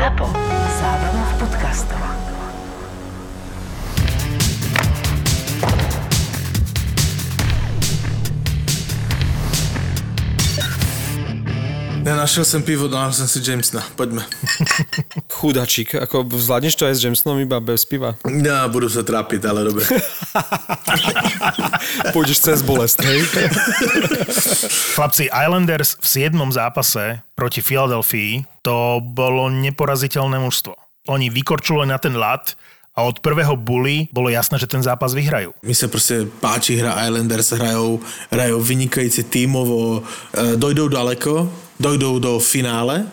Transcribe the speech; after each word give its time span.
ZAPO. 0.00 0.32
Zábrná 0.80 1.24
v 1.28 1.34
podcastov. 1.44 2.00
Nenašiel 12.00 12.48
som 12.48 12.64
pivo, 12.64 12.88
dal 12.88 13.12
som 13.12 13.28
si 13.28 13.44
Jamesona. 13.44 13.84
Poďme. 13.92 14.24
Chudačík, 15.40 15.96
ako 15.96 16.28
zvládneš 16.36 16.76
to 16.76 16.84
aj 16.84 17.00
s 17.00 17.04
Jamesonom 17.08 17.40
iba 17.40 17.56
bez 17.64 17.88
piva? 17.88 18.12
Ja 18.28 18.68
budu 18.68 18.92
sa 18.92 19.00
trápiť, 19.00 19.40
ale 19.48 19.72
dobre. 19.72 19.88
Pôjdeš 22.14 22.44
cez 22.44 22.60
bolest, 22.60 23.00
hej? 23.00 23.24
Chlapci, 25.00 25.32
Islanders 25.32 25.96
v 25.96 26.28
7. 26.28 26.36
zápase 26.52 27.24
proti 27.32 27.64
Filadelfii 27.64 28.44
to 28.60 29.00
bolo 29.00 29.48
neporaziteľné 29.48 30.36
mužstvo. 30.44 30.76
Oni 31.08 31.32
vykorčujú 31.32 31.88
na 31.88 31.96
ten 31.96 32.20
lat 32.20 32.52
a 32.92 33.08
od 33.08 33.24
prvého 33.24 33.56
bully 33.56 34.12
bolo 34.12 34.28
jasné, 34.28 34.60
že 34.60 34.68
ten 34.68 34.84
zápas 34.84 35.16
vyhrajú. 35.16 35.56
Mi 35.64 35.72
sa 35.72 35.88
proste 35.88 36.28
páči 36.44 36.76
hra 36.76 37.08
Islanders, 37.08 37.56
hrajú, 37.56 37.96
hrajú 38.28 38.60
vynikajúci 38.60 39.24
tímovo, 39.32 40.04
e, 40.36 40.60
dojdou 40.60 40.92
daleko, 40.92 41.48
dojdou 41.80 42.20
do 42.20 42.36
finále, 42.36 43.08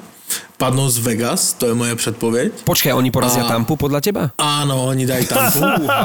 padnú 0.58 0.86
z 0.86 0.98
Vegas, 1.00 1.54
to 1.54 1.68
je 1.68 1.74
moja 1.74 1.94
predpoveď. 1.94 2.62
Počkaj, 2.64 2.92
oni 2.92 3.08
porazia 3.08 3.42
A- 3.42 3.50
Tampu 3.50 3.74
podľa 3.74 4.00
teba? 4.00 4.24
Áno, 4.36 4.86
oni 4.86 5.04
dajú 5.04 5.24
tampu. 5.32 5.62
A, 5.88 6.02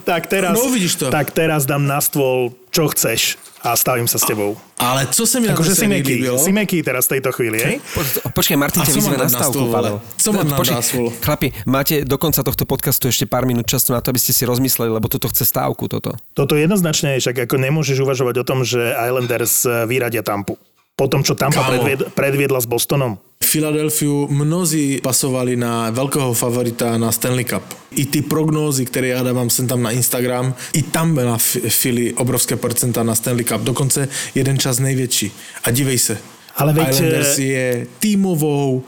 Tak 0.00 0.26
teraz, 0.26 0.52
No, 0.54 0.68
vidíš 0.68 0.96
to. 0.98 1.06
tak 1.08 1.30
teraz 1.30 1.64
dám 1.64 1.82
na 1.82 1.98
stôl, 1.98 2.52
čo 2.68 2.86
chceš 2.88 3.34
a 3.58 3.72
stavím 3.72 4.04
sa 4.04 4.14
s 4.14 4.24
tebou. 4.24 4.54
ale 4.76 5.08
co 5.08 5.24
sa 5.24 5.40
mi 5.40 5.48
na 5.48 5.56
Akože 5.56 5.72
to 5.72 5.74
si 5.74 5.80
sérii 5.82 5.96
meký, 5.96 6.12
líbilo? 6.14 6.38
si 6.38 6.52
meký 6.52 6.78
teraz 6.80 7.08
v 7.08 7.18
tejto 7.18 7.30
chvíli, 7.32 7.58
hej? 7.58 7.74
Po- 7.96 8.30
Počkaj, 8.32 8.54
Martin 8.54 8.78
ťa 8.78 8.86
co 8.86 8.94
vyzve 8.94 9.16
na 9.16 9.24
na 9.24 9.32
stavku, 9.32 9.64
Pavel. 9.66 9.96
Co 10.14 10.28
mám 10.30 10.46
Počkaj, 10.52 10.76
na 10.76 10.84
stôl? 10.84 11.08
Chlapi, 11.16 11.48
máte 11.64 11.94
do 12.02 12.14
konca 12.14 12.40
tohto 12.42 12.62
podcastu 12.64 13.08
ešte 13.08 13.24
pár 13.24 13.42
minút 13.42 13.64
času 13.64 13.90
na 13.90 13.98
to, 13.98 14.08
aby 14.08 14.20
ste 14.20 14.30
si 14.30 14.44
rozmysleli, 14.44 14.92
lebo 14.92 15.08
toto 15.08 15.26
chce 15.26 15.42
stávku, 15.42 15.88
toto. 15.88 16.14
Toto 16.30 16.54
jednoznačne, 16.54 17.16
však 17.16 17.42
ako 17.42 17.56
nemôžeš 17.58 17.96
uvažovať 17.98 18.34
o 18.36 18.46
tom, 18.46 18.60
že 18.60 18.92
Islanders 18.92 19.64
eh, 19.64 19.82
vyradia 19.84 20.20
Tampu. 20.20 20.54
Po 20.96 21.12
tom, 21.12 21.20
čo 21.20 21.36
Tampa 21.36 21.60
predvied, 21.68 22.08
predviedla 22.16 22.56
s 22.56 22.64
Bostonom. 22.64 23.20
Filadelfiu 23.44 24.32
mnozí 24.32 24.96
pasovali 25.04 25.52
na 25.52 25.92
veľkého 25.92 26.32
favorita 26.32 26.96
na 26.96 27.12
Stanley 27.12 27.44
Cup. 27.44 27.62
I 28.00 28.08
ty 28.08 28.22
prognózy, 28.24 28.88
které 28.88 29.08
já 29.12 29.22
dávám 29.22 29.50
sem 29.50 29.66
tam 29.68 29.82
na 29.82 29.90
Instagram, 29.92 30.54
i 30.72 30.82
tam 30.82 31.14
byla 31.14 31.34
F- 31.36 31.60
Philly 31.82 32.12
obrovské 32.16 32.56
procenta 32.56 33.02
na 33.02 33.14
Stanley 33.14 33.44
Cup. 33.44 33.60
Dokonce 33.60 34.08
jeden 34.34 34.58
čas 34.58 34.78
největší. 34.78 35.32
A 35.64 35.70
dívej 35.70 35.98
se, 35.98 36.18
Ale 36.56 36.72
veď, 36.72 36.88
Islanders 36.88 37.38
eh, 37.38 37.42
je 37.42 37.86
týmovou, 38.00 38.82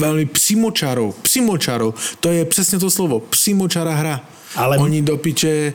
velmi 0.00 0.24
přímočarou. 0.24 1.12
Přímočarou. 1.22 1.94
To 2.20 2.32
je 2.32 2.44
přesně 2.44 2.78
to 2.78 2.90
slovo. 2.90 3.20
Přímočara 3.20 3.94
hra. 3.94 4.24
Ale- 4.56 4.78
Oni 4.78 5.02
do 5.02 5.16
piče 5.16 5.72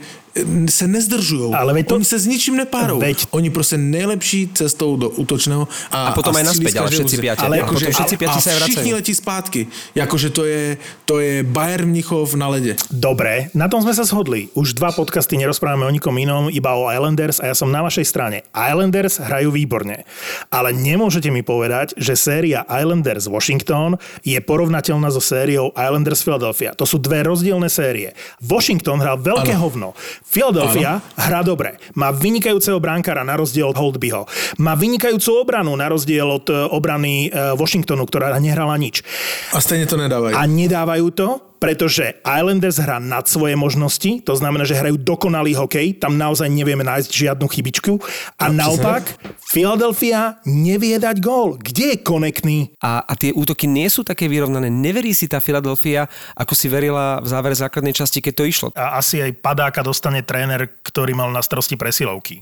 se 0.67 0.87
nezdržujú. 0.87 1.51
Ale 1.51 1.83
to- 1.83 1.95
Oni 1.95 2.05
se 2.05 2.19
s 2.19 2.25
ničím 2.25 2.55
nepárou. 2.55 2.99
Veď- 2.99 3.27
Oni 3.31 3.49
prostě 3.49 3.77
nejlepší 3.77 4.49
cestou 4.53 4.95
do 4.95 5.09
útočného. 5.09 5.67
A, 5.91 6.07
A 6.07 6.11
potom 6.11 6.31
aj 6.31 6.45
střílí 6.45 6.63
naspäť, 6.65 6.79
ale 6.79 6.89
všetci 6.89 7.15
piati. 7.17 7.41
Ale 7.43 7.55
A 7.59 7.63
akože, 7.63 7.85
potom 7.85 7.93
všetci 7.93 8.15
piati 8.17 8.37
a, 8.37 8.41
sa 8.41 8.49
aj 8.49 8.55
a 8.55 8.59
vracajú. 8.59 8.71
všichni 8.71 8.91
letí 8.93 9.13
zpátky. 9.15 9.61
Jakože 9.95 10.27
to 10.29 10.41
je, 10.45 10.61
to 11.05 11.19
je 11.19 11.43
Bayern 11.43 11.89
Mnichov 11.89 12.31
na 12.35 12.47
lede. 12.47 12.75
Dobre, 12.89 13.51
na 13.53 13.67
tom 13.67 13.81
sme 13.81 13.91
sa 13.91 14.03
shodli. 14.03 14.47
Už 14.53 14.73
dva 14.73 14.91
podcasty 14.91 15.35
nerozprávame 15.35 15.83
o 15.83 15.91
nikom 15.91 16.15
inom, 16.15 16.47
iba 16.47 16.71
o 16.73 16.87
Islanders 16.87 17.39
a 17.39 17.51
ja 17.51 17.55
som 17.55 17.67
na 17.67 17.81
vašej 17.81 18.05
strane. 18.05 18.47
Islanders 18.51 19.19
hrajú 19.19 19.51
výborne. 19.51 20.07
Ale 20.47 20.71
nemôžete 20.71 21.27
mi 21.27 21.41
povedať, 21.41 21.91
že 21.97 22.15
séria 22.15 22.63
Islanders 22.65 23.27
Washington 23.27 23.95
je 24.21 24.39
porovnateľná 24.39 25.11
so 25.11 25.19
sériou 25.19 25.75
Islanders 25.75 26.23
Philadelphia. 26.23 26.71
To 26.73 26.85
sú 26.85 26.97
dve 26.97 27.21
rozdielne 27.21 27.67
série. 27.67 28.15
Washington 28.39 28.99
hral 28.99 29.19
veľké 29.19 29.51
Áno. 29.51 29.61
hovno. 29.61 29.89
Philadelphia 30.21 31.03
hrá 31.19 31.43
dobre. 31.43 31.75
Má 31.97 32.13
vynikajúceho 32.15 32.79
bránkara 32.79 33.25
na 33.27 33.35
rozdiel 33.35 33.67
od 33.67 33.77
Holdbyho. 33.77 34.23
Má 34.63 34.79
vynikajúcu 34.79 35.43
obranu 35.43 35.75
na 35.75 35.91
rozdiel 35.91 36.23
od 36.29 36.47
e, 36.47 36.55
obrany 36.71 37.27
e, 37.27 37.57
Washingtonu, 37.59 38.07
ktorá 38.07 38.31
nehrala 38.39 38.79
nič. 38.79 39.03
A 39.51 39.59
stejne 39.59 39.89
to 39.89 39.99
nedávajú. 39.99 40.37
A 40.37 40.43
nedávajú 40.47 41.07
to, 41.11 41.50
pretože 41.61 42.17
Islanders 42.25 42.81
hrá 42.81 42.97
nad 42.97 43.29
svoje 43.29 43.53
možnosti, 43.53 44.25
to 44.25 44.33
znamená, 44.33 44.65
že 44.65 44.73
hrajú 44.73 44.97
dokonalý 44.97 45.53
hokej, 45.53 46.01
tam 46.01 46.17
naozaj 46.17 46.49
nevieme 46.49 46.81
nájsť 46.81 47.09
žiadnu 47.13 47.45
chybičku. 47.45 48.01
A 48.41 48.49
No, 48.49 48.73
naopak, 48.73 49.05
Philadelphia 49.45 50.41
nevie 50.49 50.97
dať 50.97 51.21
gól. 51.21 51.61
Kde 51.61 51.93
je 51.93 51.97
konektný? 52.01 52.73
A, 52.81 53.05
a 53.05 53.13
tie 53.13 53.29
útoky 53.29 53.69
nie 53.69 53.85
sú 53.93 54.01
také 54.01 54.25
vyrovnané. 54.25 54.73
Neverí 54.73 55.13
si 55.13 55.29
tá 55.29 55.37
Filadelfia, 55.37 56.09
ako 56.33 56.57
si 56.57 56.65
verila 56.65 57.21
v 57.21 57.29
závere 57.29 57.53
základnej 57.53 57.93
časti, 57.93 58.25
keď 58.25 58.33
to 58.33 58.43
išlo. 58.49 58.67
A 58.73 58.97
asi 58.97 59.21
aj 59.21 59.37
padáka 59.37 59.85
dostane 59.85 60.25
tréner, 60.25 60.65
ktorý 60.81 61.13
mal 61.13 61.29
na 61.29 61.45
starosti 61.45 61.77
presilovky. 61.77 62.41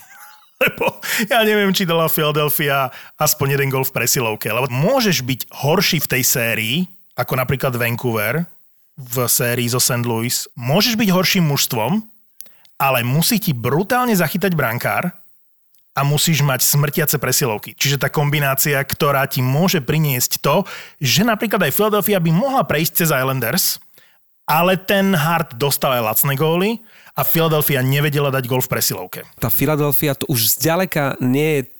Lebo 0.64 1.04
ja 1.28 1.44
neviem, 1.44 1.68
či 1.76 1.84
dala 1.84 2.08
Philadelphia 2.08 2.88
aspoň 3.20 3.60
jeden 3.60 3.68
gol 3.68 3.84
v 3.84 3.92
presilovke. 3.92 4.48
Lebo 4.48 4.72
môžeš 4.72 5.20
byť 5.20 5.40
horší 5.52 6.00
v 6.00 6.10
tej 6.16 6.22
sérii, 6.24 6.76
ako 7.12 7.36
napríklad 7.36 7.76
Vancouver 7.76 8.53
v 8.94 9.26
sérii 9.26 9.66
zo 9.66 9.82
St. 9.82 10.06
Louis. 10.06 10.46
Môžeš 10.54 10.94
byť 10.94 11.08
horším 11.10 11.44
mužstvom, 11.50 12.02
ale 12.78 13.06
musí 13.06 13.42
ti 13.42 13.50
brutálne 13.54 14.14
zachytať 14.14 14.54
brankár 14.54 15.14
a 15.94 16.00
musíš 16.02 16.42
mať 16.42 16.66
smrtiace 16.66 17.16
presilovky. 17.22 17.74
Čiže 17.78 18.02
tá 18.02 18.10
kombinácia, 18.10 18.78
ktorá 18.82 19.22
ti 19.30 19.38
môže 19.38 19.78
priniesť 19.78 20.42
to, 20.42 20.66
že 20.98 21.22
napríklad 21.22 21.62
aj 21.70 21.74
Philadelphia 21.74 22.18
by 22.18 22.30
mohla 22.34 22.66
prejsť 22.66 22.92
cez 23.06 23.08
Islanders, 23.14 23.78
ale 24.44 24.76
ten 24.76 25.14
Hart 25.14 25.54
dostal 25.54 25.96
aj 25.96 26.02
lacné 26.02 26.34
góly 26.34 26.70
a 27.14 27.22
Philadelphia 27.22 27.80
nevedela 27.80 28.34
dať 28.34 28.44
gól 28.50 28.60
v 28.60 28.70
presilovke. 28.74 29.20
Tá 29.38 29.48
Filadelfia 29.48 30.18
to 30.18 30.26
už 30.26 30.58
zďaleka 30.58 31.16
nie 31.22 31.62
je 31.62 31.73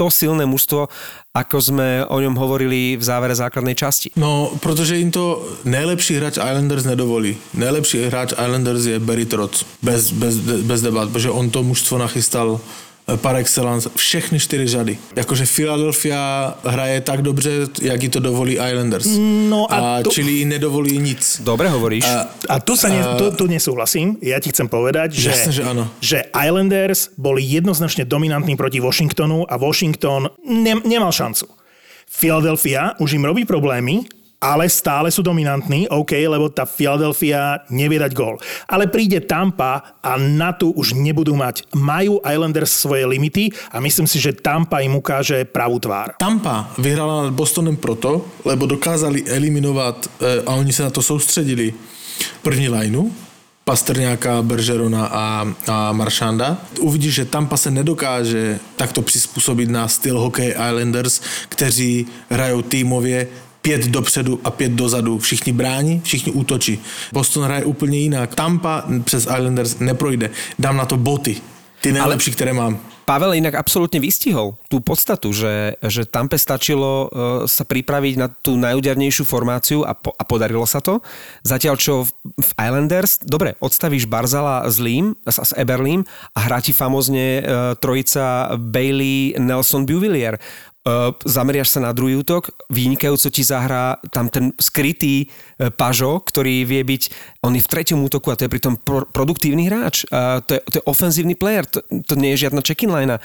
to 0.00 0.08
silné 0.08 0.48
mužstvo, 0.48 0.88
ako 1.36 1.56
sme 1.60 2.08
o 2.08 2.16
ňom 2.16 2.32
hovorili 2.40 2.96
v 2.96 3.04
závere 3.04 3.36
základnej 3.36 3.76
časti. 3.76 4.08
No, 4.16 4.56
protože 4.64 4.96
jim 4.96 5.12
to 5.12 5.44
nejlepší 5.68 6.16
hráč 6.16 6.40
Islanders 6.40 6.88
nedovolí. 6.88 7.36
Nejlepší 7.52 8.08
hráč 8.08 8.32
Islanders 8.32 8.88
je 8.88 8.96
Barry 8.96 9.28
Trotz. 9.28 9.60
Bez, 9.84 10.10
bez, 10.16 10.40
bez 10.40 10.80
debat, 10.80 11.12
protože 11.12 11.30
on 11.30 11.50
to 11.52 11.60
mužstvo 11.62 11.98
nachystal 12.00 12.60
par 13.16 13.36
excellence 13.36 13.90
všechny 13.96 14.38
čtyři 14.40 14.66
řady. 14.66 14.98
Jakože 15.16 15.44
Philadelphia 15.46 16.54
hraje 16.64 17.00
tak 17.00 17.22
dobře, 17.22 17.50
jak 17.82 18.02
ji 18.02 18.08
to 18.08 18.20
dovolí 18.20 18.52
Islanders. 18.52 19.06
No 19.48 19.72
a 19.72 19.76
a 19.98 20.02
to- 20.02 20.10
čili 20.10 20.32
jí 20.32 20.44
nedovolí 20.44 20.98
nic. 20.98 21.40
Dobre 21.44 21.68
hovoríš. 21.68 22.04
A, 22.04 22.28
A 22.48 22.60
tu, 22.60 22.76
sa 22.76 22.88
ne, 22.88 23.02
tu, 23.18 23.30
tu 23.36 23.44
nesúhlasím. 23.46 24.16
Ja 24.22 24.40
ti 24.40 24.50
chcem 24.50 24.68
povedať, 24.68 25.12
že, 25.16 25.30
Jasne, 25.30 25.52
že 25.52 25.62
áno. 25.64 25.84
že 26.00 26.18
Islanders 26.34 27.08
boli 27.16 27.42
jednoznačne 27.42 28.04
dominantní 28.04 28.56
proti 28.56 28.80
Washingtonu 28.80 29.46
a 29.48 29.54
Washington 29.56 30.28
ne, 30.44 30.74
nemal 30.84 31.12
šancu. 31.12 31.46
Philadelphia 32.10 32.98
už 32.98 33.12
im 33.16 33.24
robí 33.24 33.44
problémy, 33.46 34.02
ale 34.40 34.72
stále 34.72 35.12
sú 35.12 35.20
dominantní, 35.20 35.84
OK, 35.92 36.16
lebo 36.16 36.48
tá 36.48 36.64
Philadelphia 36.64 37.60
nevie 37.68 38.00
dať 38.00 38.12
gól. 38.16 38.40
Ale 38.64 38.88
príde 38.88 39.20
Tampa 39.20 40.00
a 40.00 40.16
na 40.16 40.56
tu 40.56 40.72
už 40.72 40.96
nebudú 40.96 41.36
mať. 41.36 41.68
Majú 41.76 42.24
Islanders 42.24 42.72
svoje 42.72 43.04
limity 43.04 43.52
a 43.68 43.84
myslím 43.84 44.08
si, 44.08 44.16
že 44.16 44.32
Tampa 44.32 44.80
im 44.80 44.96
ukáže 44.96 45.44
pravú 45.44 45.76
tvár. 45.76 46.16
Tampa 46.16 46.72
vyhrala 46.80 47.28
nad 47.28 47.36
Bostonem 47.36 47.76
proto, 47.76 48.24
lebo 48.48 48.64
dokázali 48.64 49.28
eliminovat, 49.28 50.08
eh, 50.24 50.40
a 50.48 50.56
oni 50.56 50.72
se 50.72 50.82
na 50.82 50.90
to 50.90 51.04
soustředili, 51.04 51.74
první 52.42 52.68
lineu, 52.68 53.12
Pastrňáka, 53.64 54.42
Beržerona 54.42 55.06
a, 55.06 55.24
a 55.68 55.92
Maršanda. 55.92 56.58
Uvidíš, 56.80 57.14
že 57.14 57.24
Tampa 57.24 57.56
se 57.56 57.70
nedokáže 57.70 58.58
takto 58.76 59.02
přizpůsobit 59.02 59.70
na 59.70 59.88
styl 59.88 60.18
Hockey 60.18 60.50
Islanders, 60.50 61.20
kteří 61.48 62.06
hrajou 62.30 62.62
týmově 62.62 63.28
pět 63.62 63.86
dopředu 63.86 64.40
a 64.44 64.50
pět 64.50 64.72
dozadu. 64.72 65.18
Všichni 65.18 65.52
brání, 65.52 66.00
všichni 66.04 66.32
útočí. 66.32 66.82
Boston 67.12 67.44
hraje 67.44 67.64
úplně 67.64 67.98
jinak. 67.98 68.34
Tampa 68.34 68.84
přes 69.04 69.22
Islanders 69.22 69.78
neprojde. 69.78 70.30
Dám 70.58 70.76
na 70.76 70.84
to 70.84 70.96
boty. 70.96 71.36
Ty 71.80 71.92
nejlepší, 71.92 72.30
které 72.30 72.52
mám. 72.52 72.80
Pavel 73.10 73.34
inak 73.34 73.58
absolútne 73.58 73.98
vystihol 73.98 74.54
tú 74.70 74.78
podstatu, 74.78 75.34
že, 75.34 75.74
že 75.82 76.06
Tampe 76.06 76.38
stačilo 76.38 77.10
uh, 77.10 77.42
sa 77.50 77.66
pripraviť 77.66 78.14
na 78.14 78.30
tú 78.30 78.54
najúdernejšiu 78.54 79.26
formáciu 79.26 79.82
a, 79.82 79.98
po, 79.98 80.14
a 80.14 80.22
podarilo 80.22 80.62
sa 80.62 80.78
to. 80.78 81.02
Zatiaľ 81.42 81.74
čo 81.74 82.06
v, 82.06 82.10
v 82.38 82.50
Islanders, 82.54 83.18
dobre, 83.18 83.58
odstavíš 83.58 84.06
Barzala 84.06 84.62
s 84.70 84.78
Lím, 84.78 85.18
s, 85.26 85.42
s 85.42 85.50
Eberlím 85.58 86.06
a 86.38 86.46
hrá 86.46 86.62
ti 86.62 86.70
famozne 86.70 87.42
uh, 87.42 87.74
trojica 87.82 88.54
Bailey, 88.54 89.34
Nelson, 89.42 89.82
Buvillier. 89.82 90.38
Zameriaš 91.28 91.76
sa 91.76 91.84
na 91.84 91.92
druhý 91.92 92.16
útok, 92.16 92.56
vynikajúco 92.72 93.28
ti 93.28 93.44
zahrá 93.44 94.00
tam 94.08 94.32
ten 94.32 94.56
skrytý 94.56 95.28
uh, 95.28 95.68
Pažo, 95.68 96.24
ktorý 96.24 96.64
vie 96.64 96.80
byť, 96.80 97.02
on 97.44 97.52
je 97.52 97.60
v 97.60 97.68
treťom 97.68 98.00
útoku 98.00 98.32
a 98.32 98.36
to 98.40 98.48
je 98.48 98.52
pritom 98.52 98.80
pro, 98.80 99.04
produktívny 99.04 99.68
hráč. 99.68 100.08
Uh, 100.08 100.40
to, 100.40 100.56
je, 100.56 100.60
to 100.64 100.74
je 100.80 100.88
ofenzívny 100.88 101.36
player, 101.36 101.68
to, 101.68 101.84
to 101.84 102.16
nie 102.16 102.32
je 102.32 102.48
žiadna 102.48 102.64
check-in 102.64 102.88
line. 102.88 103.20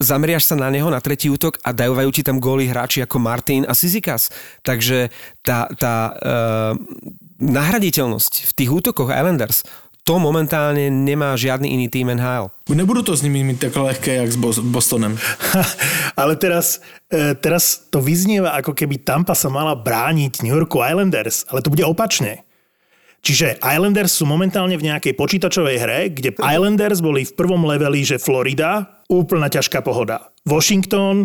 zameriaš 0.00 0.48
sa 0.48 0.56
na 0.56 0.72
neho, 0.72 0.88
na 0.88 1.04
tretí 1.04 1.28
útok 1.28 1.60
a 1.60 1.76
dajú 1.76 2.08
ti 2.08 2.24
tam 2.24 2.40
góly 2.40 2.72
hráči 2.72 3.04
ako 3.04 3.20
Martin 3.20 3.68
a 3.68 3.76
Sizikas. 3.76 4.32
Takže 4.64 5.12
tá, 5.44 5.68
tá 5.76 6.16
uh, 6.16 6.72
nahraditeľnosť 7.36 8.48
v 8.48 8.52
tých 8.56 8.70
útokoch 8.72 9.12
Islanders 9.12 9.68
to 10.04 10.20
momentálne 10.20 10.92
nemá 10.92 11.32
žiadny 11.32 11.72
iný 11.72 11.88
tým 11.88 12.12
NHL. 12.12 12.52
Nebudu 12.68 13.00
to 13.00 13.16
s 13.16 13.24
nimi 13.24 13.40
mít 13.40 13.64
tak 13.64 13.72
lehké, 13.72 14.20
jak 14.20 14.30
s 14.30 14.36
Bostonem. 14.60 15.16
Ale 16.20 16.36
teraz, 16.36 16.84
e, 17.08 17.32
teraz 17.32 17.88
to 17.88 18.04
vyznieva, 18.04 18.52
ako 18.60 18.76
keby 18.76 19.00
Tampa 19.00 19.32
sa 19.32 19.48
mala 19.48 19.72
brániť 19.72 20.44
New 20.44 20.52
Yorku 20.52 20.84
Islanders, 20.84 21.48
ale 21.48 21.64
to 21.64 21.72
bude 21.72 21.82
opačne. 21.82 22.44
Čiže 23.24 23.64
Islanders 23.64 24.12
sú 24.12 24.28
momentálne 24.28 24.76
v 24.76 24.84
nejakej 24.92 25.16
počítačovej 25.16 25.76
hre, 25.80 26.00
kde 26.12 26.36
Islanders 26.36 27.00
boli 27.00 27.24
v 27.24 27.32
prvom 27.32 27.64
leveli, 27.64 28.04
že 28.04 28.20
Florida, 28.20 29.00
úplná 29.08 29.48
ťažká 29.48 29.80
pohoda. 29.80 30.28
Washington, 30.44 31.24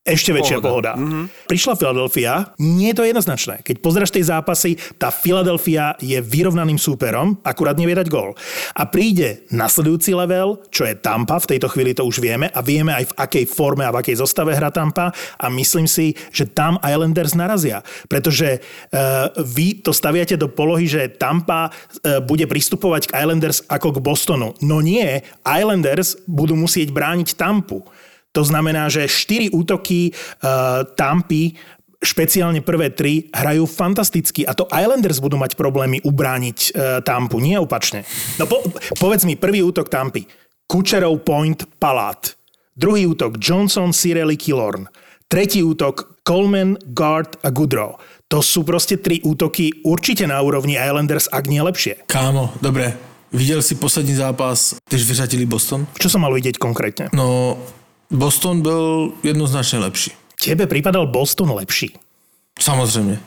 ešte 0.00 0.32
väčšia 0.32 0.64
pohoda. 0.64 0.64
pohoda. 0.64 0.92
Mm-hmm. 0.96 1.24
Prišla 1.44 1.74
Philadelphia, 1.76 2.32
nie 2.56 2.88
je 2.88 2.96
to 2.96 3.04
jednoznačné. 3.04 3.60
Keď 3.60 3.84
pozráš 3.84 4.08
tej 4.08 4.32
zápasy, 4.32 4.80
tá 4.96 5.12
Philadelphia 5.12 5.92
je 6.00 6.16
vyrovnaným 6.24 6.80
súperom, 6.80 7.36
akurát 7.44 7.76
nevie 7.76 7.92
dať 7.92 8.08
gól. 8.08 8.32
A 8.72 8.88
príde 8.88 9.44
nasledujúci 9.52 10.16
level, 10.16 10.64
čo 10.72 10.88
je 10.88 10.96
Tampa, 10.96 11.36
v 11.36 11.52
tejto 11.52 11.68
chvíli 11.68 11.92
to 11.92 12.08
už 12.08 12.24
vieme 12.24 12.48
a 12.48 12.64
vieme 12.64 12.96
aj 12.96 13.12
v 13.12 13.16
akej 13.28 13.44
forme 13.44 13.84
a 13.84 13.92
v 13.92 14.00
akej 14.00 14.24
zostave 14.24 14.56
hra 14.56 14.72
Tampa 14.72 15.12
a 15.12 15.46
myslím 15.52 15.84
si, 15.84 16.16
že 16.32 16.48
tam 16.48 16.80
Islanders 16.80 17.36
narazia. 17.36 17.84
Pretože 18.08 18.56
uh, 18.56 19.28
vy 19.36 19.84
to 19.84 19.92
staviate 19.92 20.40
do 20.40 20.48
polohy, 20.48 20.88
že 20.88 21.12
Tampa 21.12 21.68
uh, 21.68 22.24
bude 22.24 22.48
pristupovať 22.48 23.12
k 23.12 23.20
Islanders 23.20 23.68
ako 23.68 24.00
k 24.00 24.02
Bostonu. 24.02 24.56
No 24.64 24.80
nie, 24.80 25.20
Islanders 25.44 26.16
budú 26.24 26.56
musieť 26.56 26.88
brániť 26.88 27.36
Tampu. 27.36 27.84
To 28.30 28.42
znamená, 28.46 28.86
že 28.86 29.10
4 29.10 29.50
útoky 29.50 30.14
uh, 30.14 30.86
Tampy 30.94 31.58
špeciálne 32.00 32.64
prvé 32.64 32.88
tri, 32.96 33.28
hrajú 33.28 33.68
fantasticky 33.68 34.48
a 34.48 34.56
to 34.56 34.64
Islanders 34.72 35.20
budú 35.20 35.36
mať 35.36 35.52
problémy 35.52 36.00
ubrániť 36.00 36.58
uh, 36.72 36.72
Tampu, 37.04 37.44
nie 37.44 37.60
opačne. 37.60 38.08
No 38.40 38.48
po, 38.48 38.64
povedz 38.96 39.28
mi, 39.28 39.36
prvý 39.36 39.60
útok 39.60 39.92
Tampy. 39.92 40.24
Kučerov, 40.64 41.26
Point, 41.26 41.66
Palát. 41.76 42.32
Druhý 42.72 43.04
útok 43.04 43.36
Johnson, 43.36 43.92
Cirelli, 43.92 44.40
Killorn. 44.40 44.88
Tretí 45.28 45.60
útok 45.60 46.22
Coleman, 46.24 46.78
Guard 46.94 47.36
a 47.42 47.50
Goodrow. 47.50 47.98
To 48.30 48.38
sú 48.40 48.62
proste 48.62 49.02
tri 49.02 49.18
útoky 49.20 49.82
určite 49.82 50.24
na 50.24 50.38
úrovni 50.38 50.78
Islanders, 50.78 51.26
ak 51.28 51.50
nie 51.50 51.58
lepšie. 51.58 52.06
Kámo, 52.06 52.54
dobre. 52.62 52.94
Videl 53.30 53.62
si 53.62 53.74
poslední 53.74 54.14
zápas, 54.14 54.74
když 54.90 55.06
vyřadili 55.06 55.46
Boston? 55.46 55.86
Čo 55.98 56.10
som 56.10 56.26
mal 56.26 56.34
vidieť 56.34 56.58
konkrétne? 56.58 57.14
No, 57.14 57.58
Boston 58.10 58.62
byl 58.62 59.12
jednoznačne 59.22 59.78
lepší. 59.78 60.10
Tebe 60.44 60.66
pripadal 60.66 61.06
Boston 61.06 61.54
lepší? 61.54 61.94
Samozrejme. 62.58 63.22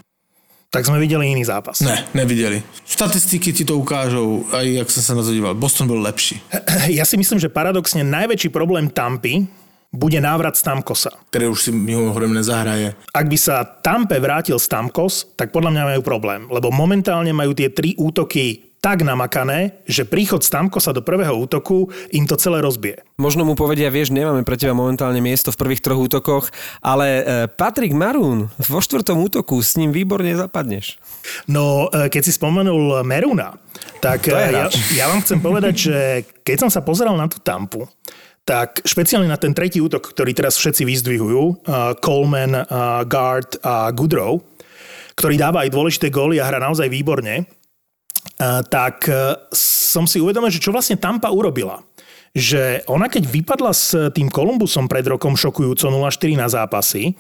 Tak 0.74 0.90
sme 0.90 0.98
videli 0.98 1.30
iný 1.30 1.46
zápas. 1.46 1.86
Ne, 1.86 2.04
nevideli. 2.18 2.60
Statistiky 2.82 3.54
ti 3.54 3.62
to 3.62 3.78
ukážou, 3.78 4.44
aj 4.50 4.66
jak 4.66 4.90
som 4.90 5.02
sa 5.06 5.14
na 5.14 5.22
to 5.22 5.30
díval. 5.30 5.54
Boston 5.54 5.88
byl 5.88 6.02
lepší. 6.02 6.42
Ja 7.00 7.06
si 7.06 7.16
myslím, 7.16 7.40
že 7.40 7.54
paradoxne 7.54 8.02
najväčší 8.04 8.50
problém 8.50 8.90
Tampy 8.90 9.46
bude 9.94 10.18
návrat 10.18 10.58
Stamkosa. 10.58 11.14
Ktorý 11.30 11.54
už 11.54 11.60
si 11.62 11.72
mimochodem 11.72 12.34
nezahraje. 12.34 12.98
Ak 13.14 13.30
by 13.30 13.38
sa 13.38 13.62
Tampe 13.62 14.18
vrátil 14.18 14.58
Stamkos, 14.58 15.38
tak 15.38 15.54
podľa 15.54 15.70
mňa 15.78 15.84
majú 15.94 16.02
problém, 16.02 16.50
lebo 16.50 16.74
momentálne 16.74 17.30
majú 17.30 17.54
tie 17.54 17.70
tri 17.70 17.94
útoky 17.94 18.73
tak 18.84 19.08
namakané, 19.08 19.80
že 19.88 20.04
príchod 20.04 20.44
Stamkosa 20.44 20.92
do 20.92 21.00
prvého 21.00 21.32
útoku 21.40 21.88
im 22.12 22.28
to 22.28 22.36
celé 22.36 22.60
rozbije. 22.60 23.00
Možno 23.16 23.48
mu 23.48 23.56
povedia, 23.56 23.88
vieš, 23.88 24.12
nemáme 24.12 24.44
pre 24.44 24.60
teba 24.60 24.76
momentálne 24.76 25.24
miesto 25.24 25.56
v 25.56 25.60
prvých 25.64 25.80
troch 25.80 26.04
útokoch, 26.04 26.52
ale 26.84 27.08
e, 27.08 27.24
Patrik 27.48 27.96
Marún 27.96 28.52
vo 28.60 28.84
štvrtom 28.84 29.24
útoku 29.24 29.64
s 29.64 29.80
ním 29.80 29.96
výborne 29.96 30.36
zapadneš. 30.36 31.00
No, 31.48 31.88
e, 31.96 32.12
keď 32.12 32.28
si 32.28 32.36
spomenul 32.36 33.08
Meruna, 33.08 33.56
tak 34.04 34.28
e, 34.28 34.36
ja, 34.36 34.68
ja 35.00 35.06
vám 35.08 35.24
chcem 35.24 35.40
povedať, 35.40 35.74
že 35.80 35.98
keď 36.44 36.68
som 36.68 36.70
sa 36.70 36.84
pozeral 36.84 37.16
na 37.16 37.32
tú 37.32 37.40
tampu, 37.40 37.88
tak 38.44 38.84
špeciálne 38.84 39.32
na 39.32 39.40
ten 39.40 39.56
tretí 39.56 39.80
útok, 39.80 40.12
ktorý 40.12 40.36
teraz 40.36 40.60
všetci 40.60 40.84
vyzdvihujú, 40.84 41.44
uh, 41.64 41.96
Coleman, 42.04 42.52
uh, 42.52 43.00
Guard 43.08 43.56
a 43.64 43.88
Goodrow, 43.96 44.44
ktorý 45.16 45.40
dáva 45.40 45.64
aj 45.64 45.72
dôležité 45.72 46.12
góly 46.12 46.44
a 46.44 46.52
hra 46.52 46.60
naozaj 46.60 46.92
výborne, 46.92 47.48
tak 48.42 49.08
e, 49.08 49.38
som 49.56 50.10
si 50.10 50.18
uvedomil, 50.18 50.50
že 50.50 50.64
čo 50.64 50.74
vlastne 50.74 50.98
Tampa 50.98 51.30
urobila 51.30 51.82
že 52.34 52.82
ona 52.90 53.14
keď 53.14 53.30
vypadla 53.30 53.70
s 53.70 53.94
tým 54.10 54.26
Kolumbusom 54.26 54.90
pred 54.90 55.06
rokom 55.06 55.38
šokujúco 55.38 55.86
0-4 55.86 56.34
na 56.34 56.50
zápasy, 56.50 57.14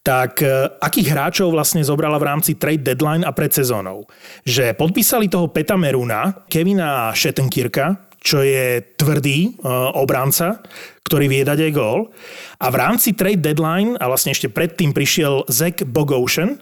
tak 0.00 0.40
e, 0.40 0.48
akých 0.80 1.12
hráčov 1.12 1.52
vlastne 1.52 1.84
zobrala 1.84 2.16
v 2.16 2.24
rámci 2.32 2.56
trade 2.56 2.80
deadline 2.80 3.20
a 3.20 3.36
pred 3.36 3.52
sezónou? 3.52 4.08
Že 4.48 4.72
podpísali 4.80 5.28
toho 5.28 5.52
Peta 5.52 5.76
Meruna, 5.76 6.48
Kevina 6.48 7.12
Šetenkirka, 7.12 8.08
čo 8.16 8.40
je 8.40 8.80
tvrdý 8.96 9.60
obranca, 9.94 10.58
ktorý 11.06 11.30
vie 11.30 11.46
dať 11.46 11.70
aj 11.70 11.72
gól. 11.76 12.10
A 12.58 12.66
v 12.72 12.76
rámci 12.80 13.14
trade 13.14 13.38
deadline, 13.38 13.94
a 14.02 14.10
vlastne 14.10 14.34
ešte 14.34 14.50
predtým 14.50 14.90
prišiel 14.90 15.46
Zach 15.46 15.84
Bogosian, 15.86 16.58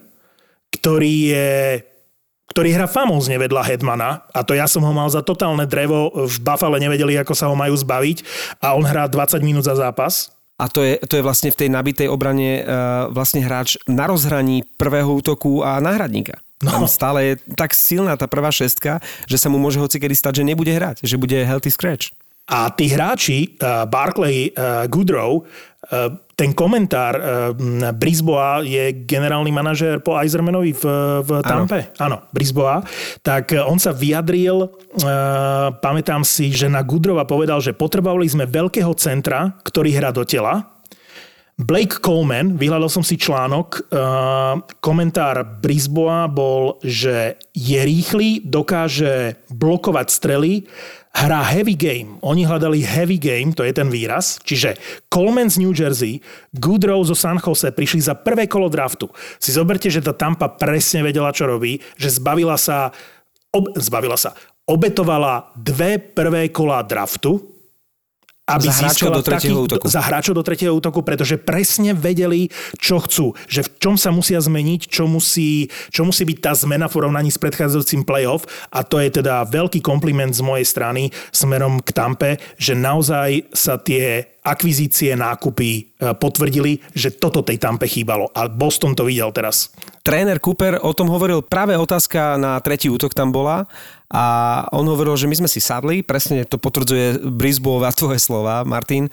ktorý 0.74 1.14
je 1.32 1.50
ktorý 2.50 2.76
hrá 2.76 2.84
famózne 2.84 3.40
vedľa 3.40 3.62
Hedmana 3.64 4.28
a 4.30 4.44
to 4.44 4.52
ja 4.52 4.68
som 4.68 4.84
ho 4.84 4.92
mal 4.92 5.08
za 5.08 5.24
totálne 5.24 5.64
drevo, 5.64 6.12
v 6.12 6.36
Buffale 6.44 6.76
nevedeli, 6.76 7.16
ako 7.16 7.32
sa 7.32 7.48
ho 7.48 7.56
majú 7.56 7.72
zbaviť 7.72 8.22
a 8.60 8.76
on 8.76 8.84
hrá 8.84 9.08
20 9.08 9.40
minút 9.40 9.64
za 9.64 9.74
zápas. 9.74 10.34
A 10.54 10.70
to 10.70 10.86
je, 10.86 11.02
to 11.10 11.18
je 11.18 11.26
vlastne 11.26 11.50
v 11.50 11.66
tej 11.66 11.68
nabitej 11.72 12.06
obrane 12.06 12.62
uh, 12.62 13.10
vlastne 13.10 13.42
hráč 13.42 13.74
na 13.90 14.06
rozhraní 14.06 14.62
prvého 14.78 15.10
útoku 15.10 15.66
a 15.66 15.82
náhradníka. 15.82 16.38
No. 16.62 16.78
Tam 16.78 16.86
stále 16.86 17.18
je 17.26 17.34
tak 17.58 17.74
silná 17.74 18.14
tá 18.14 18.30
prvá 18.30 18.54
šestka, 18.54 19.02
že 19.26 19.34
sa 19.34 19.50
mu 19.50 19.58
môže 19.58 19.82
hocikedy 19.82 20.14
stať, 20.14 20.40
že 20.40 20.44
nebude 20.46 20.70
hrať, 20.70 21.02
že 21.02 21.18
bude 21.18 21.34
healthy 21.34 21.74
scratch. 21.74 22.14
A 22.46 22.70
tí 22.70 22.86
hráči, 22.86 23.58
uh, 23.58 23.82
Barclay, 23.88 24.54
uh, 24.54 24.86
Goodrow, 24.86 25.42
uh, 25.42 26.14
ten 26.34 26.50
komentár 26.52 27.14
uh, 27.14 27.22
Brisboa 27.94 28.66
je 28.66 29.06
generálny 29.06 29.54
manažér 29.54 30.02
po 30.02 30.18
Eisermanovi 30.18 30.74
v, 30.74 30.84
v 31.22 31.30
Tampe. 31.46 31.94
Áno. 32.02 32.26
Brisboa. 32.34 32.82
Tak 33.22 33.54
on 33.66 33.78
sa 33.78 33.94
vyjadril, 33.94 34.66
uh, 34.66 34.70
pamätám 35.78 36.26
si, 36.26 36.50
že 36.50 36.66
na 36.66 36.82
Goodrova 36.82 37.24
povedal, 37.24 37.62
že 37.62 37.72
potrebovali 37.72 38.26
sme 38.26 38.50
veľkého 38.50 38.92
centra, 38.98 39.54
ktorý 39.62 39.94
hrá 39.94 40.10
do 40.10 40.26
tela, 40.26 40.74
Blake 41.54 42.02
Coleman, 42.02 42.58
vyhľadal 42.58 42.90
som 42.90 43.06
si 43.06 43.14
článok, 43.14 43.86
uh, 43.94 44.58
komentár 44.82 45.62
Brisboa 45.62 46.26
bol, 46.26 46.82
že 46.82 47.38
je 47.54 47.78
rýchly, 47.78 48.42
dokáže 48.42 49.38
blokovať 49.54 50.06
strely, 50.10 50.66
hrá 51.14 51.46
heavy 51.46 51.78
game. 51.78 52.18
Oni 52.26 52.42
hľadali 52.42 52.82
heavy 52.82 53.22
game, 53.22 53.54
to 53.54 53.62
je 53.62 53.70
ten 53.70 53.86
výraz. 53.86 54.42
Čiže 54.42 54.74
Coleman 55.06 55.46
z 55.46 55.62
New 55.62 55.70
Jersey, 55.70 56.18
Goodrow 56.50 56.98
zo 57.06 57.14
San 57.14 57.38
Jose 57.38 57.70
prišli 57.70 58.02
za 58.02 58.18
prvé 58.18 58.50
kolo 58.50 58.66
draftu. 58.66 59.06
Si 59.38 59.54
zoberte, 59.54 59.86
že 59.86 60.02
tá 60.02 60.10
Tampa 60.10 60.50
presne 60.50 61.06
vedela, 61.06 61.30
čo 61.30 61.46
robí, 61.46 61.78
že 61.94 62.10
zbavila 62.10 62.58
sa, 62.58 62.90
ob, 63.54 63.70
zbavila 63.78 64.18
sa, 64.18 64.34
obetovala 64.66 65.54
dve 65.54 66.02
prvé 66.02 66.50
kola 66.50 66.82
draftu, 66.82 67.53
aby 68.44 68.68
za 68.68 68.76
hráčov 68.84 69.08
do 69.08 69.24
tretieho 69.24 69.56
taký, 69.56 69.64
útoku. 69.64 69.84
Za 69.88 70.02
hráčov 70.04 70.34
do 70.36 70.44
tretieho 70.44 70.72
útoku, 70.76 71.00
pretože 71.00 71.40
presne 71.40 71.96
vedeli, 71.96 72.52
čo 72.76 73.00
chcú. 73.00 73.32
Že 73.48 73.60
v 73.64 73.70
čom 73.80 73.94
sa 73.96 74.12
musia 74.12 74.36
zmeniť, 74.36 74.84
čo 74.84 75.08
musí, 75.08 75.72
čo 75.88 76.04
musí 76.04 76.28
byť 76.28 76.38
tá 76.44 76.52
zmena 76.52 76.84
v 76.92 77.00
porovnaní 77.00 77.32
s 77.32 77.40
predchádzajúcim 77.40 78.04
playoff. 78.04 78.44
A 78.68 78.84
to 78.84 79.00
je 79.00 79.08
teda 79.08 79.48
veľký 79.48 79.80
kompliment 79.80 80.36
z 80.36 80.44
mojej 80.44 80.66
strany 80.68 81.08
smerom 81.32 81.80
k 81.80 81.90
Tampe, 81.96 82.30
že 82.60 82.76
naozaj 82.76 83.48
sa 83.56 83.80
tie 83.80 84.33
akvizície, 84.44 85.16
nákupy 85.16 85.70
e, 85.72 85.82
potvrdili, 86.20 86.76
že 86.92 87.16
toto 87.16 87.40
tej 87.40 87.56
Tampe 87.56 87.88
chýbalo. 87.88 88.28
A 88.36 88.44
Boston 88.52 88.92
to 88.92 89.08
videl 89.08 89.32
teraz. 89.32 89.72
Tréner 90.04 90.36
Cooper 90.36 90.84
o 90.84 90.92
tom 90.92 91.08
hovoril, 91.08 91.40
práve 91.40 91.72
otázka 91.80 92.36
na 92.36 92.60
tretí 92.60 92.92
útok 92.92 93.16
tam 93.16 93.32
bola 93.32 93.64
a 94.12 94.24
on 94.76 94.84
hovoril, 94.84 95.16
že 95.16 95.24
my 95.24 95.40
sme 95.40 95.48
si 95.48 95.64
sadli, 95.64 96.04
presne 96.04 96.44
to 96.44 96.60
potvrdzuje 96.60 97.24
Brisbane 97.24 97.88
a 97.88 97.90
tvoje 97.90 98.20
slova, 98.20 98.68
Martin. 98.68 99.08
E, 99.08 99.10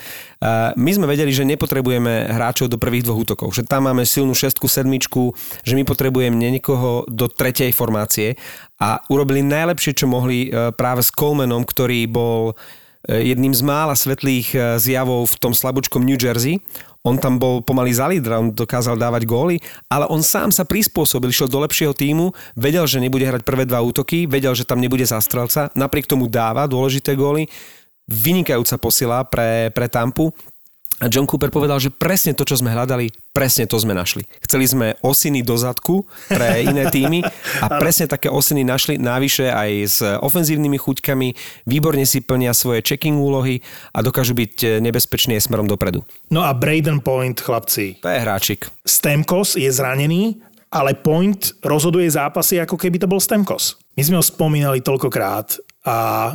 my 0.75 0.91
sme 0.91 1.07
vedeli, 1.07 1.31
že 1.31 1.47
nepotrebujeme 1.47 2.27
hráčov 2.27 2.67
do 2.67 2.75
prvých 2.75 3.07
dvoch 3.07 3.23
útokov, 3.23 3.55
že 3.55 3.63
tam 3.63 3.88
máme 3.88 4.03
silnú 4.03 4.35
šestku, 4.35 4.67
sedmičku, 4.67 5.31
že 5.63 5.79
my 5.79 5.88
potrebujeme 5.88 6.35
niekoho 6.35 7.07
do 7.07 7.31
tretej 7.31 7.71
formácie 7.71 8.35
a 8.83 9.00
urobili 9.07 9.39
najlepšie, 9.47 9.95
čo 9.95 10.11
mohli 10.11 10.51
e, 10.51 10.75
práve 10.75 11.07
s 11.07 11.09
Colemanom, 11.15 11.63
ktorý 11.63 12.03
bol 12.11 12.59
jedným 13.10 13.53
z 13.55 13.62
mála 13.65 13.98
svetlých 13.98 14.48
eh, 14.53 14.62
zjavov 14.77 15.25
v 15.31 15.36
tom 15.41 15.53
slabúčkom 15.55 16.05
New 16.05 16.20
Jersey. 16.20 16.62
On 17.01 17.17
tam 17.17 17.41
bol 17.41 17.65
pomaly 17.65 17.89
za 17.98 18.05
lídra, 18.05 18.38
on 18.38 18.53
dokázal 18.53 18.93
dávať 18.93 19.25
góly, 19.25 19.58
ale 19.89 20.05
on 20.13 20.22
sám 20.22 20.53
sa 20.53 20.70
prispôsobil, 20.70 21.34
šiel 21.34 21.50
do 21.50 21.58
lepšieho 21.65 21.98
týmu, 21.98 22.29
vedel, 22.53 22.86
že 22.86 23.01
nebude 23.01 23.25
hrať 23.25 23.41
prvé 23.41 23.65
dva 23.65 23.81
útoky, 23.81 24.29
vedel, 24.29 24.53
že 24.53 24.70
tam 24.70 24.77
nebude 24.77 25.01
zastrelca, 25.01 25.74
napriek 25.74 26.05
tomu 26.05 26.29
dáva 26.29 26.70
dôležité 26.70 27.17
góly, 27.17 27.50
vynikajúca 28.05 28.77
posila 28.77 29.25
pre, 29.25 29.74
pre 29.74 29.89
Tampu 29.89 30.29
A 31.01 31.10
John 31.10 31.25
Cooper 31.25 31.50
povedal, 31.50 31.81
že 31.81 31.89
presne 31.89 32.38
to, 32.38 32.46
čo 32.46 32.62
sme 32.62 32.70
hľadali, 32.70 33.10
presne 33.34 33.65
to 33.65 33.74
sme 33.81 33.98
našli. 33.98 34.29
Chceli 34.46 34.70
sme 34.70 34.88
osiny 35.01 35.41
do 35.41 35.58
zadku 35.58 36.05
pre 36.29 36.62
iné 36.70 36.93
týmy 36.93 37.25
a 37.58 37.81
presne 37.81 38.05
také 38.05 38.29
osiny 38.29 38.62
našli 38.62 39.01
návyše 39.01 39.50
aj 39.50 39.70
s 39.81 39.98
ofenzívnymi 40.05 40.77
chuťkami, 40.77 41.27
výborne 41.65 42.05
si 42.05 42.22
plnia 42.22 42.53
svoje 42.53 42.86
checking 42.86 43.17
úlohy 43.17 43.65
a 43.98 44.05
dokážu 44.05 44.38
byť 44.38 44.77
nebezpečný 44.77 45.41
aj 45.41 45.50
smerom 45.50 45.65
dopredu. 45.65 46.05
No 46.29 46.46
a 46.46 46.53
Braden 46.53 47.01
Point, 47.01 47.41
chlapci. 47.41 47.98
To 48.05 48.10
je 48.13 48.22
hráčik. 48.22 48.70
Stemkos 48.86 49.58
je 49.58 49.74
zranený, 49.74 50.38
ale 50.70 50.93
Point 50.93 51.58
rozhoduje 51.65 52.05
zápasy, 52.13 52.62
ako 52.62 52.77
keby 52.77 53.01
to 53.01 53.10
bol 53.10 53.17
Stemkos. 53.17 53.81
My 53.98 54.05
sme 54.05 54.22
ho 54.22 54.24
spomínali 54.24 54.86
toľkokrát 54.86 55.58
a 55.81 56.29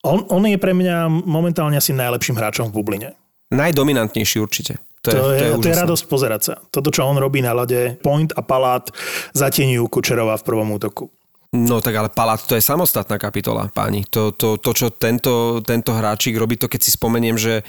on, 0.00 0.24
on 0.32 0.42
je 0.48 0.56
pre 0.56 0.72
mňa 0.72 1.10
momentálne 1.28 1.76
asi 1.76 1.92
najlepším 1.92 2.40
hráčom 2.40 2.72
v 2.72 2.80
bubline. 2.80 3.10
Najdominantnejší 3.50 4.42
určite. 4.42 4.82
To 5.06 5.10
je, 5.10 5.14
to 5.14 5.30
je, 5.30 5.38
to 5.38 5.44
je, 5.44 5.62
to 5.62 5.68
je 5.70 5.80
radosť 5.86 6.04
pozerať 6.10 6.40
sa. 6.42 6.54
Toto, 6.66 6.90
čo 6.90 7.06
on 7.06 7.14
robí 7.14 7.38
na 7.38 7.54
lade, 7.54 7.94
Point 8.02 8.34
a 8.34 8.42
Palát 8.42 8.90
zatieňujú 9.38 9.86
Kučerova 9.86 10.34
v 10.34 10.46
prvom 10.46 10.74
útoku. 10.74 11.06
No 11.54 11.78
tak 11.78 11.94
ale 11.94 12.10
Palát 12.10 12.42
to 12.42 12.58
je 12.58 12.60
samostatná 12.60 13.16
kapitola, 13.16 13.70
páni. 13.70 14.02
To, 14.10 14.34
to, 14.34 14.58
to 14.58 14.70
čo 14.74 14.86
tento, 14.90 15.62
tento 15.62 15.94
hráčik 15.94 16.34
robí, 16.34 16.58
to 16.58 16.66
keď 16.66 16.80
si 16.82 16.90
spomeniem, 16.92 17.38
že 17.38 17.62
e, 17.62 17.64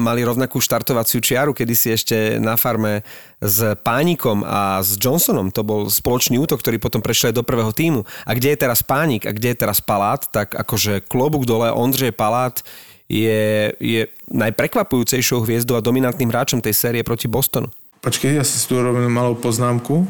mali 0.00 0.24
rovnakú 0.24 0.56
štartovaciu 0.58 1.20
čiaru, 1.20 1.52
kedy 1.52 1.74
si 1.76 1.92
ešte 1.92 2.40
na 2.40 2.56
farme 2.56 3.04
s 3.38 3.76
Pánikom 3.84 4.40
a 4.42 4.80
s 4.80 4.96
Johnsonom, 4.96 5.52
to 5.52 5.62
bol 5.62 5.86
spoločný 5.86 6.40
útok, 6.40 6.64
ktorý 6.64 6.80
potom 6.80 7.04
prešiel 7.04 7.30
do 7.30 7.44
prvého 7.44 7.70
týmu. 7.70 8.08
A 8.24 8.32
kde 8.32 8.56
je 8.56 8.58
teraz 8.66 8.80
Pánik 8.80 9.28
a 9.28 9.36
kde 9.36 9.52
je 9.52 9.60
teraz 9.68 9.78
Palát, 9.84 10.24
tak 10.24 10.56
akože 10.56 11.04
klobúk 11.04 11.44
dole, 11.44 11.68
Ondřej 11.68 12.16
Palát 12.16 12.64
je, 13.08 13.72
je 13.80 14.02
najprekvapujúcejšou 14.28 15.40
hviezdou 15.40 15.80
a 15.80 15.84
dominantným 15.84 16.28
hráčom 16.28 16.60
tej 16.60 16.76
série 16.76 17.00
proti 17.00 17.24
Bostonu. 17.24 17.72
Počkej, 18.04 18.36
ja 18.38 18.44
si 18.44 18.60
tu 18.68 18.78
robím 18.78 19.10
malou 19.10 19.34
poznámku. 19.34 20.06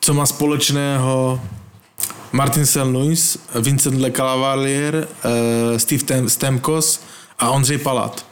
Co 0.00 0.10
má 0.14 0.24
společného 0.26 1.40
Martin 2.32 2.66
St. 2.66 2.86
Louis, 2.88 3.38
Vincent 3.60 4.00
Le 4.00 4.10
Calavalier, 4.10 4.94
uh, 5.04 5.76
Steve 5.76 6.30
Stemkos 6.30 7.02
a 7.38 7.50
Ondřej 7.50 7.78
Palat. 7.78 8.26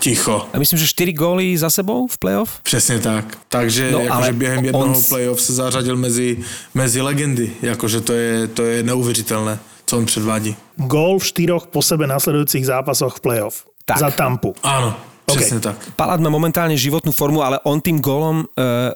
Ticho. 0.00 0.48
A 0.52 0.58
myslím, 0.58 0.78
že 0.78 0.86
4 0.86 1.12
góly 1.12 1.58
za 1.58 1.70
sebou 1.70 2.06
v 2.06 2.18
playoff? 2.18 2.60
Přesně 2.62 2.98
tak. 2.98 3.38
Takže 3.48 3.90
no, 3.90 4.00
jakože 4.00 4.32
během 4.32 4.64
jednoho 4.64 4.96
on... 4.96 5.02
playoff 5.08 5.40
se 5.40 5.52
zařadil 5.52 5.96
mezi, 5.96 6.38
mezi 6.74 7.00
legendy. 7.00 7.52
Jakože 7.62 8.00
to 8.00 8.12
je, 8.12 8.46
to 8.46 8.62
je 8.62 8.82
neuvěřitelné 8.82 9.58
co 9.86 9.98
on 9.98 10.06
předvádí. 10.06 10.56
Gól 10.76 11.18
v 11.18 11.24
štyroch 11.26 11.66
po 11.66 11.82
sebe 11.82 12.06
nasledujúcich 12.06 12.66
zápasoch 12.66 13.16
v 13.16 13.20
playoff. 13.20 13.64
Tak. 13.84 14.00
Za 14.00 14.10
Tampu. 14.10 14.56
Áno, 14.64 14.96
Presne 15.24 15.60
okay. 15.60 15.72
tak. 15.72 15.76
Palát 15.96 16.20
má 16.20 16.28
momentálne 16.28 16.76
životnú 16.76 17.12
formu, 17.12 17.40
ale 17.40 17.56
on 17.64 17.80
tým 17.80 18.00
golom 18.00 18.44
e, 18.44 18.46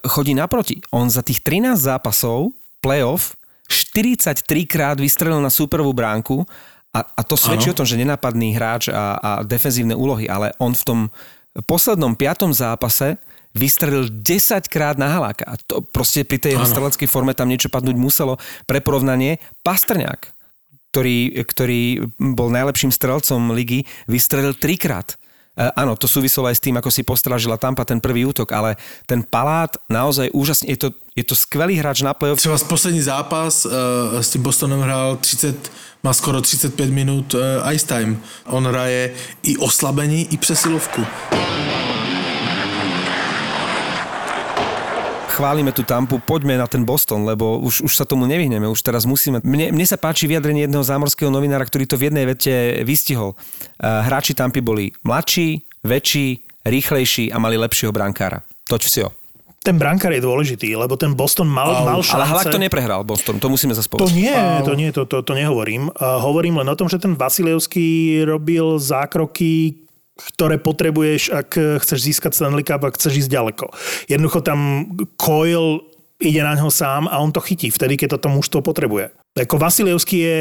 chodí 0.04 0.37
naproti. 0.37 0.80
On 0.92 1.09
za 1.09 1.25
tých 1.25 1.40
13 1.40 1.76
zápasov 1.76 2.52
playoff 2.85 3.37
43 3.68 4.45
krát 4.64 4.97
vystrelil 4.97 5.40
na 5.45 5.52
superovú 5.52 5.92
bránku 5.92 6.45
a, 6.92 7.04
a 7.04 7.21
to 7.21 7.37
svedčí 7.37 7.68
ano. 7.68 7.76
o 7.76 7.78
tom, 7.85 7.87
že 7.88 8.00
nenápadný 8.00 8.57
hráč 8.57 8.88
a, 8.88 9.21
a 9.21 9.30
defenzívne 9.45 9.92
úlohy, 9.92 10.25
ale 10.25 10.57
on 10.57 10.73
v 10.73 10.85
tom 10.85 11.00
poslednom 11.68 12.16
piatom 12.16 12.52
zápase 12.52 13.21
vystrelil 13.52 14.09
10 14.09 14.68
krát 14.73 14.97
na 14.97 15.09
haláka. 15.12 15.45
A 15.49 15.54
to 15.61 15.85
proste 15.85 16.25
pri 16.25 16.40
tej 16.40 16.57
jeho 16.57 16.64
streleckej 16.64 17.09
forme 17.09 17.37
tam 17.37 17.49
niečo 17.49 17.68
padnúť 17.68 17.97
muselo. 17.97 18.40
Pre 18.64 18.80
porovnanie, 18.80 19.40
Pastrňák 19.64 20.38
ktorý, 20.99 21.47
ktorý 21.47 21.83
bol 22.19 22.50
najlepším 22.50 22.90
strelcom 22.90 23.55
ligy, 23.55 23.87
vystrelil 24.11 24.59
trikrát. 24.59 25.14
E, 25.55 25.71
áno, 25.78 25.95
to 25.95 26.11
súviselo 26.11 26.50
aj 26.50 26.59
s 26.59 26.64
tým, 26.67 26.75
ako 26.75 26.90
si 26.90 27.07
postražila 27.07 27.55
Tampa 27.55 27.87
ten 27.87 28.02
prvý 28.02 28.26
útok, 28.26 28.50
ale 28.50 28.75
ten 29.07 29.23
Palát 29.23 29.78
naozaj 29.87 30.35
úžasne, 30.35 30.75
je 30.75 30.78
to, 30.83 30.88
je 31.14 31.23
to 31.23 31.38
skvelý 31.38 31.78
hráč 31.78 32.02
na 32.02 32.19
play-off. 32.19 32.43
Třeba 32.43 32.59
poslední 32.67 32.99
zápas 32.99 33.62
uh, 33.62 33.71
s 34.19 34.35
tým 34.35 34.43
Bostonem 34.43 34.83
hrál 34.83 35.23
30, 35.23 35.71
má 36.02 36.11
skoro 36.11 36.43
35 36.43 36.90
minút 36.90 37.38
uh, 37.38 37.62
ice 37.71 37.87
time. 37.87 38.19
On 38.50 38.67
hraje 38.67 39.14
i 39.47 39.55
oslabení, 39.55 40.35
i 40.35 40.37
přesilovku. 40.37 41.07
Chválime 45.38 45.71
tú 45.71 45.87
Tampu, 45.87 46.18
poďme 46.18 46.59
na 46.59 46.66
ten 46.66 46.83
Boston, 46.83 47.23
lebo 47.23 47.62
už, 47.62 47.87
už 47.87 47.95
sa 47.95 48.02
tomu 48.02 48.26
nevyhneme, 48.26 48.66
už 48.66 48.83
teraz 48.83 49.07
musíme. 49.07 49.38
Mne, 49.47 49.71
mne 49.71 49.87
sa 49.87 49.95
páči 49.95 50.26
vyjadrenie 50.26 50.66
jedného 50.66 50.83
zámorského 50.83 51.30
novinára, 51.30 51.62
ktorý 51.62 51.87
to 51.87 51.95
v 51.95 52.11
jednej 52.11 52.26
vete 52.26 52.83
vystihol. 52.83 53.38
Hráči 53.78 54.35
Tampy 54.35 54.59
boli 54.59 54.90
mladší, 55.07 55.62
väčší, 55.87 56.42
rýchlejší 56.66 57.30
a 57.30 57.38
mali 57.38 57.54
lepšieho 57.54 57.95
brankára. 57.95 58.42
Toč 58.66 58.90
si 58.90 59.07
ho 59.07 59.14
ten 59.59 59.76
brankár 59.76 60.14
je 60.16 60.25
dôležitý, 60.25 60.73
lebo 60.80 60.97
ten 60.97 61.12
Boston 61.12 61.45
mal, 61.45 61.85
mal 61.85 62.00
šance. 62.00 62.16
Ale 62.16 62.25
Halak 62.25 62.47
to 62.49 62.62
neprehral, 62.62 63.04
Boston, 63.04 63.37
to 63.37 63.52
musíme 63.52 63.76
zase 63.76 63.90
To 63.90 64.09
nie, 64.09 64.33
to 64.64 64.73
nie, 64.73 64.88
to, 64.97 65.04
to, 65.04 65.21
to 65.21 65.33
nehovorím. 65.37 65.92
Uh, 65.92 66.16
hovorím 66.25 66.62
len 66.62 66.73
o 66.73 66.78
tom, 66.78 66.88
že 66.88 66.97
ten 66.97 67.12
Vasilevský 67.12 68.23
robil 68.25 68.80
zákroky, 68.80 69.76
ktoré 70.19 70.59
potrebuješ, 70.59 71.31
ak 71.31 71.51
chceš 71.87 71.99
získať 72.11 72.35
Stanley 72.35 72.67
Cup, 72.67 72.83
ak 72.83 72.99
chceš 72.99 73.27
ísť 73.27 73.31
ďaleko. 73.31 73.67
Jednoducho 74.11 74.43
tam 74.43 74.91
Coil 75.15 75.87
ide 76.19 76.43
na 76.43 76.59
ňo 76.59 76.69
sám 76.69 77.07
a 77.07 77.23
on 77.23 77.31
to 77.31 77.39
chytí 77.39 77.71
vtedy, 77.71 77.95
keď 77.95 78.19
to 78.19 78.27
tomu 78.27 78.43
mužstvo 78.43 78.59
potrebuje. 78.59 79.15
Ako 79.39 79.55
Vasilevský 79.55 80.19
je, 80.19 80.41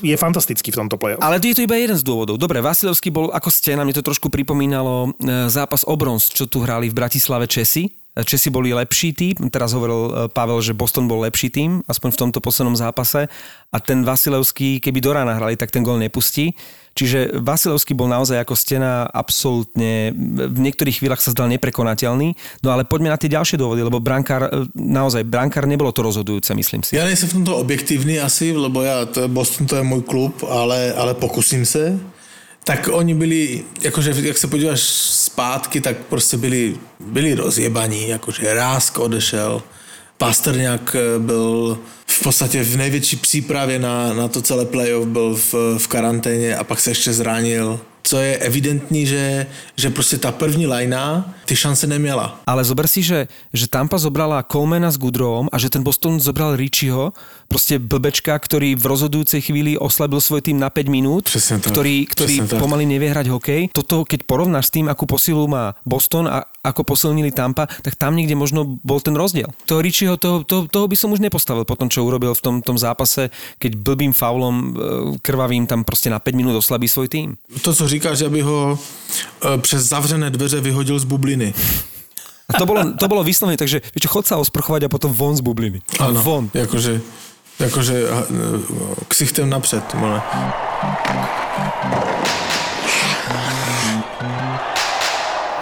je 0.00 0.16
fantastický 0.16 0.72
v 0.72 0.80
tomto 0.80 0.96
play 0.96 1.12
Ale 1.20 1.36
je 1.52 1.60
to 1.60 1.66
iba 1.68 1.76
jeden 1.76 1.92
z 1.92 2.00
dôvodov. 2.00 2.40
Dobre, 2.40 2.64
Vasilevský 2.64 3.12
bol 3.12 3.28
ako 3.28 3.52
ste, 3.52 3.76
nám 3.76 3.92
to 3.92 4.00
trošku 4.00 4.32
pripomínalo 4.32 5.12
e, 5.20 5.52
zápas 5.52 5.84
o 5.84 5.92
čo 6.32 6.48
tu 6.48 6.64
hrali 6.64 6.88
v 6.88 6.96
Bratislave 6.96 7.44
Česi. 7.44 8.03
Česi 8.14 8.46
boli 8.46 8.70
lepší 8.70 9.10
tým, 9.10 9.50
teraz 9.50 9.74
hovoril 9.74 10.02
e, 10.06 10.10
Pavel, 10.30 10.62
že 10.62 10.70
Boston 10.70 11.10
bol 11.10 11.26
lepší 11.26 11.50
tým, 11.50 11.82
aspoň 11.90 12.14
v 12.14 12.20
tomto 12.22 12.38
poslednom 12.38 12.78
zápase 12.78 13.26
a 13.74 13.78
ten 13.82 14.06
Vasilevský, 14.06 14.78
keby 14.78 15.02
do 15.02 15.10
rána 15.10 15.34
hrali, 15.34 15.58
tak 15.58 15.74
ten 15.74 15.82
gol 15.82 15.98
nepustí. 15.98 16.54
Čiže 16.94 17.42
Vasilevský 17.42 17.90
bol 17.98 18.06
naozaj 18.06 18.38
ako 18.38 18.54
stena 18.54 19.10
absolútne, 19.10 20.14
v 20.46 20.58
niektorých 20.62 21.02
chvíľach 21.02 21.18
sa 21.18 21.34
zdal 21.34 21.50
neprekonateľný, 21.58 22.38
no 22.62 22.68
ale 22.70 22.86
poďme 22.86 23.10
na 23.10 23.18
tie 23.18 23.26
ďalšie 23.26 23.58
dôvody, 23.58 23.82
lebo 23.82 23.98
brankár, 23.98 24.46
e, 24.46 24.70
naozaj 24.78 25.26
brankár 25.26 25.66
nebolo 25.66 25.90
to 25.90 26.06
rozhodujúce, 26.06 26.54
myslím 26.54 26.86
si. 26.86 26.94
Ja 26.94 27.02
nejsem 27.02 27.26
v 27.34 27.42
tomto 27.42 27.58
objektívny 27.58 28.22
asi, 28.22 28.54
lebo 28.54 28.86
ja, 28.86 29.10
to 29.10 29.26
je 29.26 29.28
Boston 29.28 29.66
to 29.66 29.74
je 29.74 29.82
môj 29.82 30.06
klub, 30.06 30.38
ale, 30.46 30.94
ale 30.94 31.18
pokusím 31.18 31.66
se. 31.66 32.13
Tak 32.64 32.88
oni 32.92 33.14
byli, 33.14 33.64
akože, 33.88 34.14
jak 34.16 34.38
se 34.38 34.46
podíváš 34.46 34.80
zpátky, 34.80 35.80
tak 35.80 35.96
prostě 35.96 36.36
byli, 36.36 36.76
byli 37.00 37.34
rozjebaní, 37.34 38.14
akože 38.14 38.54
Rásk 38.54 38.98
odešel, 38.98 39.62
Pastrňák 40.18 40.96
eh, 40.96 41.18
byl 41.18 41.78
v 42.06 42.22
podstatě 42.22 42.64
v 42.64 42.76
největší 42.76 43.16
přípravě 43.16 43.78
na, 43.78 44.12
na 44.14 44.28
to 44.28 44.42
celé 44.42 44.64
playoff, 44.64 45.08
byl 45.08 45.36
v, 45.36 45.54
v 45.78 45.88
karanténě 45.88 46.56
a 46.56 46.64
pak 46.64 46.80
se 46.80 46.90
ještě 46.90 47.12
zranil 47.12 47.80
co 48.04 48.20
je 48.20 48.36
evidentní, 48.36 49.06
že, 49.06 49.46
že 49.76 49.90
prostě 49.90 50.18
ta 50.18 50.32
první 50.32 50.66
lajna 50.66 51.34
ty 51.44 51.56
šance 51.56 51.86
neměla. 51.86 52.40
Ale 52.46 52.64
zober 52.64 52.86
si, 52.86 53.02
že, 53.02 53.28
že 53.52 53.68
Tampa 53.68 53.98
zobrala 53.98 54.44
Colemana 54.44 54.90
s 54.90 55.00
Goodrowom 55.00 55.48
a 55.52 55.58
že 55.58 55.70
ten 55.70 55.82
Boston 55.82 56.20
zobral 56.20 56.56
Richieho, 56.56 57.12
proste 57.48 57.80
blbečka, 57.80 58.36
ktorý 58.38 58.76
v 58.76 58.84
rozhodujúcej 58.84 59.40
chvíli 59.40 59.80
oslabil 59.80 60.20
svoj 60.20 60.44
tým 60.44 60.60
na 60.60 60.68
5 60.68 60.88
minút, 60.88 61.32
tak, 61.32 61.64
ktorý, 61.64 62.04
ktorý 62.04 62.34
pomaly 62.60 62.84
nevie 62.84 63.08
hrať 63.08 63.26
hokej. 63.32 63.62
Toto, 63.72 64.04
keď 64.04 64.28
porovnáš 64.28 64.68
s 64.68 64.74
tým, 64.76 64.92
akú 64.92 65.08
posilu 65.08 65.48
má 65.48 65.72
Boston 65.84 66.28
a 66.28 66.44
ako 66.64 66.80
posilnili 66.82 67.28
Tampa, 67.28 67.68
tak 67.68 68.00
tam 68.00 68.16
niekde 68.16 68.32
možno 68.32 68.80
bol 68.80 69.04
ten 69.04 69.12
rozdiel. 69.12 69.52
Toho 69.68 69.84
Richieho, 69.84 70.16
toho, 70.16 70.40
toho, 70.48 70.64
toho 70.64 70.88
by 70.88 70.96
som 70.96 71.12
už 71.12 71.20
nepostavil 71.20 71.68
po 71.68 71.76
tom, 71.76 71.92
čo 71.92 72.08
urobil 72.08 72.32
v 72.32 72.40
tom, 72.40 72.54
tom 72.64 72.80
zápase, 72.80 73.28
keď 73.60 73.76
blbým 73.76 74.16
faulom 74.16 74.54
e, 74.56 74.66
krvavým 75.20 75.68
tam 75.68 75.84
proste 75.84 76.08
na 76.08 76.16
5 76.16 76.32
minút 76.32 76.56
oslabí 76.56 76.88
svoj 76.88 77.12
tým. 77.12 77.36
To, 77.60 77.74
co 77.74 77.84
říkáš, 77.88 78.24
aby 78.24 78.40
ho 78.40 78.78
e, 79.44 79.58
přes 79.60 79.84
zavřené 79.84 80.30
dveře 80.30 80.60
vyhodil 80.60 80.98
z 80.98 81.04
bubliny. 81.04 81.54
A 82.48 82.52
to 82.60 82.66
bolo, 82.66 82.92
to 82.92 83.08
bolo 83.08 83.24
vyslovene, 83.24 83.56
takže 83.56 83.80
vieš, 83.96 84.04
chod 84.04 84.28
sa 84.28 84.36
osprchovať 84.36 84.84
a 84.84 84.92
potom 84.92 85.08
von 85.16 85.32
z 85.32 85.40
bubliny. 85.40 85.80
Áno, 85.96 86.20
von. 86.20 86.52
Akože, 86.52 87.00
akože 87.56 87.96
ksichtem 89.08 89.48
napřed. 89.48 89.84
Mole. 89.96 90.20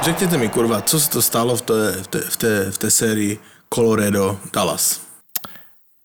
Řekněte 0.03 0.39
mi, 0.39 0.49
kurva, 0.49 0.83
co 0.83 1.01
se 1.01 1.11
to 1.11 1.23
stalo 1.23 1.57
v 1.57 1.63
té, 1.63 2.03
v 2.03 2.07
té, 2.07 2.21
v 2.21 2.37
té, 2.37 2.71
v 2.71 2.79
té 2.79 2.91
sérii 2.91 3.39
Colorado 3.75 4.41
Dallas? 4.53 5.01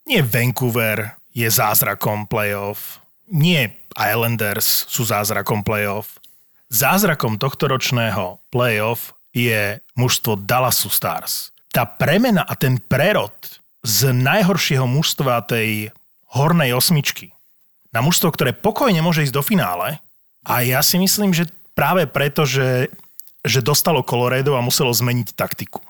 Nie 0.06 0.22
Vancouver 0.22 1.18
je 1.34 1.50
zázrakom 1.50 2.30
playoff. 2.30 3.02
Nie 3.26 3.74
Islanders 3.98 4.86
sú 4.86 5.02
zázrakom 5.02 5.66
playoff. 5.66 6.22
Zázrakom 6.70 7.42
tohto 7.42 7.66
ročného 7.66 8.38
playoff 8.54 9.18
je 9.34 9.82
mužstvo 9.98 10.38
Dallasu 10.46 10.94
Stars. 10.94 11.50
Tá 11.74 11.82
premena 11.82 12.46
a 12.46 12.54
ten 12.54 12.78
prerod 12.78 13.34
z 13.82 14.14
najhoršieho 14.14 14.86
mužstva 14.86 15.42
tej 15.42 15.90
hornej 16.38 16.70
osmičky 16.70 17.34
na 17.90 17.98
mužstvo, 17.98 18.30
ktoré 18.30 18.54
pokojne 18.54 19.02
môže 19.02 19.26
ísť 19.26 19.34
do 19.34 19.42
finále 19.42 19.98
a 20.46 20.62
ja 20.62 20.86
si 20.86 21.02
myslím, 21.02 21.34
že 21.34 21.50
práve 21.74 22.06
preto, 22.06 22.46
že 22.46 22.94
že 23.46 23.62
dostalo 23.62 24.02
Colorado 24.02 24.56
a 24.56 24.60
muselo 24.60 24.90
zmeniť 24.94 25.34
taktiku. 25.34 25.80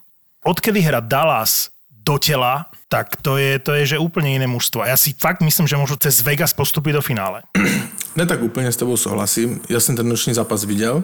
Odkedy 0.44 0.80
hra 0.80 1.00
Dallas 1.00 1.70
do 1.90 2.18
tela, 2.18 2.70
tak 2.88 3.20
to 3.20 3.36
je, 3.36 3.58
to 3.58 3.76
je 3.76 3.86
že 3.94 3.96
úplne 4.00 4.32
iné 4.32 4.46
mužstvo. 4.48 4.80
A 4.80 4.88
ja 4.88 4.96
si 4.96 5.12
fakt 5.12 5.44
myslím, 5.44 5.68
že 5.68 5.76
môžu 5.76 5.96
cez 6.00 6.24
Vegas 6.24 6.56
postúpiť 6.56 6.92
do 6.96 7.02
finále. 7.02 7.42
Ne 8.16 8.26
tak 8.26 8.42
úplně 8.42 8.72
s 8.72 8.76
tebou 8.76 8.96
souhlasím. 8.96 9.60
Já 9.68 9.80
jsem 9.80 9.96
ten 9.96 10.08
noční 10.08 10.34
zápas 10.34 10.64
viděl 10.64 11.02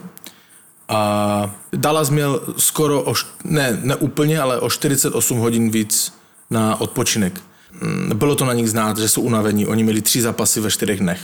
a 0.89 1.51
Dallas 1.73 2.11
měl 2.11 2.41
skoro, 2.57 3.03
o, 3.03 3.15
ne, 3.45 3.79
ne 3.83 3.97
úplně, 3.97 4.41
ale 4.41 4.61
o 4.61 4.71
48 4.71 5.39
hodin 5.39 5.71
víc 5.71 6.15
na 6.51 6.81
odpočinek. 6.81 7.41
Mm, 7.71 8.19
Bylo 8.19 8.35
to 8.35 8.45
na 8.45 8.53
nich 8.53 8.71
znát, 8.71 8.99
že 8.99 9.09
jsou 9.09 9.23
unavení. 9.23 9.67
Oni 9.67 9.83
měli 9.83 10.03
tři 10.03 10.23
zápasy 10.23 10.61
ve 10.61 10.71
čtyřech 10.71 10.99
dnech. 11.01 11.21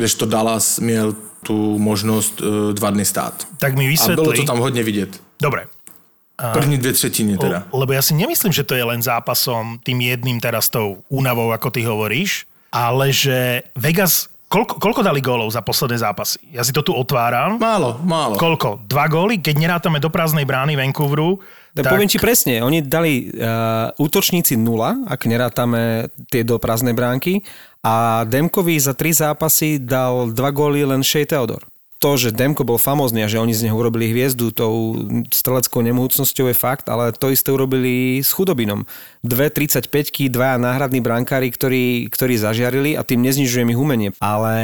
Kdežto 0.00 0.24
Dallas 0.24 0.80
měl 0.80 1.12
tu 1.44 1.76
možnost 1.78 2.40
eh, 2.40 2.72
dva 2.72 2.90
dny 2.90 3.04
stát. 3.04 3.44
Tak 3.60 3.76
mi 3.76 3.84
A 3.84 4.08
bylo 4.08 4.16
to 4.16 4.22
vysvetli... 4.32 4.46
tam 4.48 4.58
hodně 4.58 4.82
vidět. 4.82 5.20
Dobre, 5.36 5.68
První 6.52 6.78
dvě 6.78 6.92
třetiny 6.92 7.36
teda. 7.38 7.68
Le- 7.68 7.84
Lebo 7.84 7.92
ja 7.92 8.00
si 8.00 8.16
nemyslím, 8.16 8.48
že 8.48 8.64
to 8.64 8.72
je 8.72 8.80
len 8.80 9.04
zápasom 9.04 9.76
tým 9.84 10.00
jedným 10.00 10.40
teraz 10.40 10.72
tou 10.72 11.04
únavou, 11.12 11.52
ako 11.52 11.68
ty 11.68 11.84
hovoríš, 11.84 12.48
ale 12.72 13.12
že 13.12 13.68
Vegas... 13.76 14.32
Koľko, 14.50 14.82
koľko 14.82 15.06
dali 15.06 15.22
gólov 15.22 15.54
za 15.54 15.62
posledné 15.62 16.02
zápasy? 16.02 16.42
Ja 16.50 16.66
si 16.66 16.74
to 16.74 16.82
tu 16.82 16.90
otváram. 16.90 17.54
Málo, 17.60 18.02
málo. 18.02 18.34
Koľko? 18.34 18.82
Dva 18.82 19.06
góly? 19.06 19.38
Keď 19.38 19.54
nerátame 19.54 20.02
do 20.02 20.10
prázdnej 20.10 20.42
brány 20.42 20.74
Vancouveru, 20.74 21.38
Tak... 21.70 21.86
Poviem 21.86 22.10
ti 22.10 22.18
presne, 22.18 22.66
oni 22.66 22.82
dali 22.82 23.30
uh, 23.30 23.94
útočníci 23.94 24.58
nula, 24.58 25.06
ak 25.06 25.30
nerátame 25.30 26.10
tie 26.26 26.42
do 26.42 26.58
prázdnej 26.58 26.98
bránky 26.98 27.46
a 27.86 28.26
Demkovi 28.26 28.74
za 28.76 28.92
tri 28.92 29.14
zápasy 29.14 29.78
dal 29.78 30.34
dva 30.34 30.50
góly 30.50 30.82
len 30.82 31.06
Shea 31.06 31.22
Theodore. 31.24 31.64
To, 32.00 32.16
že 32.16 32.32
Demko 32.32 32.64
bol 32.64 32.80
famózny 32.80 33.20
a 33.20 33.28
že 33.28 33.36
oni 33.36 33.52
z 33.52 33.68
neho 33.68 33.76
urobili 33.76 34.08
hviezdu 34.08 34.56
tou 34.56 34.96
streleckou 35.28 35.84
nemúcnosťou 35.84 36.48
je 36.48 36.56
fakt, 36.56 36.88
ale 36.88 37.12
to 37.12 37.28
isté 37.28 37.52
urobili 37.52 38.24
s 38.24 38.32
chudobinom. 38.32 38.88
Dve 39.20 39.52
35 39.52 40.32
dvaja 40.32 40.56
náhradní 40.56 41.04
brankári, 41.04 41.52
ktorí, 41.52 42.08
ktorí 42.08 42.40
zažiarili 42.40 42.96
a 42.96 43.04
tým 43.04 43.20
neznižujem 43.20 43.68
ich 43.68 43.76
umenie. 43.76 44.10
Ale 44.16 44.56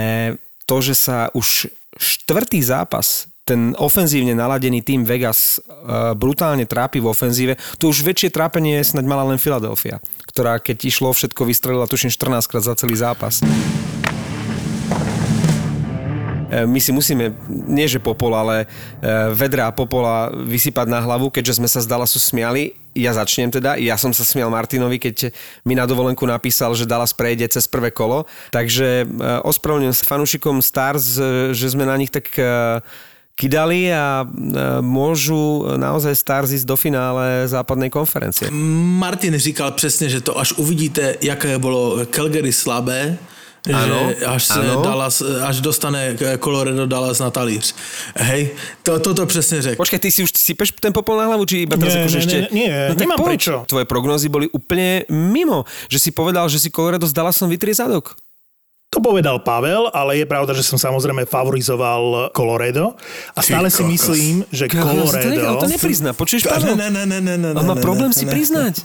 to, 0.64 0.80
že 0.80 0.96
sa 0.96 1.28
už 1.36 1.68
štvrtý 2.00 2.64
zápas 2.64 3.28
ten 3.46 3.78
ofenzívne 3.78 4.34
naladený 4.34 4.82
tým 4.82 5.06
Vegas 5.06 5.62
uh, 5.62 6.18
brutálne 6.18 6.66
trápi 6.66 6.98
v 6.98 7.14
ofenzíve. 7.14 7.54
Tu 7.78 7.86
už 7.86 8.02
väčšie 8.02 8.34
trápenie 8.34 8.82
snáď 8.82 9.06
mala 9.06 9.22
len 9.30 9.38
Philadelphia, 9.38 10.02
ktorá 10.26 10.58
keď 10.58 10.82
išlo 10.82 11.14
všetko 11.14 11.46
vystrelila 11.46 11.86
tuším 11.86 12.10
14 12.10 12.42
krát 12.50 12.66
za 12.66 12.74
celý 12.74 12.98
zápas. 12.98 13.38
E, 16.50 16.66
My 16.66 16.82
si 16.82 16.90
musíme, 16.90 17.38
nie 17.48 17.86
že 17.86 18.02
popol, 18.02 18.34
ale 18.34 18.64
e, 18.64 18.66
vedra 19.30 19.70
a 19.70 19.74
popola 19.74 20.30
vysypať 20.34 20.86
na 20.90 20.98
hlavu, 21.02 21.30
keďže 21.30 21.62
sme 21.62 21.70
sa 21.70 21.78
z 21.82 21.86
Dallasu 21.86 22.18
smiali. 22.18 22.74
Ja 22.96 23.12
začnem 23.12 23.52
teda. 23.52 23.76
Ja 23.76 23.94
som 24.00 24.10
sa 24.10 24.24
smial 24.24 24.48
Martinovi, 24.48 24.96
keď 24.98 25.30
mi 25.68 25.78
na 25.78 25.84
dovolenku 25.84 26.24
napísal, 26.24 26.72
že 26.72 26.88
Dallas 26.88 27.12
prejde 27.12 27.46
cez 27.46 27.68
prvé 27.70 27.92
kolo. 27.92 28.24
Takže 28.50 29.04
e, 29.04 29.06
ospravedlňujem 29.46 29.94
sa 29.94 30.04
fanúšikom 30.06 30.58
Stars, 30.64 31.14
e, 31.14 31.54
že 31.54 31.70
sme 31.70 31.86
na 31.86 31.94
nich 31.94 32.10
tak 32.10 32.32
kydali 33.36 33.92
a 33.92 34.24
e, 34.24 34.26
môžu 34.80 35.76
naozaj 35.76 36.16
Stars 36.16 36.50
ísť 36.56 36.64
do 36.64 36.76
finále 36.76 37.44
západnej 37.44 37.92
konferencie. 37.92 38.48
Martin 38.96 39.36
říkal 39.38 39.72
přesně, 39.76 40.08
že 40.08 40.20
to 40.20 40.38
až 40.38 40.52
uvidíte, 40.52 41.16
jaké 41.20 41.58
bylo 41.58 42.06
Calgary 42.10 42.52
slabé, 42.52 43.18
Ano, 43.74 44.14
že 44.18 44.26
až, 44.26 44.44
se 44.44 44.60
ano. 44.62 44.82
Dallas, 44.82 45.22
až 45.42 45.60
dostane 45.60 46.16
Colorado 46.38 46.86
Dallas 46.86 47.18
na 47.18 47.30
talíř. 47.30 47.74
Hej, 48.16 48.50
to, 48.82 48.98
toto 48.98 49.26
přesně 49.26 49.62
řekl. 49.62 49.76
Počkaj, 49.76 49.98
ty 49.98 50.12
si 50.12 50.22
už 50.22 50.30
sypeš 50.36 50.70
ten 50.80 50.92
popol 50.92 51.18
na 51.18 51.26
hlavu, 51.26 51.42
či 51.46 51.66
iba 51.66 51.74
teraz 51.74 51.98
Nie, 51.98 52.00
akože 52.06 52.18
ešte... 52.22 52.36
nie, 52.54 52.70
nie, 52.70 52.94
tak 52.94 52.98
nemám 53.02 53.18
prečo. 53.26 53.66
Tvoje 53.66 53.82
prognózy 53.82 54.30
boli 54.30 54.46
úplne 54.54 55.02
mimo, 55.10 55.66
že 55.90 55.98
si 55.98 56.14
povedal, 56.14 56.46
že 56.46 56.62
si 56.62 56.70
Colorado 56.70 57.10
s 57.10 57.14
Dallasom 57.14 57.50
vytrie 57.50 57.74
zadok. 57.74 58.14
To 58.96 59.04
povedal 59.04 59.36
Pavel, 59.44 59.92
ale 59.92 60.24
je 60.24 60.24
pravda, 60.24 60.56
že 60.56 60.64
som 60.64 60.80
samozrejme 60.80 61.28
favorizoval 61.28 62.32
Colorado 62.32 62.96
a 63.36 63.44
stále 63.44 63.68
si 63.68 63.84
myslím, 63.84 64.40
že 64.48 64.72
Colorado... 64.72 65.60
to 65.60 65.68
neprizná. 65.68 66.16
Počuješ, 66.16 66.48
Pavel? 66.48 66.80
On 67.60 67.66
má 67.68 67.76
problém 67.76 68.08
si 68.16 68.24
priznať. 68.24 68.80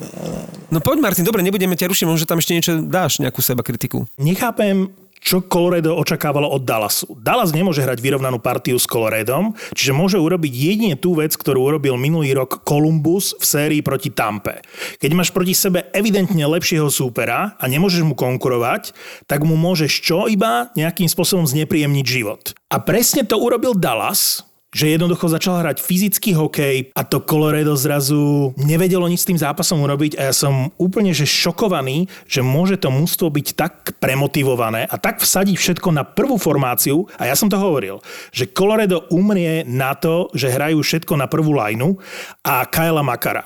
No 0.67 0.83
poď, 0.83 0.99
Martin, 0.99 1.23
dobre, 1.23 1.39
nebudeme 1.47 1.79
ťa 1.79 1.87
rušiť, 1.87 2.03
možno 2.11 2.27
tam 2.27 2.43
ešte 2.43 2.51
niečo 2.51 2.83
dáš, 2.83 3.23
nejakú 3.23 3.39
seba 3.39 3.63
kritiku. 3.63 4.03
Nechápem, 4.19 4.91
čo 5.21 5.45
Colorado 5.45 5.93
očakávalo 5.95 6.49
od 6.49 6.65
Dallasu. 6.65 7.13
Dallas 7.21 7.53
nemôže 7.53 7.85
hrať 7.85 8.01
vyrovnanú 8.01 8.41
partiu 8.41 8.81
s 8.81 8.89
Coloradom, 8.89 9.53
čiže 9.77 9.93
môže 9.93 10.17
urobiť 10.17 10.51
jedine 10.51 10.95
tú 10.97 11.13
vec, 11.13 11.37
ktorú 11.37 11.61
urobil 11.61 11.95
minulý 11.95 12.33
rok 12.33 12.65
Columbus 12.65 13.37
v 13.37 13.45
sérii 13.45 13.81
proti 13.85 14.09
Tampe. 14.09 14.65
Keď 14.97 15.11
máš 15.13 15.29
proti 15.29 15.53
sebe 15.53 15.87
evidentne 15.93 16.41
lepšieho 16.41 16.89
súpera 16.89 17.53
a 17.55 17.63
nemôžeš 17.69 18.01
mu 18.01 18.17
konkurovať, 18.17 18.97
tak 19.29 19.45
mu 19.45 19.53
môžeš 19.53 19.93
čo 20.01 20.25
iba 20.25 20.73
nejakým 20.73 21.07
spôsobom 21.07 21.45
znepríjemniť 21.45 22.05
život. 22.09 22.57
A 22.73 22.81
presne 22.81 23.21
to 23.21 23.37
urobil 23.37 23.77
Dallas, 23.77 24.41
že 24.71 24.95
jednoducho 24.95 25.27
začal 25.27 25.59
hrať 25.59 25.83
fyzický 25.83 26.31
hokej 26.31 26.95
a 26.95 27.03
to 27.03 27.19
Colorado 27.19 27.75
zrazu 27.75 28.55
nevedelo 28.55 29.03
nič 29.11 29.27
s 29.27 29.29
tým 29.29 29.35
zápasom 29.35 29.83
urobiť 29.83 30.15
a 30.15 30.31
ja 30.31 30.33
som 30.33 30.71
úplne 30.79 31.11
že 31.11 31.27
šokovaný, 31.27 32.07
že 32.23 32.39
môže 32.39 32.79
to 32.79 32.87
mústvo 32.87 33.27
byť 33.27 33.47
tak 33.59 33.73
premotivované 33.99 34.87
a 34.87 34.95
tak 34.95 35.19
vsadiť 35.19 35.59
všetko 35.59 35.91
na 35.91 36.07
prvú 36.07 36.39
formáciu 36.39 37.03
a 37.19 37.27
ja 37.27 37.35
som 37.35 37.51
to 37.51 37.59
hovoril, 37.59 37.99
že 38.31 38.47
Colorado 38.47 39.11
umrie 39.11 39.67
na 39.67 39.91
to, 39.91 40.31
že 40.31 40.47
hrajú 40.47 40.79
všetko 40.79 41.19
na 41.19 41.27
prvú 41.27 41.51
lajnu 41.51 41.99
a 42.47 42.63
Kyla 42.63 43.03
Makara. 43.03 43.43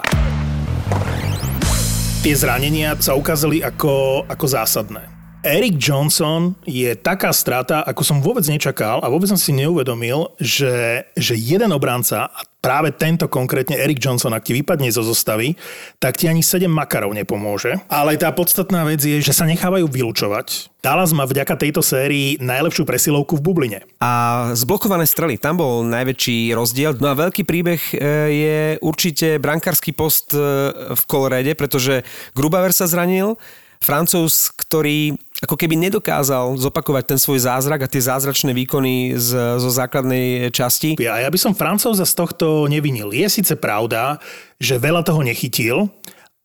Tie 2.22 2.34
zranenia 2.34 2.98
sa 3.02 3.14
ukázali 3.18 3.62
ako, 3.62 4.26
ako 4.26 4.46
zásadné. 4.46 5.15
Eric 5.46 5.78
Johnson 5.78 6.58
je 6.66 6.98
taká 6.98 7.30
strata, 7.30 7.86
ako 7.86 8.02
som 8.02 8.18
vôbec 8.18 8.42
nečakal 8.50 8.98
a 9.06 9.08
vôbec 9.14 9.30
som 9.30 9.38
si 9.38 9.54
neuvedomil, 9.54 10.34
že, 10.42 11.06
že 11.14 11.38
jeden 11.38 11.70
obranca, 11.70 12.34
a 12.34 12.42
práve 12.58 12.90
tento 12.98 13.30
konkrétne 13.30 13.78
Eric 13.78 14.02
Johnson, 14.02 14.34
ak 14.34 14.42
ti 14.42 14.58
vypadne 14.58 14.90
zo 14.90 15.06
zostavy, 15.06 15.54
tak 16.02 16.18
ti 16.18 16.26
ani 16.26 16.42
7 16.42 16.66
makarov 16.66 17.14
nepomôže. 17.14 17.78
Ale 17.94 18.18
tá 18.18 18.34
podstatná 18.34 18.90
vec 18.90 19.06
je, 19.06 19.22
že 19.22 19.38
sa 19.38 19.46
nechávajú 19.46 19.86
vylúčovať. 19.86 20.74
Dallas 20.82 21.14
má 21.14 21.30
vďaka 21.30 21.62
tejto 21.62 21.86
sérii 21.86 22.42
najlepšiu 22.42 22.82
presilovku 22.82 23.38
v 23.38 23.46
bubline. 23.46 23.80
A 24.02 24.50
zblokované 24.58 25.06
strely, 25.06 25.38
tam 25.38 25.62
bol 25.62 25.86
najväčší 25.86 26.58
rozdiel. 26.58 26.98
No 26.98 27.14
a 27.14 27.22
veľký 27.22 27.46
príbeh 27.46 27.82
e, 27.94 27.96
je 28.34 28.60
určite 28.82 29.38
brankársky 29.38 29.94
post 29.94 30.34
e, 30.34 30.42
v 30.74 31.02
Colorade, 31.06 31.54
pretože 31.54 32.02
Grubaver 32.34 32.74
sa 32.74 32.90
zranil, 32.90 33.38
Francúz, 33.86 34.50
ktorý 34.50 35.14
ako 35.44 35.60
keby 35.60 35.76
nedokázal 35.76 36.56
zopakovať 36.56 37.04
ten 37.12 37.20
svoj 37.20 37.44
zázrak 37.44 37.84
a 37.84 37.92
tie 37.92 38.00
zázračné 38.00 38.56
výkony 38.56 39.20
z, 39.20 39.60
zo 39.60 39.68
základnej 39.68 40.48
časti. 40.56 40.96
A 41.04 41.28
ja 41.28 41.30
by 41.30 41.40
som 41.40 41.52
Francúza 41.52 42.08
z 42.08 42.16
tohto 42.16 42.72
nevinil. 42.72 43.12
Je 43.12 43.28
síce 43.28 43.52
pravda, 43.60 44.24
že 44.64 44.80
veľa 44.80 45.04
toho 45.04 45.20
nechytil, 45.20 45.92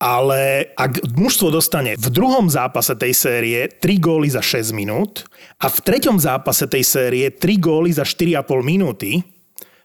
ale 0.03 0.73
ak 0.75 1.13
mužstvo 1.15 1.55
dostane 1.55 1.95
v 1.95 2.09
druhom 2.11 2.51
zápase 2.51 2.97
tej 2.99 3.15
série 3.15 3.69
3 3.69 4.01
góly 4.03 4.33
za 4.33 4.43
6 4.43 4.75
minút 4.75 5.29
a 5.63 5.71
v 5.71 5.79
treťom 5.79 6.19
zápase 6.19 6.67
tej 6.67 6.83
série 6.83 7.31
3 7.31 7.39
góly 7.63 7.95
za 7.95 8.03
4,5 8.03 8.43
minúty, 8.65 9.23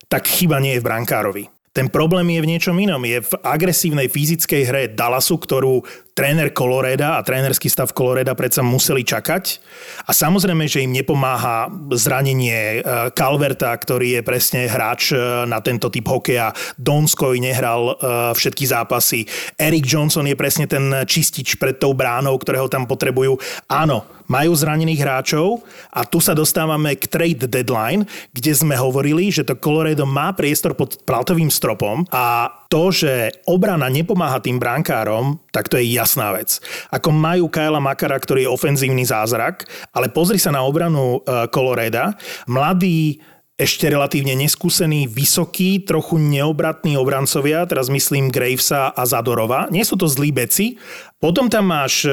tak 0.10 0.26
chyba 0.26 0.58
nie 0.58 0.80
je 0.80 0.82
v 0.82 0.88
brankárovi. 0.88 1.44
Ten 1.76 1.92
problém 1.92 2.24
je 2.32 2.40
v 2.40 2.50
niečom 2.56 2.80
inom. 2.80 3.04
Je 3.04 3.20
v 3.20 3.34
agresívnej 3.44 4.08
fyzickej 4.08 4.62
hre 4.64 4.82
Dallasu, 4.96 5.36
ktorú 5.36 5.84
tréner 6.16 6.56
Coloreda 6.56 7.20
a 7.20 7.26
trénerský 7.28 7.68
stav 7.68 7.92
Coloreda 7.92 8.32
predsa 8.32 8.64
museli 8.64 9.04
čakať. 9.04 9.60
A 10.08 10.16
samozrejme, 10.16 10.72
že 10.72 10.88
im 10.88 10.96
nepomáha 10.96 11.68
zranenie 11.92 12.80
eh, 12.80 13.12
Calverta, 13.12 13.76
ktorý 13.76 14.16
je 14.16 14.22
presne 14.24 14.72
hráč 14.72 15.12
eh, 15.12 15.20
na 15.44 15.60
tento 15.60 15.92
typ 15.92 16.08
hokeja. 16.08 16.56
Donskoj 16.80 17.36
nehral 17.44 17.92
eh, 17.92 17.96
všetky 18.32 18.64
zápasy. 18.64 19.28
Eric 19.60 19.84
Johnson 19.84 20.24
je 20.32 20.40
presne 20.40 20.72
ten 20.72 21.04
čistič 21.04 21.60
pred 21.60 21.76
tou 21.76 21.92
bránou, 21.92 22.40
ktorého 22.40 22.72
tam 22.72 22.88
potrebujú. 22.88 23.36
Áno, 23.68 24.08
majú 24.28 24.52
zranených 24.54 25.02
hráčov 25.02 25.66
a 25.94 26.06
tu 26.06 26.22
sa 26.22 26.34
dostávame 26.38 26.98
k 26.98 27.06
trade 27.10 27.46
deadline, 27.50 28.06
kde 28.34 28.52
sme 28.54 28.76
hovorili, 28.78 29.30
že 29.30 29.46
to 29.46 29.58
Colorado 29.58 30.06
má 30.06 30.34
priestor 30.34 30.74
pod 30.74 31.02
platovým 31.06 31.50
stropom 31.50 32.06
a 32.10 32.50
to, 32.68 32.90
že 32.90 33.32
obrana 33.46 33.88
nepomáha 33.88 34.42
tým 34.42 34.58
brankárom, 34.58 35.38
tak 35.54 35.70
to 35.70 35.78
je 35.78 35.96
jasná 35.96 36.34
vec. 36.34 36.60
Ako 36.90 37.14
majú 37.14 37.48
Kyla 37.48 37.80
Makara, 37.80 38.18
ktorý 38.18 38.50
je 38.50 38.54
ofenzívny 38.54 39.06
zázrak, 39.06 39.70
ale 39.94 40.10
pozri 40.10 40.42
sa 40.42 40.52
na 40.52 40.66
obranu 40.66 41.22
uh, 41.22 41.46
Coloreda. 41.48 42.18
Mladý 42.50 43.22
ešte 43.56 43.88
relatívne 43.88 44.36
neskúsení, 44.36 45.08
vysokí, 45.08 45.80
trochu 45.88 46.20
neobratní 46.20 47.00
obrancovia, 47.00 47.64
teraz 47.64 47.88
myslím 47.88 48.28
Gravesa 48.28 48.92
a 48.92 49.08
Zadorova. 49.08 49.72
Nie 49.72 49.88
sú 49.88 49.96
to 49.96 50.12
zlí 50.12 50.36
beci. 50.36 50.76
Potom 51.24 51.48
tam 51.48 51.72
máš 51.72 52.04
e, 52.04 52.12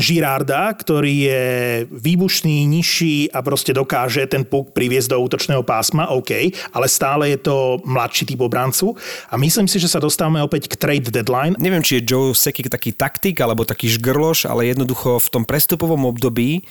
Girarda, 0.00 0.72
ktorý 0.72 1.14
je 1.28 1.44
výbušný, 1.92 2.64
nižší 2.64 3.28
a 3.28 3.44
proste 3.44 3.76
dokáže 3.76 4.24
ten 4.24 4.48
puk 4.48 4.72
priviesť 4.72 5.12
do 5.12 5.20
útočného 5.20 5.60
pásma, 5.60 6.08
OK, 6.08 6.56
ale 6.72 6.88
stále 6.88 7.36
je 7.36 7.44
to 7.44 7.76
mladší 7.84 8.32
typ 8.32 8.40
obrancu. 8.40 8.96
A 9.28 9.36
myslím 9.36 9.68
si, 9.68 9.76
že 9.76 9.92
sa 9.92 10.00
dostávame 10.00 10.40
opäť 10.40 10.72
k 10.72 10.80
trade 10.80 11.12
deadline. 11.12 11.52
Neviem, 11.60 11.84
či 11.84 12.00
je 12.00 12.08
Joe 12.08 12.32
Sekik 12.32 12.72
taký 12.72 12.96
taktik 12.96 13.36
alebo 13.44 13.68
taký 13.68 13.92
žgrloš, 13.92 14.48
ale 14.48 14.72
jednoducho 14.72 15.20
v 15.20 15.28
tom 15.28 15.44
prestupovom 15.44 16.08
období 16.08 16.64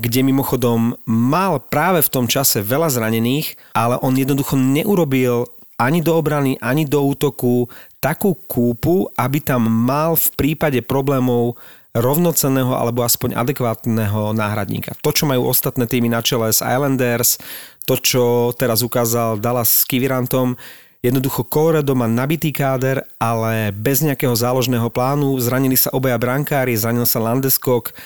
kde 0.00 0.24
mimochodom 0.24 0.96
mal 1.04 1.60
práve 1.60 2.00
v 2.00 2.08
tom 2.08 2.24
čase 2.24 2.64
veľa 2.64 2.88
zranených, 2.88 3.60
ale 3.76 4.00
on 4.00 4.16
jednoducho 4.16 4.56
neurobil 4.56 5.44
ani 5.76 6.00
do 6.00 6.16
obrany, 6.16 6.56
ani 6.60 6.88
do 6.88 7.04
útoku 7.04 7.68
takú 8.00 8.32
kúpu, 8.32 9.12
aby 9.16 9.44
tam 9.44 9.68
mal 9.68 10.16
v 10.16 10.28
prípade 10.36 10.80
problémov 10.80 11.60
rovnocenného 11.92 12.72
alebo 12.72 13.04
aspoň 13.04 13.36
adekvátneho 13.36 14.32
náhradníka. 14.32 14.96
To, 15.04 15.10
čo 15.12 15.28
majú 15.28 15.48
ostatné 15.50 15.84
týmy 15.84 16.08
na 16.08 16.24
čele 16.24 16.48
s 16.52 16.62
Islanders, 16.64 17.36
to, 17.84 17.98
čo 17.98 18.24
teraz 18.56 18.80
ukázal 18.80 19.36
Dallas 19.42 19.84
s 19.84 19.88
Kivirantom, 19.88 20.56
Jednoducho 21.00 21.48
Colorado 21.48 21.96
má 21.96 22.04
nabitý 22.04 22.52
káder, 22.52 23.08
ale 23.16 23.72
bez 23.72 24.04
nejakého 24.04 24.36
záložného 24.36 24.92
plánu. 24.92 25.32
Zranili 25.40 25.72
sa 25.72 25.88
obaja 25.96 26.20
brankári, 26.20 26.76
zranil 26.76 27.08
sa 27.08 27.24
Landeskog, 27.24 27.96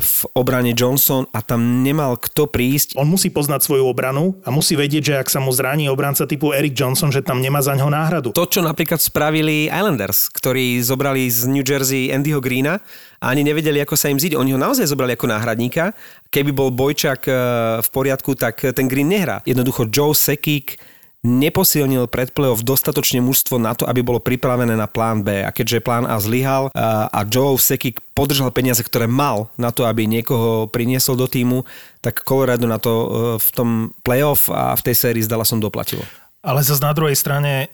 v 0.00 0.20
obrane 0.36 0.72
Johnson 0.76 1.28
a 1.32 1.40
tam 1.40 1.84
nemal 1.84 2.16
kto 2.20 2.48
prísť. 2.48 2.96
On 2.96 3.08
musí 3.08 3.28
poznať 3.28 3.64
svoju 3.64 3.84
obranu 3.84 4.36
a 4.44 4.52
musí 4.52 4.76
vedieť, 4.76 5.02
že 5.02 5.14
ak 5.20 5.28
sa 5.28 5.40
mu 5.40 5.52
zraní 5.52 5.88
obranca 5.88 6.24
typu 6.24 6.52
Eric 6.52 6.76
Johnson, 6.76 7.12
že 7.12 7.24
tam 7.24 7.40
nemá 7.40 7.60
za 7.60 7.76
ňo 7.76 7.88
náhradu. 7.88 8.28
To, 8.32 8.48
čo 8.48 8.64
napríklad 8.64 9.00
spravili 9.00 9.68
Islanders, 9.68 10.28
ktorí 10.32 10.80
zobrali 10.80 11.28
z 11.28 11.48
New 11.48 11.64
Jersey 11.64 12.12
Andyho 12.12 12.40
Greena 12.40 12.80
a 13.20 13.32
ani 13.32 13.44
nevedeli, 13.44 13.80
ako 13.80 13.96
sa 13.96 14.12
im 14.12 14.20
zíde. 14.20 14.36
Oni 14.36 14.52
ho 14.52 14.60
naozaj 14.60 14.88
zobrali 14.88 15.16
ako 15.16 15.28
náhradníka. 15.28 15.96
Keby 16.28 16.50
bol 16.52 16.72
Bojčak 16.72 17.28
eh, 17.28 17.34
v 17.80 17.88
poriadku, 17.88 18.36
tak 18.36 18.60
ten 18.60 18.88
Green 18.88 19.08
nehrá. 19.08 19.40
Jednoducho 19.44 19.88
Joe 19.88 20.12
Sekik 20.12 20.80
neposilnil 21.24 22.06
pred 22.12 22.30
playoff 22.36 22.60
dostatočne 22.60 23.24
mužstvo 23.24 23.56
na 23.56 23.72
to, 23.72 23.88
aby 23.88 24.04
bolo 24.04 24.20
pripravené 24.20 24.76
na 24.76 24.84
plán 24.84 25.24
B. 25.24 25.40
A 25.40 25.50
keďže 25.50 25.80
plán 25.80 26.04
A 26.04 26.20
zlyhal 26.20 26.68
a 26.76 27.20
Joe 27.24 27.56
Sekik 27.56 28.04
podržal 28.12 28.52
peniaze, 28.52 28.84
ktoré 28.84 29.08
mal 29.08 29.48
na 29.56 29.72
to, 29.72 29.88
aby 29.88 30.04
niekoho 30.04 30.68
priniesol 30.68 31.16
do 31.16 31.24
týmu, 31.24 31.64
tak 32.04 32.20
Colorado 32.22 32.68
na 32.68 32.76
to 32.76 32.92
e, 32.92 33.06
v 33.40 33.48
tom 33.56 33.68
playoff 34.04 34.52
a 34.52 34.76
v 34.76 34.84
tej 34.84 34.94
sérii 34.94 35.24
zdala 35.24 35.48
som 35.48 35.56
doplatilo. 35.56 36.04
Ale 36.44 36.60
zase 36.60 36.84
na 36.84 36.92
druhej 36.92 37.16
strane 37.16 37.72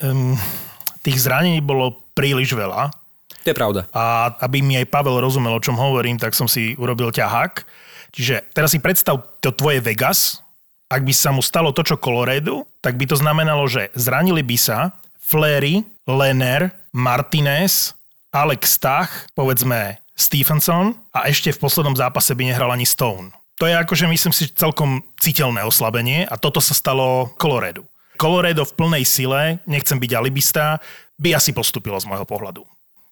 tých 1.02 1.18
zranení 1.18 1.58
bolo 1.58 2.06
príliš 2.14 2.54
veľa. 2.54 2.94
To 3.42 3.48
je 3.50 3.56
pravda. 3.56 3.88
A 3.90 4.36
aby 4.46 4.62
mi 4.62 4.78
aj 4.78 4.86
Pavel 4.92 5.18
rozumel, 5.18 5.56
o 5.56 5.64
čom 5.64 5.74
hovorím, 5.74 6.20
tak 6.20 6.36
som 6.36 6.46
si 6.46 6.78
urobil 6.78 7.10
ťahák. 7.10 7.66
Čiže 8.14 8.52
teraz 8.54 8.70
si 8.70 8.78
predstav 8.78 9.22
to 9.42 9.50
tvoje 9.50 9.82
Vegas, 9.82 10.44
ak 10.90 11.06
by 11.06 11.14
sa 11.14 11.30
mu 11.30 11.38
stalo 11.38 11.70
to, 11.70 11.86
čo 11.86 12.02
Colorado, 12.02 12.66
tak 12.82 12.98
by 12.98 13.06
to 13.06 13.14
znamenalo, 13.14 13.70
že 13.70 13.94
zranili 13.94 14.42
by 14.42 14.58
sa 14.58 14.98
Flery, 15.22 15.86
Lenner, 16.10 16.74
Martinez, 16.90 17.94
Alex 18.34 18.74
Stach, 18.74 19.30
povedzme 19.38 20.02
Stephenson 20.18 20.98
a 21.14 21.30
ešte 21.30 21.54
v 21.54 21.62
poslednom 21.62 21.94
zápase 21.94 22.34
by 22.34 22.50
nehral 22.50 22.74
ani 22.74 22.82
Stone. 22.82 23.30
To 23.62 23.70
je 23.70 23.78
akože 23.78 24.10
myslím 24.10 24.34
si 24.34 24.50
celkom 24.50 25.06
citeľné 25.22 25.62
oslabenie 25.62 26.26
a 26.26 26.34
toto 26.34 26.58
sa 26.58 26.74
stalo 26.74 27.30
Colorado. 27.38 27.86
Colorado 28.18 28.66
v 28.66 28.74
plnej 28.74 29.04
sile, 29.06 29.62
nechcem 29.70 29.96
byť 29.96 30.10
alibista, 30.18 30.82
by 31.20 31.38
asi 31.38 31.54
postupilo 31.54 31.96
z 32.02 32.08
môjho 32.10 32.26
pohľadu. 32.26 32.66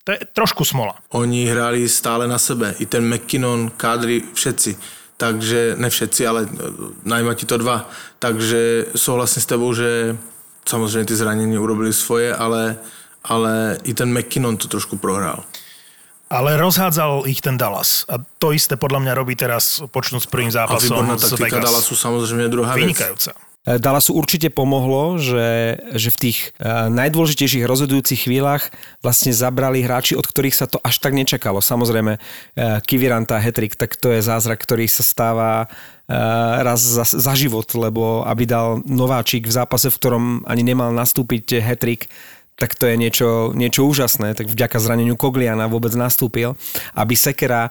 To 0.04 0.16
je 0.16 0.24
trošku 0.32 0.64
smola. 0.64 0.96
Oni 1.12 1.44
hrali 1.44 1.84
stále 1.84 2.24
na 2.24 2.40
sebe. 2.40 2.72
I 2.80 2.88
ten 2.88 3.04
McKinnon, 3.04 3.76
kádry, 3.76 4.24
všetci 4.32 4.97
takže 5.18 5.74
ne 5.76 5.90
všetci, 5.90 6.22
ale 6.26 6.46
e, 6.46 6.48
najma 7.04 7.34
ti 7.34 7.44
to 7.46 7.58
dva. 7.58 7.90
Takže 8.18 8.94
souhlasím 8.96 9.42
s 9.42 9.46
tebou, 9.46 9.74
že 9.74 10.16
samozřejmě 10.64 11.04
ty 11.04 11.16
zranění 11.16 11.58
urobili 11.58 11.92
svoje, 11.92 12.34
ale, 12.34 12.76
ale 13.24 13.78
i 13.82 13.94
ten 13.94 14.18
McKinnon 14.18 14.56
to 14.56 14.68
trošku 14.68 14.96
prohrál. 14.96 15.44
Ale 16.30 16.60
rozhádzal 16.60 17.24
ich 17.24 17.40
ten 17.40 17.56
Dallas. 17.56 18.04
A 18.04 18.20
to 18.38 18.52
isté 18.52 18.76
podľa 18.76 19.00
mňa 19.00 19.12
robí 19.16 19.32
teraz 19.32 19.80
počnúť 19.88 20.22
s 20.22 20.28
prvým 20.28 20.52
zápasom 20.52 21.08
a 21.08 21.16
z 21.16 21.40
Vegas. 21.40 21.64
Dallasu 21.64 21.96
samozrejme 21.96 22.52
druhá 22.52 22.76
Vynikajúca. 22.76 23.32
vec. 23.32 23.47
Dallasu 23.76 24.16
určite 24.16 24.48
pomohlo, 24.48 25.20
že, 25.20 25.76
že 25.92 26.08
v 26.08 26.16
tých 26.16 26.38
eh, 26.56 26.88
najdôležitejších 26.88 27.68
rozhodujúcich 27.68 28.24
chvíľach 28.24 28.72
vlastne 29.04 29.36
zabrali 29.36 29.84
hráči, 29.84 30.16
od 30.16 30.24
ktorých 30.24 30.56
sa 30.56 30.64
to 30.64 30.80
až 30.80 31.04
tak 31.04 31.12
nečakalo. 31.12 31.60
Samozrejme, 31.60 32.16
eh, 32.16 32.80
Kiviranta, 32.88 33.36
Hetrik, 33.36 33.76
tak 33.76 34.00
to 34.00 34.16
je 34.16 34.24
zázrak, 34.24 34.64
ktorý 34.64 34.88
sa 34.88 35.04
stáva 35.04 35.68
raz 36.64 36.80
za, 36.80 37.04
za 37.04 37.36
život, 37.36 37.68
lebo 37.76 38.24
aby 38.24 38.48
dal 38.48 38.80
nováčik 38.88 39.44
v 39.44 39.52
zápase, 39.52 39.92
v 39.92 39.98
ktorom 40.00 40.24
ani 40.48 40.64
nemal 40.64 40.88
nastúpiť 40.88 41.60
Hetrik, 41.60 42.08
tak 42.56 42.72
to 42.80 42.88
je 42.88 42.96
niečo, 42.96 43.52
niečo 43.52 43.84
úžasné. 43.84 44.32
Tak 44.32 44.48
vďaka 44.48 44.80
zraneniu 44.80 45.20
Kogliana 45.20 45.68
vôbec 45.68 45.92
nastúpil. 45.92 46.56
Aby 46.96 47.12
Sekera 47.12 47.68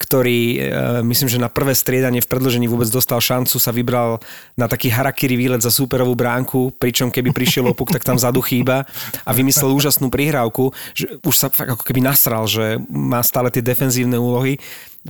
ktorý 0.00 0.40
e, 0.40 0.58
myslím, 1.04 1.28
že 1.28 1.36
na 1.36 1.52
prvé 1.52 1.76
striedanie 1.76 2.24
v 2.24 2.30
predložení 2.32 2.64
vôbec 2.64 2.88
dostal 2.88 3.20
šancu, 3.20 3.60
sa 3.60 3.68
vybral 3.68 4.16
na 4.56 4.64
taký 4.64 4.88
harakiri 4.88 5.36
výlet 5.36 5.60
za 5.60 5.68
súperovú 5.68 6.16
bránku, 6.16 6.72
pričom 6.80 7.12
keby 7.12 7.36
prišiel 7.36 7.68
opuk, 7.68 7.92
tak 7.92 8.00
tam 8.00 8.16
vzadu 8.16 8.40
chýba 8.40 8.88
a 9.28 9.30
vymyslel 9.36 9.76
úžasnú 9.76 10.08
prihrávku, 10.08 10.72
že 10.96 11.20
už 11.20 11.34
sa 11.36 11.52
ako 11.52 11.84
keby 11.84 12.00
nasral, 12.00 12.48
že 12.48 12.80
má 12.88 13.20
stále 13.20 13.52
tie 13.52 13.60
defenzívne 13.60 14.16
úlohy 14.16 14.56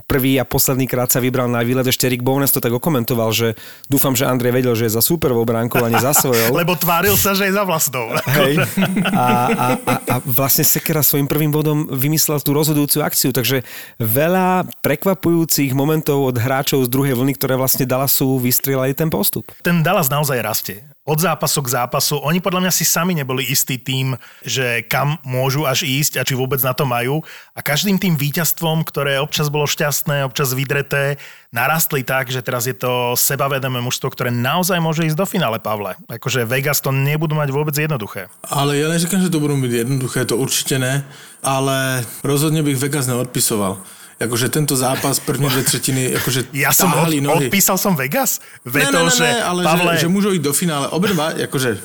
prvý 0.07 0.39
a 0.39 0.47
posledný 0.47 0.87
krát 0.87 1.11
sa 1.11 1.19
vybral 1.19 1.51
na 1.51 1.59
výlet, 1.63 1.83
ešte 1.83 2.07
Rick 2.07 2.23
Bowness 2.23 2.55
to 2.55 2.63
tak 2.63 2.71
okomentoval, 2.71 3.35
že 3.35 3.59
dúfam, 3.91 4.15
že 4.15 4.23
Andrej 4.23 4.63
vedel, 4.63 4.73
že 4.75 4.87
je 4.87 4.95
za 4.95 5.03
superovou 5.03 5.43
bránkou 5.43 5.83
a 5.83 5.91
nie 5.91 5.99
za 5.99 6.15
svojou. 6.15 6.55
Lebo 6.61 6.79
tváril 6.79 7.19
sa, 7.19 7.35
že 7.35 7.51
je 7.51 7.53
za 7.55 7.67
vlastnou. 7.67 8.15
Hej. 8.39 8.59
A, 9.11 9.27
a, 9.51 9.67
a, 9.75 9.93
a 10.07 10.15
vlastne 10.23 10.63
Sekera 10.63 11.03
svojim 11.03 11.27
prvým 11.27 11.51
bodom 11.51 11.89
vymyslel 11.89 12.39
tú 12.39 12.55
rozhodujúcu 12.55 13.03
akciu, 13.03 13.29
takže 13.35 13.61
veľa 13.99 14.65
prekvapujúcich 14.79 15.75
momentov 15.75 16.31
od 16.31 16.35
hráčov 16.39 16.87
z 16.87 16.89
druhej 16.89 17.17
vlny, 17.17 17.35
ktoré 17.35 17.59
vlastne 17.59 17.83
Dallasu 17.83 18.39
vystrelali 18.39 18.95
ten 18.95 19.11
postup. 19.11 19.51
Ten 19.61 19.83
Dallas 19.83 20.07
naozaj 20.07 20.37
rastie 20.41 20.90
od 21.11 21.19
zápasu 21.19 21.59
k 21.59 21.75
zápasu. 21.75 22.15
Oni 22.23 22.39
podľa 22.39 22.63
mňa 22.63 22.71
si 22.71 22.87
sami 22.87 23.11
neboli 23.11 23.43
istý 23.51 23.75
tým, 23.75 24.15
že 24.47 24.87
kam 24.87 25.19
môžu 25.27 25.67
až 25.67 25.83
ísť 25.83 26.23
a 26.23 26.23
či 26.23 26.39
vôbec 26.39 26.63
na 26.63 26.71
to 26.71 26.87
majú. 26.87 27.19
A 27.51 27.59
každým 27.59 27.99
tým 27.99 28.15
víťazstvom, 28.15 28.87
ktoré 28.87 29.19
občas 29.19 29.51
bolo 29.51 29.67
šťastné, 29.67 30.23
občas 30.23 30.55
vydreté, 30.55 31.19
narastli 31.51 32.07
tak, 32.07 32.31
že 32.31 32.39
teraz 32.39 32.63
je 32.63 32.71
to 32.71 33.19
sebavedomé 33.19 33.83
mužstvo, 33.83 34.07
ktoré 34.07 34.31
naozaj 34.31 34.79
môže 34.79 35.03
ísť 35.03 35.19
do 35.19 35.27
finále, 35.27 35.59
Pavle. 35.59 35.99
Akože 36.07 36.47
Vegas 36.47 36.79
to 36.79 36.95
nebudú 36.95 37.35
mať 37.35 37.51
vôbec 37.51 37.75
jednoduché. 37.75 38.31
Ale 38.47 38.79
ja 38.79 38.87
neříkám, 38.87 39.19
že 39.19 39.27
to 39.27 39.43
budú 39.43 39.59
byť 39.59 39.73
jednoduché, 39.83 40.23
to 40.23 40.39
určite 40.39 40.79
ne, 40.79 41.03
ale 41.43 42.07
rozhodne 42.23 42.63
bych 42.63 42.79
Vegas 42.79 43.11
neodpisoval 43.11 43.83
akože 44.21 44.49
tento 44.49 44.77
zápas 44.77 45.19
první 45.19 45.49
dve 45.49 45.63
tretiny 45.63 46.15
akože 46.15 46.45
Ja 46.53 46.71
som 46.73 46.93
od, 46.93 47.09
nohy. 47.09 47.49
odpísal 47.49 47.77
som 47.77 47.97
Vegas? 47.97 48.39
Veto, 48.65 49.01
ne, 49.01 49.09
ne, 49.09 49.09
ne, 49.09 49.17
že 49.17 49.23
ne, 49.25 49.43
ale 49.43 49.61
Pavle... 49.65 49.93
že, 49.97 50.05
že 50.05 50.07
môžu 50.07 50.29
ísť 50.31 50.45
do 50.45 50.53
finále. 50.53 50.85
Obidva, 50.93 51.33
akože 51.33 51.81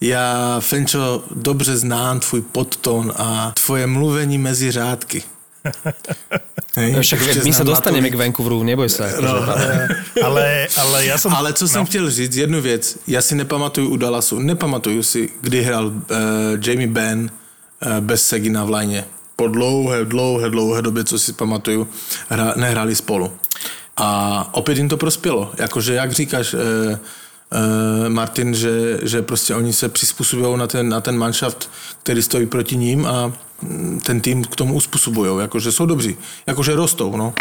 ja, 0.00 0.56
Fenčo, 0.60 1.24
dobře 1.30 1.76
znám 1.76 2.20
tvůj 2.20 2.42
podtón 2.42 3.12
a 3.16 3.52
tvoje 3.54 3.86
mluvení 3.86 4.38
mezi 4.38 4.70
řádky. 4.70 5.22
Hej, 6.76 6.92
no, 6.92 7.02
však 7.04 7.44
my 7.44 7.52
sa 7.54 7.62
dostaneme 7.62 8.10
k 8.10 8.18
Vancouveru, 8.18 8.66
neboj 8.66 8.90
sa. 8.90 9.06
Akože, 9.06 9.22
no, 9.22 9.34
ale, 10.26 10.66
ale 10.74 10.98
ja 11.06 11.14
som... 11.20 11.30
Ale 11.30 11.52
co 11.52 11.64
no. 11.64 11.68
jsem 11.68 11.84
chtěl 11.86 12.10
říct, 12.10 12.36
jednu 12.36 12.60
věc. 12.60 12.98
Ja 13.06 13.22
si 13.22 13.34
nepamatuju 13.34 13.88
u 13.88 13.96
Dallasu, 13.96 14.42
nepamatuju 14.42 15.02
si, 15.02 15.30
kdy 15.40 15.62
hral 15.62 15.86
uh, 15.86 15.94
Jamie 16.58 16.88
Benn 16.88 17.30
uh, 17.30 18.00
bez 18.00 18.26
Segina 18.26 18.64
v 18.64 18.70
lajně 18.70 19.04
po 19.36 19.48
dlouhé, 19.48 20.04
dlouhé, 20.04 20.50
dlouhé 20.50 20.82
době, 20.82 21.04
co 21.04 21.18
si 21.18 21.32
pamatuju, 21.32 21.88
hra, 22.28 22.54
nehráli 22.56 22.94
spolu. 22.94 23.32
A 23.96 24.48
opět 24.52 24.78
jim 24.78 24.88
to 24.88 24.96
prospělo. 24.96 25.52
Jakože, 25.58 25.94
jak 25.94 26.12
říkáš, 26.12 26.54
e, 26.54 26.58
e, 26.58 28.08
Martin, 28.08 28.54
že, 28.54 28.98
že 29.02 29.22
prostě 29.22 29.54
oni 29.54 29.72
se 29.72 29.88
přizpůsobují 29.88 30.58
na 30.58 30.66
ten, 30.66 30.88
na 30.88 31.00
ten 31.00 31.18
manšaft, 31.18 31.70
který 32.02 32.22
stojí 32.22 32.46
proti 32.46 32.76
ním 32.76 33.06
a 33.06 33.32
mm, 33.62 34.00
ten 34.00 34.20
tým 34.20 34.44
k 34.44 34.56
tomu 34.56 34.74
uspôsobujú. 34.74 35.38
Jakože 35.40 35.72
jsou 35.72 35.86
dobří. 35.86 36.16
Jakože 36.46 36.74
rostou, 36.74 37.16
no. 37.16 37.34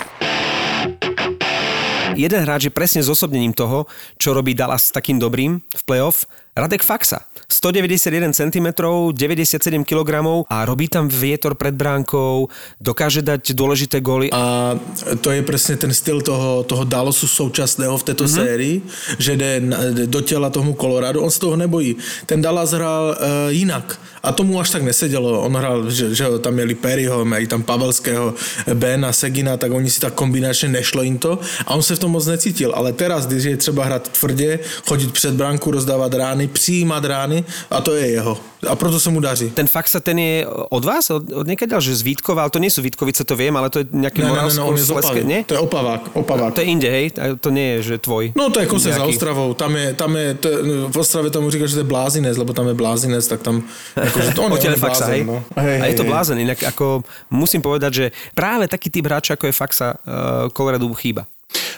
Jeden 2.16 2.44
hráč 2.44 2.68
je 2.68 2.76
presne 2.76 3.00
zosobnením 3.00 3.56
toho, 3.56 3.88
čo 4.20 4.36
robí 4.36 4.52
Dallas 4.52 4.92
takým 4.92 5.16
dobrým 5.16 5.64
v 5.64 5.82
playoff. 5.88 6.28
Radek 6.52 6.84
Faxa. 6.84 7.31
191 7.52 8.34
cm, 8.34 8.68
97 9.12 9.84
kg 9.84 10.10
a 10.50 10.66
robí 10.66 10.88
tam 10.88 11.08
vietor 11.08 11.56
pred 11.56 11.76
bránkou, 11.76 12.48
dokáže 12.82 13.22
dať 13.22 13.52
dôležité 13.52 14.00
góly. 14.00 14.32
A 14.32 14.76
to 15.22 15.32
je 15.32 15.42
přesně 15.44 15.76
ten 15.78 15.94
styl 15.94 16.22
toho, 16.22 16.64
toho 16.64 16.84
Dallasu 16.84 17.28
současného 17.28 17.98
v 17.98 18.04
této 18.04 18.24
mm-hmm. 18.24 18.36
sérii, 18.36 18.82
že 19.20 19.36
jde 19.36 19.62
do 20.06 20.22
těla 20.22 20.50
tomu 20.50 20.74
Colorado, 20.74 21.22
on 21.22 21.32
se 21.32 21.40
toho 21.40 21.56
nebojí. 21.56 21.96
Ten 22.26 22.42
Dallas 22.42 22.72
hrál 22.72 23.18
uh, 23.20 23.52
jinak 23.52 24.00
a 24.24 24.32
tomu 24.32 24.60
až 24.60 24.70
tak 24.70 24.84
nesedělo. 24.84 25.42
On 25.42 25.56
hrál, 25.56 25.92
že, 25.92 26.16
že 26.16 26.26
tam 26.40 26.54
měli 26.54 26.76
Perryho, 26.76 27.26
mají 27.26 27.48
tam 27.48 27.64
Pavelského, 27.64 28.34
Bena, 28.74 29.14
Segina, 29.14 29.58
tak 29.58 29.72
oni 29.72 29.90
si 29.90 30.00
tak 30.00 30.14
kombinačně 30.14 30.70
nešlo 30.70 31.04
jim 31.04 31.18
to 31.18 31.40
a 31.66 31.74
on 31.74 31.84
se 31.84 31.96
v 31.96 32.00
tom 32.00 32.12
moc 32.12 32.26
necítil. 32.26 32.72
Ale 32.76 32.94
teraz, 32.94 33.28
když 33.28 33.44
je 33.44 33.58
třeba 33.58 33.86
hrát 33.86 34.10
tvrdě, 34.10 34.60
chodit 34.88 35.12
před 35.12 35.34
bránku, 35.34 35.72
rozdávat 35.72 36.14
rány, 36.14 36.48
přijímat 36.48 37.06
rány 37.06 37.41
a 37.70 37.82
to 37.82 37.96
je 37.96 38.08
jeho. 38.08 38.38
A 38.70 38.76
proto 38.76 39.00
se 39.00 39.10
mu 39.10 39.20
daří. 39.20 39.50
Ten 39.52 39.68
Faxa, 39.68 40.00
ten 40.00 40.20
je 40.20 40.46
od 40.70 40.86
vás? 40.86 41.10
Od, 41.10 41.26
od 41.34 41.46
niekiaľ, 41.50 41.82
že 41.82 41.98
z 41.98 42.06
Vítkova, 42.06 42.46
ale 42.46 42.54
to 42.54 42.62
nie 42.62 42.70
sú 42.70 42.86
Vítkovice, 42.86 43.26
to 43.26 43.34
viem, 43.34 43.50
ale 43.58 43.74
to 43.74 43.82
je 43.82 43.90
nejaké 43.90 44.22
Ne, 44.22 44.30
ne, 44.30 44.54
ne, 44.54 44.62
on 44.62 44.78
je 44.78 44.86
z 44.86 44.94
Opavy. 44.94 45.26
nie? 45.26 45.42
To 45.50 45.58
je 45.58 45.62
Opavák. 45.66 46.14
Opavák. 46.14 46.54
To 46.54 46.62
je 46.62 46.68
inde, 46.70 46.86
hej? 46.86 47.10
To 47.42 47.50
nie 47.50 47.82
je, 47.82 47.94
že 47.94 47.96
tvoj. 47.98 48.38
No 48.38 48.54
to 48.54 48.62
je 48.62 48.70
kose 48.70 48.94
za 48.94 49.02
Nejaký- 49.02 49.18
Ostravou, 49.18 49.50
tam 49.58 49.74
je, 49.74 49.88
tam 49.98 50.12
je 50.14 50.28
to, 50.38 50.48
v 50.94 50.98
Ostravě 50.98 51.30
tomu 51.34 51.50
říká, 51.50 51.66
že 51.66 51.74
to 51.74 51.84
je 51.84 51.90
blázinec, 51.90 52.38
lebo 52.38 52.54
tam 52.54 52.68
je 52.70 52.76
blázinec, 52.78 53.26
tak 53.26 53.42
tam, 53.42 53.66
akože 53.98 54.30
to 54.38 54.42
on, 54.46 54.54
je- 54.54 54.54
on 54.54 54.58
Odtiaľ 54.62 54.74
je 54.78 54.82
Faxa, 54.82 55.06
blázen, 55.10 55.14
hej? 55.18 55.24
no. 55.26 55.38
A 55.58 55.86
je 55.90 55.96
to 55.98 56.04
blázen, 56.06 56.38
inak 56.38 56.60
ako 56.64 57.02
musím 57.34 57.66
povedať, 57.66 57.92
že 57.94 58.06
práve 58.38 58.70
taký 58.70 58.94
typ 58.94 59.10
hráča, 59.10 59.34
ako 59.42 59.50
je 59.50 59.54
Faxa, 59.58 59.88
uh, 59.98 60.54
Colorado 60.54 60.86
chýba. 60.94 61.26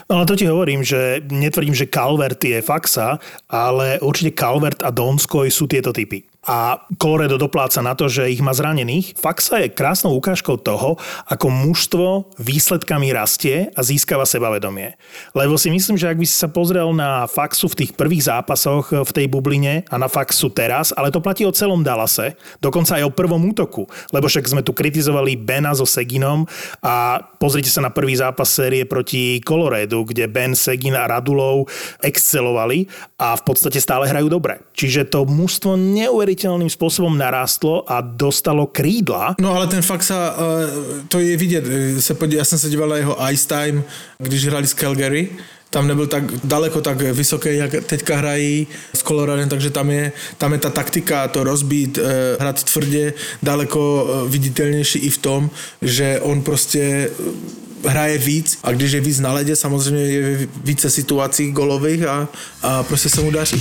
No 0.10 0.20
ale 0.20 0.26
to 0.26 0.36
ti 0.36 0.46
hovorím, 0.46 0.84
že 0.84 1.24
netvrdím, 1.32 1.74
že 1.74 1.90
Calvert 1.90 2.44
je 2.44 2.62
Faxa, 2.62 3.20
ale 3.50 4.00
určite 4.04 4.36
Calvert 4.36 4.84
a 4.84 4.92
Donskoj 4.92 5.48
sú 5.48 5.66
tieto 5.66 5.96
typy. 5.96 6.33
A 6.43 6.84
Colorado 6.99 7.39
dopláca 7.39 7.79
na 7.79 7.95
to, 7.95 8.12
že 8.12 8.27
ich 8.27 8.43
má 8.43 8.51
zranených. 8.51 9.15
Faxa 9.15 9.63
je 9.63 9.71
krásnou 9.71 10.12
ukážkou 10.19 10.60
toho, 10.60 10.99
ako 11.32 11.47
mužstvo 11.47 12.36
výsledkami 12.36 13.15
rastie 13.15 13.71
a 13.71 13.79
získava 13.79 14.27
sebavedomie. 14.27 14.99
Lebo 15.32 15.56
si 15.56 15.71
myslím, 15.71 15.95
že 15.95 16.12
ak 16.12 16.19
by 16.19 16.27
si 16.27 16.36
sa 16.36 16.51
pozrel 16.51 16.91
na 16.91 17.32
Faxu 17.32 17.71
v 17.71 17.84
tých 17.84 17.91
prvých 17.95 18.27
zápasoch 18.27 18.91
v 18.91 19.12
tej 19.15 19.32
bubline 19.32 19.88
a 19.88 19.95
na 19.95 20.12
Faxu 20.12 20.51
teraz, 20.51 20.91
ale 20.91 21.15
to 21.15 21.23
platí 21.23 21.47
o 21.47 21.56
celom 21.56 21.79
Dallase, 21.79 22.36
dokonca 22.60 22.99
aj 22.99 23.08
o 23.08 23.15
prvom 23.15 23.39
útoku. 23.47 23.88
Lebo 24.12 24.27
však 24.27 24.43
sme 24.43 24.65
tu 24.67 24.75
kritizovali 24.75 25.39
Bena 25.39 25.71
so 25.71 25.88
Seginom 25.88 26.43
a 26.84 27.23
pozrite 27.39 27.71
sa 27.71 27.79
na 27.79 27.89
prvý 27.89 28.19
zápas 28.19 28.51
série 28.51 28.84
proti 28.84 29.39
Colorado, 29.39 30.03
kde 30.03 30.27
Ben, 30.27 30.60
Segin 30.60 30.99
a 30.99 31.08
Radulov 31.08 31.71
excelovali 32.03 32.91
a 33.15 33.39
v 33.39 33.43
podstate 33.47 33.79
stále 33.79 34.12
hrajú 34.12 34.27
dobre. 34.27 34.60
Čiže 34.75 35.08
to 35.08 35.23
mužstvo 35.23 35.79
neuveriteľným 36.34 36.69
spôsobom 36.69 37.13
narástlo 37.13 37.86
a 37.86 38.02
dostalo 38.02 38.65
krídla. 38.65 39.38
No 39.39 39.54
ale 39.54 39.69
ten 39.69 39.82
Faxa, 39.82 40.34
eh, 40.34 41.06
to 41.08 41.19
je 41.19 41.38
se 42.02 42.13
podí, 42.13 42.36
já 42.36 42.46
jsem 42.46 42.60
se 42.60 42.69
díval 42.69 42.89
na 42.89 42.98
jeho 42.98 43.17
Ice 43.32 43.48
Time, 43.48 43.84
když 44.17 44.46
hrali 44.46 44.67
s 44.67 44.74
Calgary, 44.74 45.30
tam 45.69 45.88
nebyl 45.88 46.08
tak 46.08 46.24
daleko 46.43 46.82
tak 46.82 47.02
vysoký, 47.02 47.50
jak 47.58 47.72
teďka 47.86 48.17
hrají 48.17 48.67
s 48.93 49.04
Coloradem, 49.04 49.50
takže 49.50 49.69
tam 49.69 49.89
je, 49.89 50.12
tam 50.38 50.54
je 50.54 50.60
ta 50.60 50.69
taktika, 50.69 51.28
to 51.28 51.43
rozbít, 51.43 51.98
eh, 51.98 52.38
hrát 52.39 52.63
tvrdě, 52.63 53.13
daleko 53.43 53.82
eh, 54.08 54.30
viditelnější 54.30 55.00
i 55.00 55.10
v 55.10 55.17
tom, 55.17 55.50
že 55.82 56.19
on 56.22 56.41
prostě 56.41 57.10
hraje 57.86 58.17
víc 58.17 58.60
a 58.63 58.72
když 58.72 58.91
je 58.91 59.02
víc 59.02 59.19
na 59.19 59.34
ledě, 59.34 59.56
samozřejmě 59.56 60.04
je 60.04 60.48
více 60.63 60.89
situací 60.89 61.52
golových 61.52 62.04
a, 62.06 62.28
a 62.62 62.84
prostě 62.84 63.10
se 63.10 63.22
mu 63.22 63.32
daří. 63.32 63.60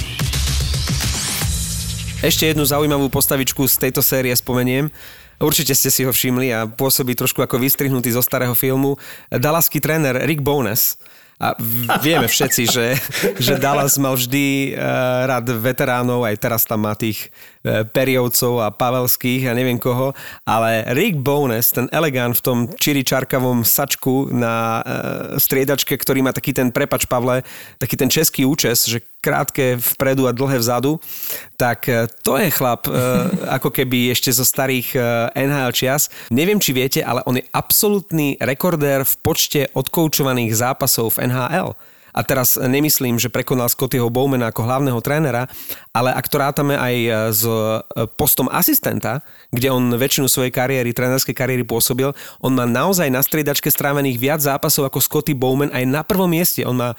Ešte 2.23 2.47
jednu 2.47 2.63
zaujímavú 2.63 3.11
postavičku 3.11 3.67
z 3.67 3.83
tejto 3.83 3.99
série 3.99 4.31
spomeniem. 4.31 4.95
Určite 5.43 5.75
ste 5.75 5.91
si 5.91 6.07
ho 6.07 6.15
všimli 6.15 6.55
a 6.55 6.71
pôsobí 6.71 7.19
trošku 7.19 7.43
ako 7.43 7.59
vystrihnutý 7.59 8.15
zo 8.15 8.23
starého 8.23 8.55
filmu. 8.55 8.95
Dallaský 9.27 9.83
tréner 9.83 10.23
Rick 10.23 10.39
Bowness. 10.39 11.03
A 11.43 11.59
vieme 11.99 12.31
všetci, 12.31 12.63
že, 12.71 12.95
že 13.43 13.59
Dallas 13.59 13.99
mal 13.99 14.15
vždy 14.15 14.71
uh, 14.71 15.27
rád 15.27 15.51
veteránov, 15.51 16.23
aj 16.23 16.39
teraz 16.39 16.63
tam 16.63 16.87
má 16.87 16.95
tých 16.95 17.35
Periovcov 17.65 18.59
a 18.59 18.75
Pavelských 18.75 19.47
a 19.47 19.57
neviem 19.57 19.79
koho, 19.79 20.11
ale 20.43 20.83
Rick 20.99 21.23
Bowness, 21.23 21.71
ten 21.71 21.87
elegant 21.95 22.35
v 22.35 22.45
tom 22.45 22.59
čiričarkavom 22.67 23.63
sačku 23.63 24.31
na 24.35 24.83
uh, 24.83 24.85
striedačke, 25.39 25.95
ktorý 25.95 26.27
má 26.27 26.35
taký 26.35 26.51
ten, 26.51 26.75
prepač 26.75 27.07
Pavle, 27.07 27.47
taký 27.79 27.95
ten 27.95 28.11
český 28.11 28.43
účes, 28.43 28.91
že 28.91 29.03
krátke 29.23 29.79
vpredu 29.79 30.27
a 30.27 30.35
dlhé 30.35 30.59
vzadu, 30.59 30.99
tak 31.55 31.87
e, 31.87 32.11
to 32.27 32.35
je 32.43 32.51
chlap 32.51 32.91
e, 32.91 32.93
ako 33.57 33.71
keby 33.71 34.11
ešte 34.11 34.35
zo 34.35 34.43
starých 34.43 34.99
e, 34.99 35.01
NHL 35.47 35.71
čias. 35.71 36.11
Neviem, 36.35 36.59
či 36.59 36.75
viete, 36.75 37.01
ale 37.07 37.23
on 37.31 37.39
je 37.39 37.47
absolútny 37.55 38.35
rekordér 38.43 39.07
v 39.07 39.15
počte 39.23 39.71
odkoučovaných 39.79 40.59
zápasov 40.59 41.15
v 41.15 41.31
NHL. 41.31 41.79
A 42.13 42.21
teraz 42.21 42.61
nemyslím, 42.61 43.17
že 43.17 43.33
prekonal 43.33 43.73
Scottyho 43.73 44.13
Bowmana 44.13 44.53
ako 44.53 44.69
hlavného 44.69 45.01
trénera, 45.01 45.49
ale 45.97 46.13
ak 46.13 46.29
to 46.29 46.37
rátame 46.37 46.77
aj 46.77 46.95
e, 46.95 47.11
s 47.33 47.43
e, 47.49 47.57
postom 48.21 48.53
asistenta, 48.53 49.25
kde 49.49 49.73
on 49.73 49.97
väčšinu 49.97 50.29
svojej 50.29 50.53
kariéry, 50.53 50.93
trénerskej 50.93 51.33
kariéry 51.33 51.65
pôsobil, 51.65 52.13
on 52.45 52.53
má 52.53 52.69
naozaj 52.69 53.09
na 53.09 53.25
striedačke 53.25 53.73
strávených 53.73 54.21
viac 54.21 54.41
zápasov 54.45 54.87
ako 54.89 55.01
Scotty 55.01 55.33
Bowman 55.33 55.73
aj 55.73 55.85
na 55.89 56.05
prvom 56.05 56.29
mieste. 56.29 56.63
On 56.69 56.77
má 56.77 56.93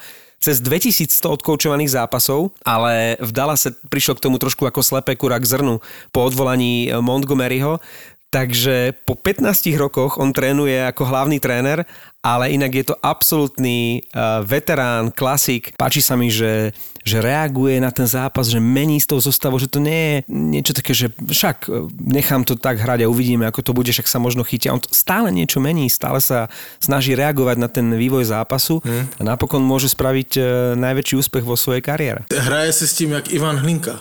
cez 0.44 0.60
2100 0.60 1.40
odkoučovaných 1.40 1.96
zápasov, 1.96 2.52
ale 2.60 3.16
v 3.16 3.30
Dallase 3.32 3.72
prišiel 3.88 4.20
k 4.20 4.28
tomu 4.28 4.36
trošku 4.36 4.68
ako 4.68 4.84
slepé 4.84 5.16
kura 5.16 5.40
k 5.40 5.48
zrnu 5.48 5.80
po 6.12 6.20
odvolaní 6.20 6.92
eh, 6.92 7.00
Montgomeryho. 7.00 7.80
Takže 8.28 8.98
po 9.06 9.14
15 9.14 9.46
rokoch 9.78 10.18
on 10.18 10.34
trénuje 10.34 10.74
ako 10.90 11.06
hlavný 11.06 11.38
tréner, 11.38 11.86
ale 12.24 12.56
inak 12.56 12.72
je 12.72 12.84
to 12.88 12.96
absolútny 13.04 14.00
uh, 14.16 14.40
veterán, 14.40 15.12
klasik. 15.12 15.76
Páči 15.76 16.00
sa 16.00 16.16
mi, 16.16 16.32
že, 16.32 16.72
že 17.04 17.20
reaguje 17.20 17.76
na 17.76 17.92
ten 17.92 18.08
zápas, 18.08 18.48
že 18.48 18.56
mení 18.64 18.96
s 18.96 19.04
tou 19.04 19.20
zostavou, 19.20 19.60
že 19.60 19.68
to 19.68 19.76
nie 19.76 19.92
je 19.92 20.16
niečo 20.32 20.72
také, 20.72 20.96
že 20.96 21.12
však 21.12 21.68
eh, 21.68 21.84
nechám 22.00 22.48
to 22.48 22.56
tak 22.56 22.80
hrať 22.80 23.04
a 23.04 23.12
uvidíme, 23.12 23.44
ako 23.44 23.60
to 23.60 23.76
bude, 23.76 23.92
však 23.92 24.08
sa 24.08 24.16
možno 24.16 24.40
chytia. 24.40 24.72
On 24.72 24.80
stále 24.88 25.28
niečo 25.28 25.60
mení, 25.60 25.92
stále 25.92 26.24
sa 26.24 26.48
snaží 26.80 27.12
reagovať 27.12 27.56
na 27.60 27.68
ten 27.68 27.92
vývoj 27.92 28.24
zápasu 28.32 28.80
a 29.20 29.22
napokon 29.22 29.60
môže 29.60 29.92
spraviť 29.92 30.30
uh, 30.40 30.44
najväčší 30.80 31.20
úspech 31.20 31.44
vo 31.44 31.60
svojej 31.60 31.84
kariére. 31.84 32.24
Hraje 32.32 32.72
se 32.72 32.88
s 32.88 32.96
tím 32.96 33.20
jak 33.20 33.28
Ivan 33.36 33.60
Hlinka. 33.60 34.00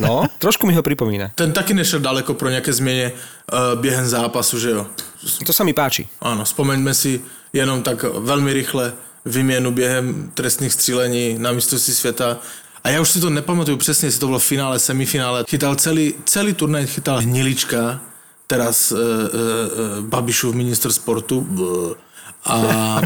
No, 0.00 0.24
trošku 0.40 0.64
mi 0.64 0.72
ho 0.72 0.80
pripomína. 0.80 1.36
Ten 1.36 1.52
taky 1.52 1.74
nešel 1.74 2.00
daleko 2.00 2.34
pro 2.34 2.48
nějaké 2.48 2.72
změně 2.72 3.12
uh, 3.12 3.80
během 3.80 4.08
zápasu, 4.08 4.58
že 4.58 4.70
jo. 4.70 4.86
To 5.22 5.52
sa 5.52 5.62
mi 5.62 5.70
páči. 5.70 6.08
Ano, 6.18 6.42
vzpomeňme 6.42 6.90
si 6.94 7.22
jenom 7.52 7.82
tak 7.82 8.02
velmi 8.02 8.52
rychle 8.52 8.92
vyměnu 9.24 9.70
během 9.70 10.30
trestných 10.34 10.72
střílení 10.72 11.36
na 11.38 11.52
mistrovství 11.52 11.94
světa. 11.94 12.38
A 12.84 12.88
já 12.88 13.00
už 13.00 13.10
si 13.10 13.20
to 13.20 13.30
nepamatuju 13.30 13.76
přesně, 13.76 14.06
jestli 14.06 14.20
to 14.20 14.26
bylo 14.26 14.38
finále, 14.38 14.78
semifinále. 14.78 15.44
Chytal 15.48 15.74
celý, 15.74 16.14
celý 16.24 16.54
turnaj, 16.54 16.86
chytal 16.86 17.18
Hnilička, 17.18 18.00
teraz 18.46 18.92
uh, 18.92 18.98
uh, 18.98 20.04
Babišův 20.04 20.54
minister 20.54 20.92
sportu. 20.92 21.40
Bl. 21.40 21.96
A, 22.44 22.54
a, 22.54 23.00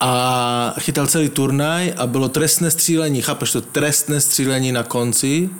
a 0.00 0.74
chytal 0.78 1.06
celý 1.06 1.28
turnaj 1.28 1.94
a 1.96 2.06
bylo 2.06 2.28
trestné 2.28 2.70
střílení, 2.70 3.22
chápeš 3.22 3.52
to, 3.52 3.60
trestné 3.60 4.20
střílení 4.20 4.72
na 4.72 4.82
konci 4.82 5.50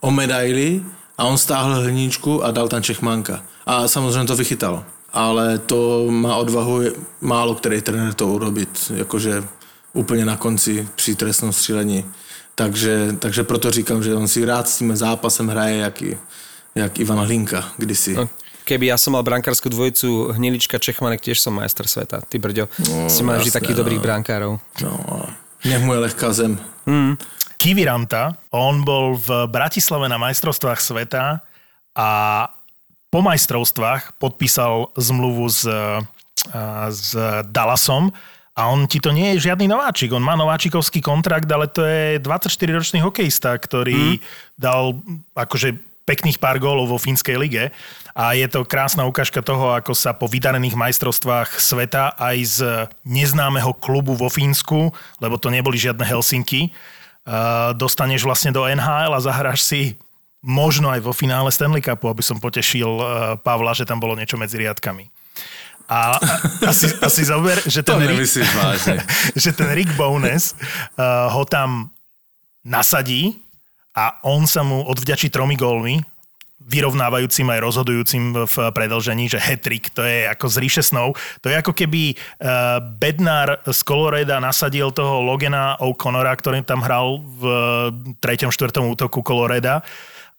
o 0.00 0.10
medaili 0.10 0.82
a 1.18 1.24
on 1.24 1.38
stáhl 1.38 1.80
hníčku 1.80 2.44
a 2.44 2.50
dal 2.50 2.68
tam 2.68 2.82
Čechmanka. 2.82 3.42
A 3.66 3.88
samozřejmě 3.88 4.24
to 4.24 4.36
vychytalo. 4.36 4.84
Ale 5.12 5.58
to 5.58 6.06
má 6.10 6.36
odvahu 6.36 6.80
málo 7.20 7.54
který 7.54 7.82
trenér 7.82 8.14
to 8.14 8.26
urobit, 8.28 8.92
jakože 8.96 9.44
úplně 9.92 10.24
na 10.24 10.36
konci 10.36 10.88
při 10.94 11.14
trestnom 11.14 11.52
střílení. 11.52 12.04
Takže, 12.54 13.16
takže 13.18 13.44
proto 13.44 13.70
říkám, 13.70 14.02
že 14.02 14.14
on 14.14 14.28
si 14.28 14.44
rád 14.44 14.68
s 14.68 14.78
tím 14.78 14.96
zápasem 14.96 15.48
hraje 15.48 15.76
jak, 15.78 16.02
i, 16.02 16.18
jak 16.74 16.98
Ivan 16.98 17.18
Hlinka 17.18 17.64
kdysi. 17.76 18.14
No, 18.14 18.28
Keby 18.62 18.94
ja 18.94 18.96
som 18.96 19.18
mal 19.18 19.26
brankárskú 19.26 19.66
dvojicu 19.74 20.38
Hnilička 20.38 20.78
Čechmanek, 20.78 21.18
tiež 21.18 21.42
som 21.42 21.50
majster 21.50 21.82
sveta. 21.82 22.22
Ty 22.22 22.38
brďo, 22.38 22.70
No, 22.86 23.10
si 23.10 23.26
máš 23.26 23.42
vždy 23.42 23.58
takých 23.58 23.74
no. 23.74 23.80
dobrých 23.82 23.98
brankárov. 23.98 24.52
No, 24.78 24.92
nech 25.66 25.82
mu 25.82 25.98
je 25.98 26.06
lehká 26.06 26.30
zem. 26.30 26.54
Kiviranta, 27.58 28.38
on 28.54 28.86
bol 28.86 29.18
v 29.18 29.50
Bratislave 29.50 30.06
na 30.06 30.14
majstrovstvách 30.14 30.78
sveta 30.78 31.42
a 31.98 32.08
po 33.12 33.20
majstrovstvách 33.20 34.16
podpísal 34.16 34.88
zmluvu 34.96 35.44
s, 35.52 35.68
a, 35.68 36.00
s 36.88 37.12
Dallasom 37.52 38.08
a 38.56 38.62
on 38.72 38.88
ti 38.88 39.04
to 39.04 39.12
nie 39.12 39.36
je 39.36 39.52
žiadny 39.52 39.68
nováčik. 39.68 40.12
On 40.16 40.24
má 40.24 40.32
nováčikovský 40.32 41.04
kontrakt, 41.04 41.48
ale 41.52 41.68
to 41.68 41.84
je 41.84 42.16
24-ročný 42.24 43.04
hokejista, 43.04 43.52
ktorý 43.52 44.16
dal 44.56 44.96
akože 45.36 45.76
pekných 46.08 46.40
pár 46.40 46.58
gólov 46.58 46.90
vo 46.90 46.98
fínskej 46.98 47.36
lige 47.38 47.64
a 48.12 48.36
je 48.36 48.44
to 48.50 48.68
krásna 48.68 49.08
ukážka 49.08 49.40
toho, 49.40 49.72
ako 49.72 49.96
sa 49.96 50.12
po 50.12 50.28
vydarených 50.28 50.76
majstrovstvách 50.76 51.56
sveta 51.56 52.12
aj 52.18 52.36
z 52.44 52.58
neznámeho 53.06 53.72
klubu 53.78 54.12
vo 54.12 54.28
Fínsku, 54.28 54.92
lebo 55.22 55.40
to 55.40 55.48
neboli 55.48 55.80
žiadne 55.80 56.04
Helsinky, 56.04 56.68
uh, 56.68 57.72
dostaneš 57.72 58.26
vlastne 58.26 58.52
do 58.52 58.68
NHL 58.68 59.16
a 59.16 59.24
zahráš 59.24 59.64
si 59.64 59.96
možno 60.42 60.90
aj 60.90 61.00
vo 61.06 61.14
finále 61.14 61.48
Stanley 61.54 61.80
Cupu, 61.80 62.10
aby 62.10 62.20
som 62.20 62.42
potešil 62.42 62.90
uh, 62.90 63.06
Pavla, 63.38 63.72
že 63.72 63.86
tam 63.86 64.02
bolo 64.02 64.18
niečo 64.18 64.34
medzi 64.34 64.58
riadkami. 64.58 65.06
A 65.86 66.18
asi, 66.66 66.90
asi 66.98 67.22
zober, 67.26 67.58
že 67.62 67.82
ten, 67.86 67.98
Rick, 68.02 68.26
že 69.42 69.50
ten 69.54 69.68
Rick 69.70 69.94
Bowness 69.94 70.58
uh, 70.98 71.30
ho 71.30 71.46
tam 71.46 71.94
nasadí 72.66 73.38
a 73.94 74.18
on 74.26 74.46
sa 74.48 74.66
mu 74.66 74.82
odvďačí 74.88 75.28
tromi 75.30 75.54
gólmi, 75.54 76.00
vyrovnávajúcim 76.62 77.50
aj 77.50 77.60
rozhodujúcim 77.60 78.22
v 78.46 78.56
predlžení, 78.70 79.26
že 79.26 79.42
hetrik, 79.42 79.90
to 79.90 80.06
je 80.06 80.30
ako 80.30 80.46
z 80.46 80.56
ríše 80.62 80.82
snov. 80.86 81.18
To 81.42 81.50
je 81.50 81.58
ako 81.58 81.74
keby 81.74 82.14
uh, 82.14 82.78
Bednár 82.78 83.60
z 83.66 83.80
Coloreda 83.82 84.38
nasadil 84.38 84.94
toho 84.94 85.22
Logena 85.26 85.74
O'Connora, 85.82 86.32
ktorý 86.38 86.62
tam 86.62 86.86
hral 86.86 87.18
v 87.18 87.42
3. 88.22 88.48
4. 88.48 88.78
útoku 88.78 89.26
Coloreda 89.26 89.82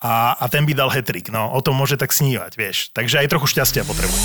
a, 0.04 0.36
a 0.36 0.46
ten 0.52 0.68
by 0.68 0.76
dal 0.76 0.92
hetrik. 0.92 1.32
No, 1.32 1.48
o 1.56 1.63
tom 1.63 1.80
môže 1.80 1.96
tak 1.96 2.12
snívať, 2.12 2.52
vieš. 2.60 2.92
Takže 2.92 3.24
aj 3.24 3.32
trochu 3.32 3.48
šťastia 3.56 3.88
potrebuje. 3.88 4.24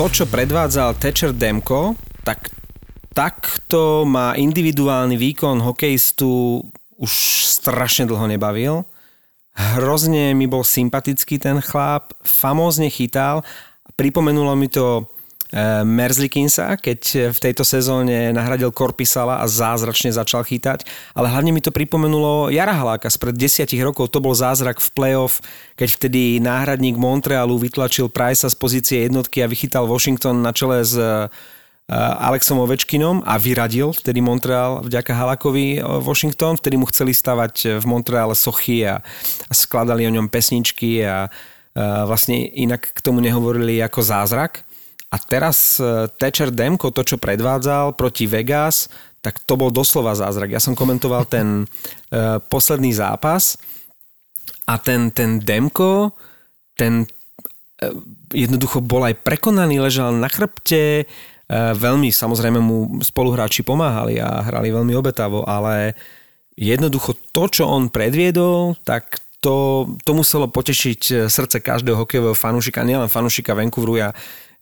To, 0.00 0.04
čo 0.08 0.24
predvádzal 0.24 0.96
Thatcher 0.96 1.36
Demko, 1.36 1.96
tak 2.24 2.48
takto 3.12 4.08
ma 4.08 4.32
individuálny 4.36 5.16
výkon 5.20 5.60
hokejistu 5.60 6.64
už 6.96 7.12
strašne 7.44 8.08
dlho 8.08 8.24
nebavil. 8.28 8.88
Hrozne 9.56 10.36
mi 10.36 10.44
bol 10.44 10.64
sympatický 10.64 11.40
ten 11.40 11.64
chlap, 11.64 12.12
famózne 12.24 12.92
chytal. 12.92 13.40
Pripomenulo 13.96 14.52
mi 14.52 14.68
to 14.68 15.08
Merzlikinsa, 15.88 16.76
keď 16.76 17.32
v 17.32 17.38
tejto 17.40 17.64
sezóne 17.64 18.28
nahradil 18.36 18.68
Korpisala 18.76 19.40
a 19.40 19.48
zázračne 19.48 20.12
začal 20.12 20.44
chytať. 20.44 20.84
Ale 21.16 21.32
hlavne 21.32 21.48
mi 21.48 21.64
to 21.64 21.72
pripomenulo 21.72 22.52
Jara 22.52 22.76
Haláka 22.76 23.08
spred 23.08 23.40
desiatich 23.40 23.80
rokov. 23.80 24.12
To 24.12 24.20
bol 24.20 24.36
zázrak 24.36 24.84
v 24.84 24.92
playoff, 24.92 25.40
keď 25.80 25.88
vtedy 25.96 26.44
náhradník 26.44 27.00
Montrealu 27.00 27.56
vytlačil 27.56 28.12
Price'a 28.12 28.52
z 28.52 28.56
pozície 28.60 29.08
jednotky 29.08 29.40
a 29.40 29.48
vychytal 29.48 29.88
Washington 29.88 30.44
na 30.44 30.52
čele 30.52 30.84
s 30.84 30.92
Alexom 31.88 32.58
Ovečkinom 32.60 33.22
a 33.22 33.38
vyradil 33.38 33.94
vtedy 33.94 34.18
Montreal 34.18 34.82
vďaka 34.82 35.14
Halakovi 35.14 35.78
Washington, 36.02 36.58
vtedy 36.58 36.74
mu 36.74 36.84
chceli 36.90 37.14
stavať 37.14 37.78
v 37.78 37.84
Montreale 37.86 38.34
sochy 38.34 38.82
a, 38.82 38.98
skladali 39.54 40.02
o 40.02 40.10
ňom 40.10 40.26
pesničky 40.26 41.06
a 41.06 41.30
vlastne 41.78 42.42
inak 42.42 42.90
k 42.90 42.98
tomu 42.98 43.22
nehovorili 43.22 43.78
ako 43.86 44.02
zázrak. 44.02 44.65
A 45.16 45.20
teraz 45.24 45.80
e, 45.80 46.12
Thatcher 46.20 46.52
Demko, 46.52 46.92
to 46.92 47.00
čo 47.00 47.16
predvádzal 47.16 47.96
proti 47.96 48.28
Vegas, 48.28 48.92
tak 49.24 49.40
to 49.48 49.56
bol 49.56 49.72
doslova 49.72 50.12
zázrak. 50.12 50.52
Ja 50.52 50.60
som 50.60 50.76
komentoval 50.76 51.24
ten 51.34 51.64
uh, 51.64 52.38
posledný 52.52 52.92
zápas 52.92 53.56
a 54.68 54.76
ten, 54.76 55.08
ten 55.10 55.40
Demko, 55.40 56.12
ten 56.76 57.08
uh, 57.08 57.96
jednoducho 58.30 58.84
bol 58.84 59.08
aj 59.08 59.18
prekonaný, 59.24 59.80
ležal 59.80 60.12
na 60.12 60.28
chrbte, 60.28 61.08
Veľmi 61.54 62.10
samozrejme 62.10 62.58
mu 62.58 62.98
spoluhráči 63.06 63.62
pomáhali 63.62 64.18
a 64.18 64.42
hrali 64.42 64.74
veľmi 64.74 64.98
obetavo, 64.98 65.46
ale 65.46 65.94
jednoducho 66.58 67.14
to, 67.30 67.46
čo 67.46 67.70
on 67.70 67.86
predviedol, 67.86 68.74
tak 68.82 69.22
to, 69.38 69.86
to 70.02 70.10
muselo 70.10 70.50
potešiť 70.50 71.30
srdce 71.30 71.62
každého 71.62 72.02
hokejového 72.02 72.34
fanúšika, 72.34 72.82
nielen 72.82 73.06
fanúšika 73.06 73.54
Vancouveru. 73.54 73.94
Ja, 73.94 74.10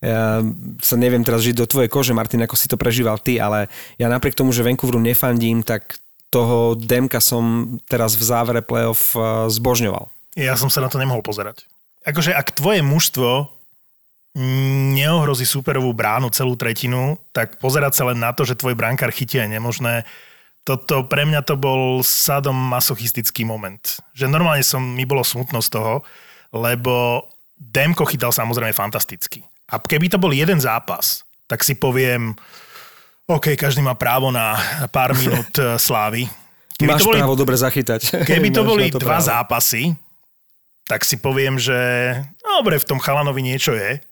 ja 0.05 0.45
sa 0.85 1.01
neviem 1.01 1.25
teraz 1.25 1.41
žiť 1.41 1.57
do 1.57 1.65
tvojej 1.65 1.89
kože, 1.89 2.13
Martin, 2.13 2.45
ako 2.45 2.61
si 2.61 2.69
to 2.69 2.77
prežíval 2.77 3.17
ty, 3.17 3.41
ale 3.41 3.73
ja 3.97 4.13
napriek 4.13 4.37
tomu, 4.37 4.53
že 4.53 4.61
Vancouveru 4.61 5.01
nefandím, 5.01 5.65
tak 5.65 5.97
toho 6.29 6.77
Demka 6.77 7.25
som 7.25 7.77
teraz 7.89 8.13
v 8.19 8.27
závere 8.29 8.61
playoff 8.61 9.17
zbožňoval. 9.49 10.13
Ja 10.37 10.59
som 10.59 10.69
sa 10.69 10.83
na 10.85 10.91
to 10.91 11.01
nemohol 11.01 11.23
pozerať. 11.23 11.65
Akože 12.05 12.37
ak 12.37 12.53
tvoje 12.53 12.85
mužstvo 12.85 13.49
neohrozí 14.99 15.47
superovú 15.47 15.95
bránu 15.95 16.27
celú 16.35 16.59
tretinu, 16.59 17.17
tak 17.31 17.63
pozerať 17.63 17.95
sa 17.95 18.11
len 18.11 18.19
na 18.19 18.35
to, 18.35 18.43
že 18.43 18.59
tvoj 18.59 18.75
brankár 18.75 19.15
chytí 19.15 19.39
je 19.39 19.47
nemožné. 19.47 20.03
Toto 20.67 21.07
pre 21.07 21.23
mňa 21.23 21.47
to 21.47 21.55
bol 21.55 22.03
sadom 22.03 22.59
masochistický 22.59 23.47
moment. 23.47 24.03
Že 24.11 24.27
normálne 24.27 24.67
som, 24.67 24.83
mi 24.83 25.07
bolo 25.07 25.23
smutno 25.23 25.63
z 25.63 25.71
toho, 25.71 26.03
lebo 26.51 27.25
Demko 27.55 28.03
chytal 28.11 28.35
samozrejme 28.35 28.75
fantasticky. 28.75 29.47
A 29.71 29.81
keby 29.81 30.13
to 30.13 30.21
bol 30.21 30.33
jeden 30.33 30.61
zápas, 30.61 31.25
tak 31.49 31.65
si 31.65 31.77
poviem, 31.77 32.37
OK, 33.25 33.57
každý 33.57 33.81
má 33.81 33.97
právo 33.97 34.29
na 34.29 34.57
pár 34.93 35.17
minút 35.21 35.53
eh, 35.57 35.81
slávy. 35.81 36.29
Keby 36.75 36.91
Máš 36.91 37.01
to 37.01 37.09
boli, 37.09 37.19
právo 37.23 37.37
dobre 37.39 37.57
zachytať. 37.57 38.01
Keby 38.29 38.49
to 38.51 38.63
boli 38.67 38.91
dva 38.91 39.23
právo. 39.23 39.29
zápasy, 39.31 39.95
tak 40.85 41.07
si 41.07 41.17
poviem, 41.17 41.57
že 41.57 41.77
dobre, 42.43 42.77
v 42.77 42.89
tom 42.89 42.99
chalanovi 42.99 43.41
niečo 43.41 43.73
je 43.73 44.03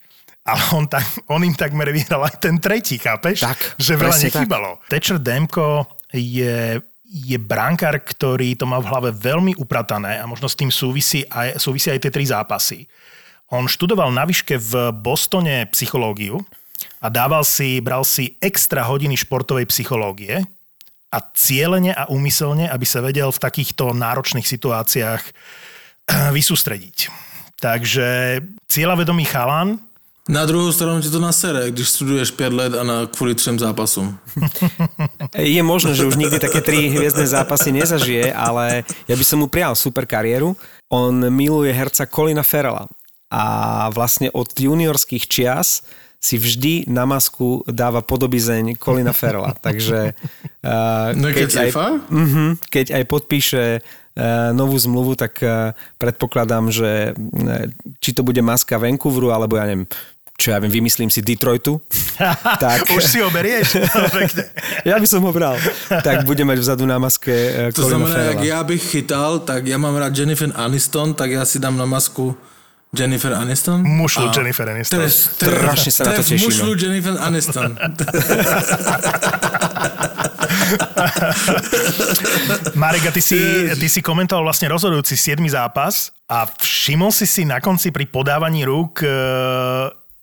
ale 0.43 0.63
on, 0.75 0.83
tak, 0.91 1.07
on 1.31 1.39
im 1.39 1.55
takmer 1.55 1.87
vyhral 1.95 2.27
aj 2.27 2.35
ten 2.35 2.59
tretí, 2.59 2.99
chápeš? 2.99 3.47
Tak, 3.47 3.79
že 3.79 3.95
veľa 3.95 4.17
nechybalo. 4.19 4.69
Tak. 4.83 4.87
Thatcher 4.91 5.15
Demko 5.15 5.87
je, 6.11 6.83
je 7.07 7.37
brankár, 7.39 7.95
ktorý 8.03 8.59
to 8.59 8.67
má 8.67 8.83
v 8.83 8.89
hlave 8.91 9.09
veľmi 9.15 9.55
upratané 9.55 10.19
a 10.19 10.27
možno 10.27 10.51
s 10.51 10.59
tým 10.59 10.67
súvisí 10.67 11.23
aj, 11.31 11.63
súvisí 11.63 11.87
aj 11.87 11.99
tie 12.03 12.11
tri 12.11 12.27
zápasy. 12.27 12.83
On 13.53 13.69
študoval 13.69 14.09
na 14.09 14.25
výške 14.25 14.57
v 14.57 14.89
Bostone 14.89 15.69
psychológiu 15.69 16.41
a 16.97 17.13
dával 17.13 17.45
si, 17.45 17.77
bral 17.85 18.01
si 18.01 18.33
extra 18.41 18.81
hodiny 18.81 19.13
športovej 19.13 19.69
psychológie 19.69 20.41
a 21.13 21.17
cieľene 21.21 21.93
a 21.93 22.09
úmyselne, 22.09 22.65
aby 22.65 22.81
sa 22.81 23.05
vedel 23.05 23.29
v 23.29 23.37
takýchto 23.37 23.93
náročných 23.93 24.49
situáciách 24.49 25.21
vysústrediť. 26.37 27.13
Takže 27.61 28.41
cieľavedomý 28.65 29.29
chalan, 29.29 29.77
na 30.23 30.47
druhou 30.47 30.71
stranu 30.71 31.03
ti 31.03 31.11
to 31.11 31.19
nasere, 31.19 31.67
když 31.67 31.99
studuješ 31.99 32.31
5 32.31 32.53
let 32.55 32.73
a 32.79 32.83
na, 32.83 32.97
kvôli 33.11 33.35
třem 33.35 33.59
zápasom. 33.59 34.15
Je 35.35 35.59
možné, 35.59 35.99
že 35.99 36.07
už 36.07 36.15
nikdy 36.15 36.39
také 36.39 36.63
tri 36.63 36.87
hviezdne 36.87 37.27
zápasy 37.27 37.75
nezažije, 37.75 38.31
ale 38.31 38.87
ja 38.87 39.15
by 39.19 39.25
som 39.27 39.43
mu 39.43 39.51
prijal 39.51 39.75
super 39.75 40.07
kariéru. 40.07 40.55
On 40.87 41.11
miluje 41.27 41.75
herca 41.75 42.07
Colina 42.07 42.39
Ferrella 42.39 42.87
a 43.33 43.43
vlastne 43.89 44.29
od 44.29 44.53
juniorských 44.53 45.25
čias 45.25 45.81
si 46.23 46.39
vždy 46.39 46.87
na 46.87 47.03
masku 47.03 47.67
dáva 47.67 47.99
podobizeň 47.99 48.79
Colina 48.79 49.11
Ferrella. 49.11 49.57
Takže 49.65 50.13
uh, 50.63 51.11
no, 51.17 51.27
keď, 51.33 51.49
aj, 51.67 51.69
uh-huh, 51.75 52.55
keď 52.71 52.85
aj 52.95 53.03
podpíše 53.09 53.63
uh, 53.81 54.55
novú 54.55 54.79
zmluvu, 54.79 55.19
tak 55.19 55.41
uh, 55.43 55.75
predpokladám, 55.99 56.71
že 56.71 57.11
uh, 57.11 57.67
či 57.99 58.15
to 58.15 58.23
bude 58.23 58.39
maska 58.39 58.79
Vancouveru, 58.79 59.35
alebo 59.35 59.59
ja 59.59 59.67
neviem, 59.67 59.83
čo 60.39 60.55
ja 60.55 60.63
viem, 60.63 60.71
vymyslím 60.71 61.11
si 61.11 61.19
Detroitu. 61.19 61.83
tak, 62.63 62.87
Už 62.87 63.03
si 63.03 63.19
ho 63.19 63.27
berieš? 63.27 63.83
ja 64.89 64.95
by 64.95 65.07
som 65.09 65.27
ho 65.27 65.31
bral. 65.35 65.59
Tak 65.91 66.23
budem 66.23 66.47
mať 66.47 66.63
vzadu 66.63 66.87
na 66.87 67.03
maske 67.03 67.35
uh, 67.35 67.75
To 67.75 67.83
znamená, 67.83 68.31
ak 68.31 68.39
ja 68.47 68.63
bych 68.63 68.95
chytal, 68.95 69.43
tak 69.43 69.67
ja 69.67 69.75
mám 69.75 69.99
rád 69.99 70.15
Jennifer 70.15 70.55
Aniston, 70.55 71.11
tak 71.11 71.35
ja 71.35 71.43
si 71.43 71.59
dám 71.59 71.75
na 71.75 71.83
masku 71.83 72.31
Jennifer 72.93 73.33
Aniston? 73.33 73.81
Mušlu 73.81 74.29
a 74.29 74.31
Jennifer 74.37 74.69
Aniston. 74.69 75.01
Tref, 75.01 75.13
tref, 75.41 75.57
Strašne 75.57 75.91
sa 75.91 76.01
na 76.05 76.11
to 76.13 76.23
teším. 76.23 76.45
Mušlu 76.45 76.77
Jennifer 76.77 77.17
Aniston. 77.17 77.73
Marek, 82.77 83.05
a 83.09 83.11
ty 83.11 83.21
si, 83.21 83.37
ty 83.81 83.87
si 83.89 84.01
komentoval 84.05 84.45
vlastne 84.45 84.69
rozhodujúci 84.69 85.17
7. 85.17 85.41
zápas 85.49 86.13
a 86.29 86.45
všimol 86.45 87.09
si 87.09 87.25
si 87.25 87.43
na 87.49 87.57
konci 87.57 87.89
pri 87.89 88.05
podávaní 88.05 88.61
rúk 88.65 89.01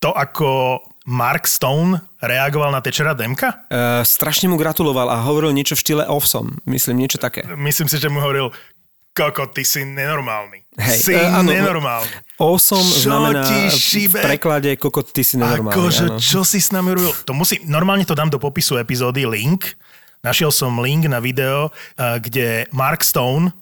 to, 0.00 0.10
ako 0.14 0.80
Mark 1.10 1.50
Stone 1.50 2.00
reagoval 2.22 2.72
na 2.72 2.80
Tečera 2.80 3.12
Demka? 3.12 3.66
Uh, 3.68 4.00
strašne 4.06 4.48
mu 4.48 4.56
gratuloval 4.56 5.10
a 5.10 5.20
hovoril 5.26 5.52
niečo 5.52 5.74
v 5.76 5.82
štýle 5.82 6.04
Ovsom. 6.08 6.56
Myslím, 6.64 7.02
niečo 7.04 7.18
také. 7.18 7.44
Myslím 7.58 7.88
si, 7.90 7.98
že 7.98 8.08
mu 8.08 8.20
hovoril, 8.22 8.54
koko, 9.20 9.52
ty 9.52 9.68
si 9.68 9.84
nenormálny. 9.84 10.64
Hej, 10.80 10.98
si 11.04 11.12
uh, 11.12 11.44
áno, 11.44 11.52
nenormálny. 11.52 12.40
Awesome 12.40 12.88
čo 12.88 13.12
znamená 13.12 13.44
v 13.68 14.14
preklade 14.16 14.70
koko, 14.80 15.04
ty 15.04 15.20
si 15.20 15.36
nenormálny. 15.36 15.76
Akože, 15.76 16.04
čo 16.16 16.40
si 16.40 16.56
s 16.56 16.72
nami 16.72 16.96
robil? 16.96 17.12
To 17.28 17.36
musí, 17.36 17.60
normálne 17.68 18.08
to 18.08 18.16
dám 18.16 18.32
do 18.32 18.40
popisu 18.40 18.80
epizódy, 18.80 19.28
link. 19.28 19.76
Našiel 20.24 20.48
som 20.48 20.80
link 20.80 21.04
na 21.04 21.20
video, 21.20 21.68
kde 21.96 22.64
Mark 22.72 23.04
Stone 23.04 23.52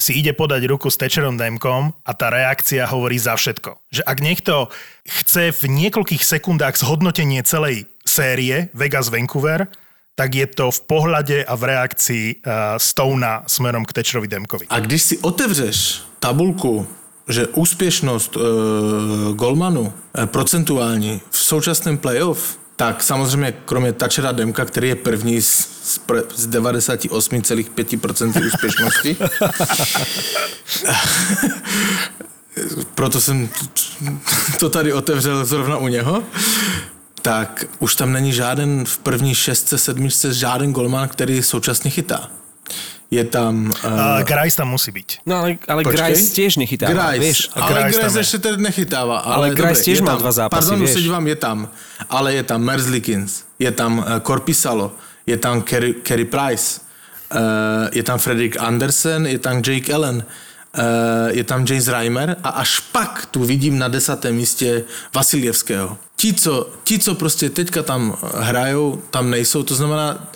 si 0.00 0.16
ide 0.16 0.32
podať 0.32 0.64
ruku 0.64 0.88
s 0.88 0.96
Tečerom 0.96 1.36
Demkom 1.36 1.92
a 2.08 2.12
tá 2.16 2.32
reakcia 2.32 2.88
hovorí 2.88 3.20
za 3.20 3.36
všetko. 3.36 3.76
Že 3.92 4.02
ak 4.08 4.18
niekto 4.24 4.54
chce 5.04 5.52
v 5.52 5.62
niekoľkých 5.68 6.24
sekundách 6.24 6.80
zhodnotenie 6.80 7.44
celej 7.44 7.84
série 8.00 8.72
Vegas-Vancouver, 8.72 9.68
tak 10.20 10.36
je 10.36 10.44
to 10.52 10.68
v 10.68 10.80
pohľade 10.84 11.48
a 11.48 11.56
v 11.56 11.62
reakcii 11.64 12.44
uh, 12.44 12.76
Stona 12.76 13.40
smerom 13.48 13.88
k 13.88 13.96
Tečerovi 13.96 14.28
Demkovi. 14.28 14.68
A 14.68 14.76
když 14.76 15.02
si 15.02 15.18
otevřeš 15.24 16.04
tabulku, 16.20 16.84
že 17.28 17.46
úspěšnost 17.56 18.36
uh, 18.36 18.42
golmanu 19.32 19.80
uh, 19.80 19.92
procentuální 20.28 21.20
v 21.30 21.38
současném 21.38 21.98
playoff 21.98 22.60
tak 22.76 23.02
samozřejmě 23.02 23.52
kromě 23.64 23.92
Tačera 23.92 24.32
Demka, 24.32 24.64
který 24.64 24.88
je 24.88 24.94
první 24.94 25.42
z, 25.42 26.00
pre- 26.08 26.24
z 26.34 26.48
98,5% 26.48 28.46
úspěšnosti, 28.46 29.16
proto 32.94 33.20
jsem 33.20 33.48
to 34.58 34.70
tady 34.70 34.92
otevřel 34.92 35.44
zrovna 35.44 35.76
u 35.76 35.88
něho, 35.88 36.22
tak 37.22 37.64
už 37.78 37.94
tam 37.94 38.12
není 38.12 38.32
žáden 38.32 38.84
v 38.84 38.98
první 38.98 39.34
šestce, 39.34 39.78
sedmičce 39.78 40.34
žáden 40.34 40.72
golman, 40.72 41.08
který 41.08 41.42
současně 41.42 41.90
chytá. 41.90 42.28
Je 43.10 43.24
tam... 43.24 43.72
Uh, 43.84 44.22
Grice 44.22 44.56
tam 44.56 44.68
musí 44.68 44.90
byť. 44.92 45.18
No 45.26 45.36
ale, 45.36 45.58
ale 45.68 45.82
Počkej. 45.82 46.14
Grice 46.14 46.34
tiež 46.34 46.56
nechytáva, 46.56 47.10
Grice, 47.10 47.18
vieš. 47.18 47.50
ale 47.52 47.82
Grice 47.82 47.98
Grice 48.00 48.18
je. 48.18 48.20
ještě 48.20 48.38
tedy 48.38 48.62
nechytává. 48.62 49.18
Ale, 49.18 49.34
Ale 49.34 49.46
Grice 49.50 49.68
dobre, 49.68 49.82
tiež 49.82 49.98
tam- 49.98 50.18
dva 50.18 50.32
zápasy, 50.32 50.68
Pardon, 50.68 50.86
vieš. 50.86 51.02
dívám, 51.02 51.26
je 51.26 51.36
tam. 51.36 51.68
Ale 52.10 52.34
je 52.34 52.42
tam 52.42 52.62
Merzlikins, 52.62 53.42
je 53.58 53.70
tam 53.72 53.98
uh, 53.98 54.04
Korpisalo, 54.22 54.92
je 55.26 55.36
tam 55.36 55.62
Kerry, 55.62 55.94
Kerry 55.94 56.24
Price, 56.24 56.80
uh, 57.34 57.38
je 57.92 58.02
tam 58.02 58.18
Fredrik 58.18 58.56
Andersen, 58.62 59.26
je 59.26 59.38
tam 59.38 59.62
Jake 59.66 59.90
Allen, 59.92 60.16
uh, 60.16 60.22
je 61.30 61.44
tam 61.44 61.64
James 61.68 61.88
Reimer 61.88 62.36
a 62.44 62.48
až 62.48 62.80
pak 62.80 63.26
tu 63.30 63.44
vidím 63.44 63.78
na 63.78 63.88
desátém 63.88 64.34
místě 64.34 64.84
Vasiljevského. 65.14 65.98
Ti 66.16 66.34
co, 66.34 66.70
ti, 66.84 66.98
co 66.98 67.14
prostě 67.14 67.50
teďka 67.50 67.82
tam 67.82 68.16
hrajou, 68.34 69.02
tam 69.10 69.30
nejsou, 69.30 69.62
to 69.62 69.74
znamená, 69.74 70.30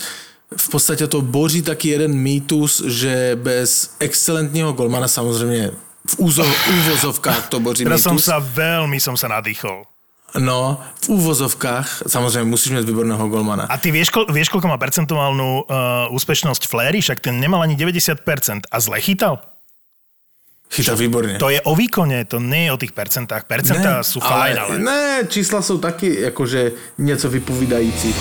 v 0.57 0.68
podstatě 0.68 1.07
to 1.07 1.22
boří 1.22 1.62
taky 1.62 1.89
jeden 1.89 2.14
mýtus, 2.14 2.82
že 2.87 3.39
bez 3.43 3.97
excelentního 4.01 4.72
golmana 4.72 5.09
samozřejmě 5.09 5.70
v 6.09 6.18
úzo, 6.18 6.45
úvozovkách 6.68 7.49
to 7.49 7.61
boří 7.61 7.85
Teraz 7.85 8.03
som 8.03 8.12
mýtus. 8.12 8.28
sa 8.28 8.37
veľmi 8.37 9.01
som 9.01 9.16
sa 9.16 9.28
nadýchol. 9.28 9.89
No, 10.35 10.80
v 11.01 11.09
úvozovkách, 11.09 12.03
samozřejmě 12.07 12.45
musíš 12.45 12.72
mít 12.72 12.85
výborného 12.85 13.28
golmana. 13.28 13.64
A 13.70 13.78
ty 13.78 13.91
vieš, 13.95 14.11
kol, 14.11 14.26
vieš 14.26 14.51
koľko 14.51 14.66
má 14.66 14.76
percentuálnu 14.82 15.62
uh, 15.62 16.11
úspešnosť 16.11 16.66
Fléry? 16.66 16.99
Však 17.01 17.22
ten 17.22 17.39
nemal 17.39 17.62
ani 17.62 17.78
90% 17.78 18.66
a 18.66 18.76
zle 18.80 19.01
chytal. 19.01 19.39
Chytá 20.75 20.95
výborně. 20.95 21.39
To 21.39 21.49
je 21.55 21.61
o 21.61 21.75
výkone, 21.77 22.25
to 22.25 22.43
nie 22.43 22.66
je 22.66 22.72
o 22.75 22.79
tých 22.79 22.91
percentách. 22.91 23.47
Percentá 23.47 24.03
sú 24.03 24.18
fajn, 24.18 24.55
ale... 24.59 24.75
Ne, 24.83 25.22
čísla 25.31 25.62
jsou 25.62 25.79
taky 25.79 26.20
jakože 26.20 26.72
něco 26.99 27.31
vypovídající. 27.31 28.14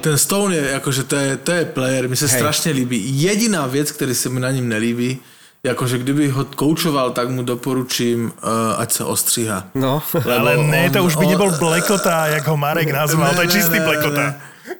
Ten 0.00 0.18
Stone 0.18 0.56
je 0.56 0.70
jakože 0.70 1.02
to 1.02 1.16
je, 1.16 1.36
to 1.36 1.52
je 1.52 1.64
player, 1.64 2.08
mi 2.08 2.16
se 2.16 2.26
Hej. 2.26 2.38
strašně 2.38 2.72
líbí. 2.72 3.22
Jediná 3.22 3.66
věc, 3.66 3.90
který 3.90 4.14
se 4.14 4.28
mi 4.28 4.40
na 4.40 4.50
ním 4.50 4.68
nelíbí, 4.68 5.18
jakože 5.64 5.98
kdyby 5.98 6.28
ho 6.28 6.44
koučoval, 6.44 7.10
tak 7.10 7.30
mu 7.30 7.42
doporučím, 7.42 8.32
uh, 8.44 8.50
ať 8.78 8.92
se 8.92 9.04
ostříhá. 9.04 9.66
No. 9.74 10.02
Ale 10.36 10.56
ne, 10.56 10.90
to 10.90 11.04
už 11.04 11.16
by 11.16 11.24
on- 11.24 11.30
nebol 11.30 11.50
blekota, 11.50 12.26
jak 12.26 12.46
ho 12.46 12.56
Marek 12.56 12.90
nazval, 12.90 13.34
to 13.34 13.42
je 13.42 13.48
čistý 13.48 13.80
blekota. 13.80 14.34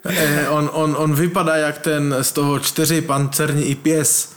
Ne, 0.04 0.48
on, 0.48 0.70
on, 0.72 0.94
on 0.98 1.14
vypadá 1.14 1.56
jak 1.56 1.78
ten 1.78 2.16
z 2.22 2.32
toho 2.32 2.58
čtyři 2.58 3.00
pancerní 3.00 3.64
i 3.64 3.74
pěs. 3.74 4.33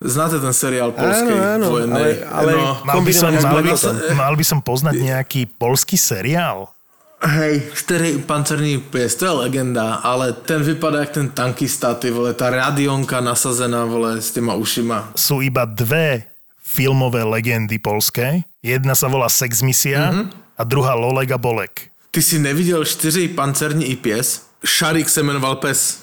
Znáte 0.00 0.40
ten 0.40 0.52
seriál 0.56 0.96
polský 0.96 1.28
Áno, 1.28 1.76
ale, 1.76 2.24
ale 2.24 2.52
no, 2.56 2.80
Mal 2.88 3.00
by, 3.04 3.12
som, 3.12 3.28
mal, 3.36 3.60
by, 3.60 3.68
blekotom. 3.68 3.94
mal 4.16 4.32
by 4.32 4.44
som 4.48 4.58
poznať 4.64 4.94
nejaký 4.96 5.40
polský 5.60 6.00
seriál. 6.00 6.72
Hej, 7.20 7.68
čtyři 7.76 8.18
pancerní 8.24 8.78
pěs, 8.80 9.14
to 9.14 9.24
je 9.24 9.30
legenda, 9.30 9.94
ale 10.00 10.32
ten 10.32 10.62
vypadá 10.64 10.98
jak 11.04 11.10
ten 11.10 11.28
tankista, 11.28 11.94
ty 11.94 12.10
vole, 12.10 12.32
ta 12.34 12.50
radionka 12.50 13.20
nasazená, 13.20 13.84
vole, 13.84 14.20
s 14.24 14.30
těma 14.32 14.54
ušima. 14.56 15.12
Sú 15.20 15.44
iba 15.44 15.68
dve 15.68 16.32
filmové 16.64 17.20
legendy 17.28 17.76
polské. 17.76 18.40
Jedna 18.64 18.96
sa 18.96 19.04
volá 19.12 19.28
Sex 19.28 19.60
Misia 19.60 20.08
Mhm. 20.08 20.16
mm-hmm. 20.16 20.28
a 20.56 20.62
druhá 20.64 20.94
Lolega 20.96 21.36
Bolek. 21.36 21.92
Ty 22.10 22.22
si 22.22 22.38
neviděl 22.40 22.84
čtyři 22.84 23.28
pancerní 23.28 23.84
i 23.84 23.96
pěs? 23.96 24.48
Šarik 24.64 25.08
se 25.08 25.20
jmenoval 25.22 25.56
pes. 25.56 26.00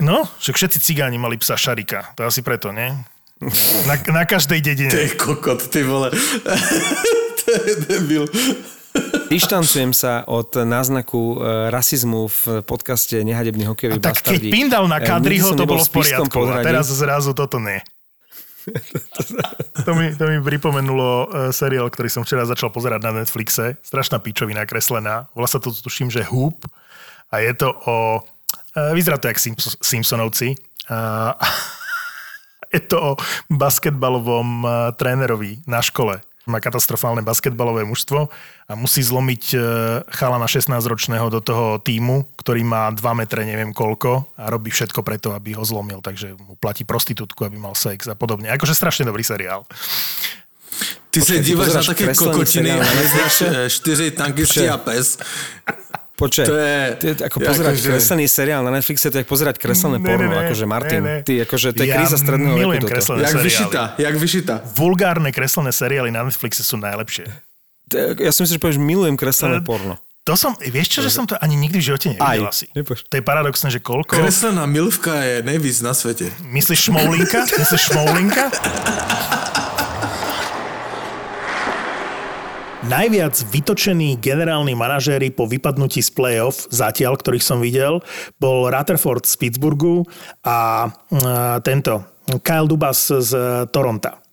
No, 0.00 0.28
však 0.38 0.56
všetci 0.56 0.80
cigáni 0.80 1.16
mali 1.18 1.36
psa 1.40 1.56
Šarika. 1.56 2.12
To 2.14 2.24
asi 2.28 2.42
preto, 2.42 2.72
nie? 2.72 2.92
Na, 3.86 3.94
na 4.10 4.22
každej 4.26 4.60
dedine. 4.60 4.90
Ty 4.90 5.14
kokot, 5.14 5.70
ty 5.70 5.86
vole. 5.86 6.10
to 7.40 7.48
je 7.54 7.74
debil. 7.86 8.24
Dištancujem 9.30 9.94
sa 9.94 10.26
od 10.26 10.58
náznaku 10.58 11.38
e, 11.38 11.70
rasizmu 11.70 12.26
v 12.26 12.42
podcaste 12.66 13.14
Nehadebný 13.22 13.70
hokejový 13.70 14.02
Tak 14.02 14.26
keď 14.26 14.42
bastardi. 14.42 14.50
pindal 14.50 14.84
na 14.90 14.98
E, 14.98 15.06
Kadriho, 15.06 15.54
to 15.54 15.70
bolo 15.70 15.86
v 15.86 15.92
poriadku. 15.92 16.38
A 16.50 16.66
teraz 16.66 16.90
zrazu 16.90 17.30
toto 17.30 17.62
nie. 17.62 17.78
to, 19.86 19.94
mi, 19.94 20.12
to 20.12 20.28
mi 20.28 20.42
pripomenulo 20.44 21.08
uh, 21.24 21.26
seriál, 21.54 21.88
ktorý 21.88 22.12
som 22.12 22.20
včera 22.20 22.44
začal 22.44 22.68
pozerať 22.68 23.00
na 23.00 23.22
Netflixe. 23.22 23.80
Strašná 23.80 24.18
pičovina 24.20 24.66
kreslená. 24.68 25.30
Volá 25.32 25.48
sa 25.48 25.56
to, 25.56 25.72
tuším, 25.72 26.10
že 26.12 26.26
Hoop. 26.26 26.66
A 27.30 27.40
je 27.40 27.52
to 27.54 27.70
o... 27.86 28.20
Vyzerá 28.92 29.16
to 29.16 29.30
jak 29.30 29.40
Simps- 29.40 29.78
Simpsonovci. 29.80 30.52
Uh, 30.90 31.32
je 32.72 32.80
to 32.80 32.96
o 32.96 33.10
basketbalovom 33.52 34.48
uh, 34.64 34.70
trénerovi 34.94 35.60
na 35.64 35.80
škole. 35.84 36.20
Má 36.48 36.64
katastrofálne 36.64 37.20
basketbalové 37.20 37.84
mužstvo 37.84 38.32
a 38.68 38.72
musí 38.72 39.04
zlomiť 39.04 39.42
uh, 39.52 39.60
chalana 40.08 40.48
16-ročného 40.48 41.28
do 41.28 41.44
toho 41.44 41.76
týmu, 41.76 42.24
ktorý 42.40 42.64
má 42.64 42.88
2 42.88 43.20
metre 43.20 43.44
neviem 43.44 43.76
koľko 43.76 44.32
a 44.40 44.48
robí 44.48 44.72
všetko 44.72 45.04
preto, 45.04 45.36
aby 45.36 45.52
ho 45.52 45.64
zlomil. 45.64 46.00
Takže 46.00 46.40
mu 46.40 46.56
platí 46.56 46.88
prostitútku, 46.88 47.44
aby 47.44 47.60
mal 47.60 47.76
sex 47.76 48.08
a 48.08 48.16
podobne. 48.16 48.48
Akože 48.48 48.72
strašne 48.72 49.04
dobrý 49.04 49.20
seriál. 49.20 49.68
Ty 51.10 51.22
se 51.22 51.32
ty 51.32 51.40
díváš 51.40 51.74
na 51.74 51.82
také 51.82 52.14
kokotiny 52.14 52.72
a 52.72 52.94
neznáš 52.94 53.42
čtyři 53.68 54.10
tankisti 54.10 54.60
Počkej. 54.60 54.70
a 54.70 54.76
pes. 54.76 55.18
Počkej, 56.18 56.44
To 56.44 56.56
je- 56.58 56.88
to 56.98 57.04
je 57.06 57.14
ako 57.22 57.38
pozerať 57.38 57.74
akože- 57.78 57.88
kreslený 57.94 58.26
seriál 58.26 58.66
na 58.66 58.74
Netflixe, 58.74 59.06
to 59.06 59.18
je 59.18 59.24
pozerať 59.24 59.54
kreslené 59.56 60.02
Ne, 60.02 60.04
porno, 60.04 60.34
ne, 60.34 60.38
akože 60.44 60.64
Martin, 60.66 60.98
ne, 60.98 61.14
ne. 61.14 61.22
ty 61.22 61.38
akože 61.38 61.70
to 61.72 61.82
je 61.82 61.88
Ja 61.88 61.96
kríza 61.96 62.18
stredného 62.18 62.58
veku 62.58 62.82
toto. 62.82 62.90
kreslené 62.90 63.22
Jak 63.22 63.30
seriály. 63.32 63.46
vyšitá, 63.46 63.82
jak 63.96 64.14
vyšitá. 64.16 64.54
Vulgárne 64.74 65.30
kreslené 65.30 65.70
seriály 65.70 66.10
na 66.10 66.26
Netflixe 66.26 66.60
sú 66.60 66.74
najlepšie. 66.76 67.30
Ja 68.18 68.30
si 68.30 68.42
myslím, 68.42 68.56
že 68.58 68.62
povieš, 68.66 68.78
milujem 68.82 69.14
kreslené 69.14 69.62
porno. 69.62 69.94
To 70.26 70.36
som, 70.36 70.52
vieš 70.60 70.92
čo, 70.92 71.00
že 71.00 71.08
som 71.08 71.24
to 71.24 71.38
ani 71.38 71.56
nikdy 71.56 71.80
v 71.80 71.84
živote 71.88 72.06
nevidel 72.12 72.44
Aj. 72.44 72.52
asi. 72.52 72.66
Nepoš- 72.76 73.06
To 73.08 73.16
je 73.16 73.24
paradoxné, 73.24 73.70
že 73.70 73.80
koľko... 73.80 74.12
Kreslená 74.12 74.66
milvka 74.66 75.14
je 75.22 75.40
nejvíc 75.40 75.80
na 75.80 75.94
světě. 75.94 76.28
Myslíš 76.44 76.92
šmoulinka? 76.92 77.46
Myslíš 77.48 77.80
šmoulinka? 77.88 78.50
Najviac 82.88 83.52
vytočení 83.52 84.16
generálni 84.16 84.72
manažéri 84.72 85.28
po 85.28 85.44
vypadnutí 85.44 86.00
z 86.00 86.08
play-off 86.08 86.72
zatiaľ, 86.72 87.20
ktorých 87.20 87.44
som 87.44 87.60
videl, 87.60 88.00
bol 88.40 88.72
Rutherford 88.72 89.28
z 89.28 89.36
Pittsburghu 89.36 90.08
a 90.40 90.88
uh, 90.88 91.60
tento 91.60 92.00
Kyle 92.40 92.64
Dubas 92.64 93.12
z 93.12 93.32
Toronta. 93.68 94.24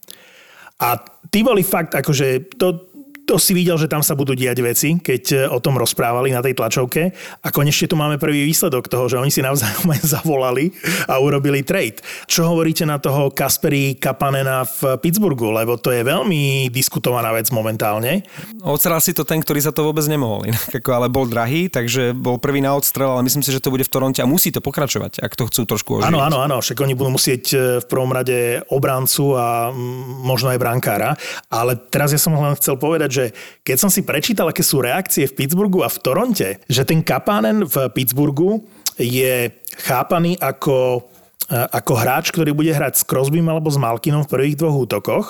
A 0.80 0.96
tí 1.28 1.44
boli 1.44 1.68
fakt, 1.68 2.00
akože 2.00 2.56
to, 2.56 2.95
to 3.26 3.42
si 3.42 3.58
videl, 3.58 3.76
že 3.82 3.90
tam 3.90 4.06
sa 4.06 4.14
budú 4.14 4.38
diať 4.38 4.62
veci, 4.62 4.90
keď 5.02 5.24
e, 5.34 5.38
o 5.50 5.58
tom 5.58 5.82
rozprávali 5.82 6.30
na 6.30 6.46
tej 6.46 6.54
tlačovke. 6.54 7.10
A 7.42 7.50
konečne 7.50 7.90
tu 7.90 7.98
máme 7.98 8.22
prvý 8.22 8.46
výsledok 8.46 8.86
toho, 8.86 9.10
že 9.10 9.18
oni 9.18 9.34
si 9.34 9.42
navzájom 9.42 9.90
aj 9.98 10.02
zavolali 10.06 10.70
a 11.10 11.18
urobili 11.18 11.66
trade. 11.66 12.06
Čo 12.30 12.54
hovoríte 12.54 12.86
na 12.86 13.02
toho 13.02 13.34
Kasperi 13.34 13.98
Kapanena 13.98 14.64
v 14.64 15.02
Pittsburghu? 15.02 15.50
Lebo 15.50 15.82
to 15.82 15.90
je 15.90 16.06
veľmi 16.06 16.70
diskutovaná 16.70 17.34
vec 17.34 17.50
momentálne. 17.50 18.22
Odstrel 18.62 19.02
si 19.02 19.18
to 19.18 19.26
ten, 19.26 19.42
ktorý 19.42 19.60
za 19.60 19.74
to 19.74 19.82
vôbec 19.82 20.06
nemohol. 20.06 20.46
Inak, 20.46 20.78
ako, 20.78 20.90
ale 20.94 21.08
bol 21.10 21.26
drahý, 21.26 21.68
takže 21.68 22.14
bol 22.14 22.38
prvý 22.38 22.62
na 22.62 22.78
odstrel, 22.78 23.10
ale 23.10 23.26
myslím 23.26 23.42
si, 23.42 23.50
že 23.50 23.62
to 23.62 23.74
bude 23.74 23.82
v 23.82 23.92
Toronte 23.92 24.22
a 24.22 24.30
musí 24.30 24.54
to 24.54 24.62
pokračovať, 24.62 25.26
ak 25.26 25.34
to 25.34 25.50
chcú 25.50 25.62
trošku 25.66 25.90
oživiť. 26.00 26.14
Áno, 26.14 26.22
áno, 26.22 26.38
áno, 26.46 26.62
však 26.62 26.78
oni 26.78 26.94
budú 26.94 27.18
musieť 27.18 27.44
e, 27.52 27.58
v 27.82 27.86
prvom 27.90 28.14
rade 28.14 28.62
obrancu 28.70 29.34
a 29.34 29.74
možno 30.22 30.54
aj 30.54 30.62
brankára. 30.62 31.18
Ale 31.50 31.74
teraz 31.90 32.14
ja 32.14 32.22
som 32.22 32.38
len 32.38 32.54
chcel 32.60 32.78
povedať, 32.78 33.15
že 33.16 33.26
keď 33.64 33.78
som 33.80 33.88
si 33.88 34.04
prečítal, 34.04 34.52
aké 34.52 34.60
sú 34.60 34.84
reakcie 34.84 35.24
v 35.32 35.36
Pittsburghu 35.40 35.80
a 35.80 35.90
v 35.90 36.02
Toronte, 36.04 36.50
že 36.68 36.84
ten 36.84 37.00
Kapanen 37.00 37.64
v 37.64 37.88
Pittsburghu 37.96 38.68
je 39.00 39.56
chápaný 39.80 40.36
ako, 40.44 41.08
e, 41.48 41.56
ako 41.56 41.94
hráč, 41.96 42.36
ktorý 42.36 42.52
bude 42.52 42.76
hrať 42.76 43.00
s 43.00 43.08
Crosbym 43.08 43.48
alebo 43.48 43.72
s 43.72 43.80
Malkinom 43.80 44.28
v 44.28 44.32
prvých 44.32 44.60
dvoch 44.60 44.76
útokoch. 44.84 45.28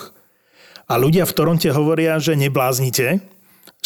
A 0.89 0.97
ľudia 0.97 1.29
v 1.29 1.36
Toronte 1.38 1.69
hovoria, 1.69 2.17
že 2.17 2.38
nebláznite, 2.38 3.21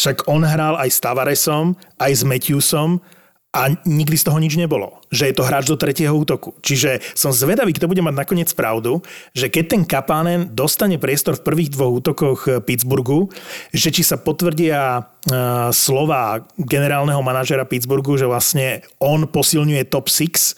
však 0.00 0.28
on 0.28 0.44
hral 0.44 0.80
aj 0.80 0.88
s 0.88 0.98
Tavaresom, 1.00 1.76
aj 2.00 2.12
s 2.12 2.22
Matthewsom 2.24 3.04
a 3.50 3.74
nikdy 3.82 4.14
z 4.14 4.26
toho 4.30 4.38
nič 4.38 4.54
nebolo. 4.54 5.02
Že 5.10 5.26
je 5.26 5.34
to 5.34 5.46
hráč 5.46 5.64
do 5.66 5.74
tretieho 5.74 6.14
útoku. 6.14 6.54
Čiže 6.62 7.02
som 7.18 7.34
zvedavý, 7.34 7.74
kto 7.74 7.90
bude 7.90 7.98
mať 7.98 8.14
nakoniec 8.14 8.50
pravdu, 8.54 9.02
že 9.34 9.50
keď 9.50 9.64
ten 9.66 9.82
Kapanen 9.82 10.54
dostane 10.54 11.02
priestor 11.02 11.34
v 11.34 11.46
prvých 11.50 11.74
dvoch 11.74 11.98
útokoch 11.98 12.40
eh, 12.46 12.62
Pittsburghu, 12.62 13.26
že 13.74 13.90
či 13.90 14.06
sa 14.06 14.22
potvrdia 14.22 15.02
uh, 15.02 15.68
slova 15.74 16.46
generálneho 16.56 17.18
manažera 17.22 17.66
Pittsburghu, 17.66 18.14
že 18.14 18.30
vlastne 18.30 18.86
on 19.02 19.26
posilňuje 19.26 19.82
top 19.90 20.06
6, 20.06 20.54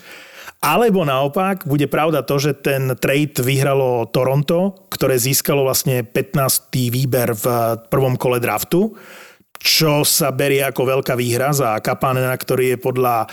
alebo 0.63 1.03
naopak, 1.03 1.67
bude 1.67 1.91
pravda 1.91 2.23
to, 2.23 2.39
že 2.39 2.63
ten 2.63 2.95
trade 2.95 3.35
vyhralo 3.43 4.07
Toronto, 4.07 4.87
ktoré 4.95 5.19
získalo 5.19 5.67
vlastne 5.67 6.07
15. 6.07 6.71
výber 6.87 7.35
v 7.35 7.47
prvom 7.91 8.15
kole 8.15 8.39
draftu, 8.39 8.95
čo 9.63 10.03
sa 10.03 10.35
berie 10.35 10.61
ako 10.67 10.99
veľká 10.99 11.15
výhra 11.15 11.55
za 11.55 11.79
Kapanena, 11.79 12.35
ktorý 12.35 12.75
je 12.75 12.79
podľa 12.83 13.17
e, 13.25 13.27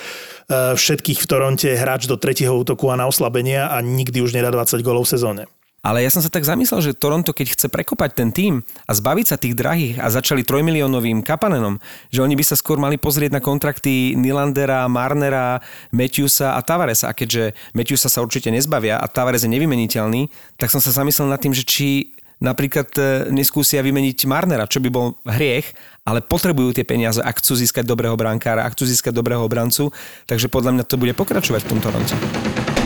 všetkých 0.77 1.25
v 1.25 1.29
Toronte 1.29 1.69
hráč 1.73 2.05
do 2.05 2.21
tretieho 2.21 2.53
útoku 2.53 2.93
a 2.93 2.99
na 3.01 3.09
oslabenia 3.09 3.73
a 3.73 3.81
nikdy 3.81 4.21
už 4.21 4.37
nedá 4.37 4.53
20 4.53 4.85
golov 4.85 5.09
v 5.09 5.17
sezóne. 5.17 5.43
Ale 5.79 6.03
ja 6.03 6.11
som 6.11 6.19
sa 6.19 6.27
tak 6.27 6.43
zamyslel, 6.43 6.83
že 6.83 6.91
Toronto, 6.91 7.31
keď 7.31 7.55
chce 7.55 7.67
prekopať 7.71 8.11
ten 8.11 8.29
tým 8.35 8.53
a 8.83 8.91
zbaviť 8.91 9.25
sa 9.31 9.39
tých 9.39 9.55
drahých 9.55 10.03
a 10.03 10.11
začali 10.11 10.43
trojmiliónovým 10.43 11.23
kapanenom, 11.23 11.79
že 12.11 12.19
oni 12.19 12.35
by 12.35 12.43
sa 12.43 12.59
skôr 12.59 12.75
mali 12.75 12.99
pozrieť 12.99 13.31
na 13.31 13.39
kontrakty 13.39 14.11
Nilandera, 14.19 14.83
Marnera, 14.91 15.63
Matthewsa 15.95 16.59
a 16.59 16.59
Tavaresa. 16.59 17.07
A 17.07 17.15
keďže 17.15 17.55
Matthewsa 17.71 18.11
sa 18.11 18.19
určite 18.19 18.51
nezbavia 18.51 18.99
a 18.99 19.07
Tavares 19.07 19.47
je 19.47 19.55
nevymeniteľný, 19.55 20.27
tak 20.59 20.67
som 20.67 20.83
sa 20.83 20.91
zamyslel 20.91 21.31
nad 21.31 21.39
tým, 21.39 21.55
že 21.55 21.63
či 21.63 22.18
napríklad 22.39 22.89
e, 22.95 23.01
neskúsia 23.31 23.83
vymeniť 23.83 24.25
Marnera, 24.25 24.65
čo 24.65 24.79
by 24.79 24.89
bol 24.89 25.19
hriech, 25.27 25.75
ale 26.07 26.23
potrebujú 26.23 26.73
tie 26.73 26.87
peniaze, 26.87 27.19
ak 27.19 27.43
chcú 27.43 27.59
získať 27.59 27.85
dobrého 27.85 28.15
brankára, 28.15 28.65
ak 28.65 28.73
chcú 28.79 28.87
získať 28.87 29.13
dobrého 29.13 29.43
obrancu, 29.43 29.91
takže 30.25 30.47
podľa 30.47 30.79
mňa 30.79 30.83
to 30.87 30.95
bude 30.95 31.13
pokračovať 31.13 31.61
v 31.67 31.69
tomto 31.75 31.87
Toronte 31.89 32.78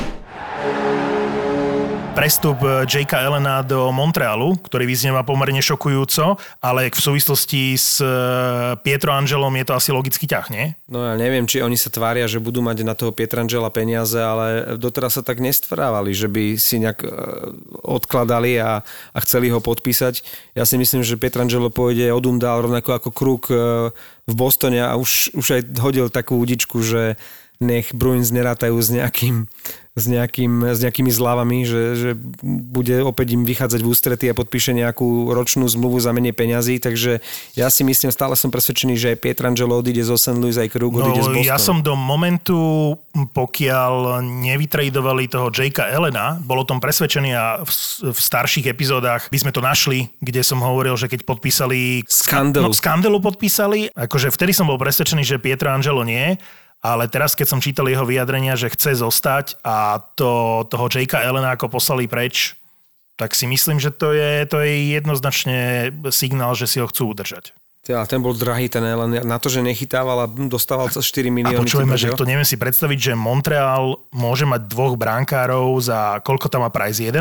prestup 2.14 2.61
eh, 2.61 2.86
Jakea 2.86 3.26
Elena 3.26 3.66
do 3.66 3.89
Montrealu, 3.89 4.61
ktorý 4.61 4.86
vyznieva 4.86 5.26
pomerne 5.26 5.59
šokujúco, 5.66 6.38
ale 6.61 6.93
v 6.93 7.01
súvislosti 7.01 7.74
s 7.74 7.97
eh, 7.97 8.78
Pietro 8.86 9.09
Angelom 9.09 9.49
je 9.57 9.66
to 9.66 9.74
asi 9.74 9.89
logický 9.89 10.30
ťah, 10.30 10.45
nie? 10.53 10.78
No 10.86 11.01
ja 11.01 11.18
neviem, 11.18 11.49
či 11.49 11.66
oni 11.66 11.74
sa 11.74 11.89
tvária, 11.89 12.30
že 12.30 12.38
budú 12.38 12.61
mať 12.61 12.86
na 12.86 12.93
toho 12.93 13.09
Pietrangela 13.09 13.74
peniaze, 13.74 14.16
ale 14.22 14.78
doteraz 14.78 15.18
sa 15.18 15.26
tak 15.26 15.41
nestvárávali, 15.41 16.14
že 16.14 16.30
by 16.30 16.53
si 16.61 16.78
nejak 16.86 17.01
eh, 17.01 17.09
odkladali 17.82 18.61
a, 18.61 18.86
a 18.86 19.18
chceli 19.26 19.49
ho 19.49 19.57
podpísať. 19.57 20.22
Ja 20.53 20.70
si 20.70 20.78
myslím, 20.78 21.01
že 21.01 21.18
Pietrangelo 21.18 21.74
pôjde 21.74 22.14
od 22.14 22.30
Undal 22.30 22.61
rovnako 22.61 22.93
ako 22.93 23.09
Kruk 23.09 23.43
v 24.24 24.34
Bostone 24.38 24.86
a 24.86 24.93
už, 24.95 25.34
už 25.34 25.47
aj 25.59 25.61
hodil 25.82 26.07
takú 26.14 26.38
udičku, 26.38 26.78
že 26.86 27.18
nech 27.64 27.95
Bruins 27.95 28.30
nerátajú 28.30 28.76
s 28.76 28.89
nejakým 28.91 29.47
s, 29.94 30.10
nejakým, 30.10 30.74
s 30.74 30.82
nejakými 30.82 31.14
zľavami, 31.14 31.70
že, 31.70 31.82
že 31.94 32.10
bude 32.41 33.06
opäť 33.06 33.38
im 33.38 33.46
vychádzať 33.46 33.80
v 33.86 33.89
ústrety 33.94 34.26
a 34.26 34.34
podpíše 34.34 34.74
nejakú 34.74 35.30
ročnú 35.30 35.70
zmluvu 35.70 36.02
za 36.02 36.10
menej 36.10 36.34
peňazí, 36.34 36.82
takže 36.82 37.22
ja 37.54 37.70
si 37.70 37.86
myslím, 37.86 38.10
stále 38.10 38.34
som 38.34 38.50
presvedčený, 38.50 38.98
že 38.98 39.14
aj 39.14 39.22
Pietrangelo 39.22 39.78
odíde 39.78 40.02
zo 40.02 40.18
St. 40.18 40.41
Louis, 40.41 40.58
aj 40.58 40.74
Krug 40.74 40.98
odíde 40.98 41.22
no, 41.22 41.26
z 41.30 41.30
Bostonu. 41.30 41.46
Ja 41.46 41.62
som 41.62 41.86
do 41.86 41.94
momentu, 41.94 42.58
pokiaľ 43.14 44.26
nevytradovali 44.26 45.30
toho 45.30 45.54
Jakea 45.54 45.94
Elena, 45.94 46.41
bol 46.41 46.66
o 46.66 46.66
tom 46.66 46.82
presvedčený 46.82 47.30
a 47.38 47.46
v, 47.62 47.72
v 48.10 48.20
starších 48.20 48.66
epizódach 48.74 49.30
by 49.30 49.38
sme 49.38 49.54
to 49.54 49.62
našli, 49.62 50.10
kde 50.18 50.41
som 50.41 50.58
hovoril, 50.58 50.98
že 50.98 51.06
keď 51.06 51.22
podpísali... 51.22 52.02
Skandelu. 52.10 52.66
No, 52.66 52.74
skandelu 52.74 53.22
podpísali, 53.22 53.94
akože 53.94 54.34
vtedy 54.34 54.58
som 54.58 54.66
bol 54.66 54.82
presvedčený, 54.82 55.22
že 55.22 55.38
Pietro 55.38 55.70
Angelo 55.70 56.02
nie, 56.02 56.34
ale 56.84 57.07
teraz, 57.07 57.31
keď 57.31 57.47
som 57.47 57.63
čítal 57.63 57.88
jeho 57.88 58.03
vyjadrenia, 58.03 58.59
že 58.59 58.67
chce 58.67 58.99
zostať 58.99 59.55
a 59.63 60.03
to, 60.19 60.61
toho 60.67 60.91
Jakea 60.91 61.23
Elena 61.23 61.55
ako 61.55 61.71
poslali 61.71 62.11
preč, 62.11 62.59
tak 63.15 63.31
si 63.39 63.47
myslím, 63.47 63.79
že 63.79 63.88
to 63.88 64.11
je, 64.11 64.43
to 64.51 64.59
je 64.59 64.99
jednoznačne 64.99 65.89
signál, 66.11 66.51
že 66.59 66.67
si 66.67 66.84
ho 66.84 66.88
chcú 66.91 67.15
udržať. 67.15 67.55
Ja, 67.84 68.07
ten 68.07 68.23
bol 68.23 68.31
drahý, 68.31 68.71
ten 68.71 68.84
Ellen. 68.84 69.27
Na 69.27 69.36
to, 69.39 69.51
že 69.51 69.59
nechytával 69.59 70.23
a 70.23 70.27
dostával 70.27 70.88
sa 70.88 71.03
4 71.03 71.27
milióny. 71.27 71.55
A 71.55 71.63
počujeme, 71.63 71.99
že 71.99 72.15
to 72.15 72.23
neviem 72.23 72.47
si 72.47 72.55
predstaviť, 72.55 73.11
že 73.11 73.13
Montreal 73.15 73.99
môže 74.15 74.47
mať 74.47 74.71
dvoch 74.71 74.95
brankárov 74.95 75.67
za 75.84 76.23
koľko 76.23 76.47
tam 76.47 76.63
má 76.63 76.71
price? 76.71 77.03
11? 77.03 77.19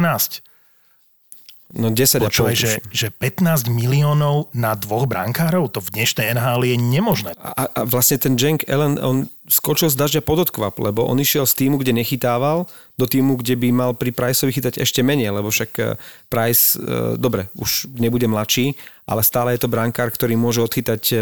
No 1.73 1.89
10 1.89 2.21
Počúvaj, 2.21 2.53
že, 2.53 2.85
že 2.93 3.09
15 3.09 3.73
miliónov 3.73 4.53
na 4.53 4.77
dvoch 4.77 5.09
brankárov, 5.09 5.73
to 5.73 5.81
v 5.81 5.89
dnešnej 5.97 6.37
NHL 6.37 6.69
je 6.69 6.77
nemožné. 6.77 7.33
A, 7.41 7.65
a 7.65 7.81
vlastne 7.89 8.21
ten 8.21 8.37
Jank 8.37 8.69
Allen, 8.69 9.01
on 9.01 9.25
skočil 9.49 9.89
z 9.89 9.97
dažďa 9.97 10.21
pod 10.21 10.45
odkvap, 10.45 10.77
lebo 10.77 11.09
on 11.09 11.17
išiel 11.17 11.49
z 11.49 11.65
týmu, 11.65 11.81
kde 11.81 11.97
nechytával, 11.97 12.69
do 13.01 13.07
týmu, 13.09 13.41
kde 13.41 13.57
by 13.57 13.69
mal 13.73 13.91
pri 13.97 14.13
Priceovi 14.13 14.53
chytať 14.53 14.85
ešte 14.85 15.01
menej, 15.01 15.33
lebo 15.33 15.49
však 15.49 15.71
eh, 15.81 15.97
Price, 16.29 16.77
eh, 16.77 17.17
dobre, 17.17 17.49
už 17.57 17.89
nebude 17.97 18.29
mladší, 18.29 18.77
ale 19.09 19.25
stále 19.25 19.57
je 19.57 19.65
to 19.65 19.73
brankár, 19.73 20.13
ktorý 20.13 20.37
môže 20.37 20.61
odchytať 20.61 21.03
eh, 21.17 21.21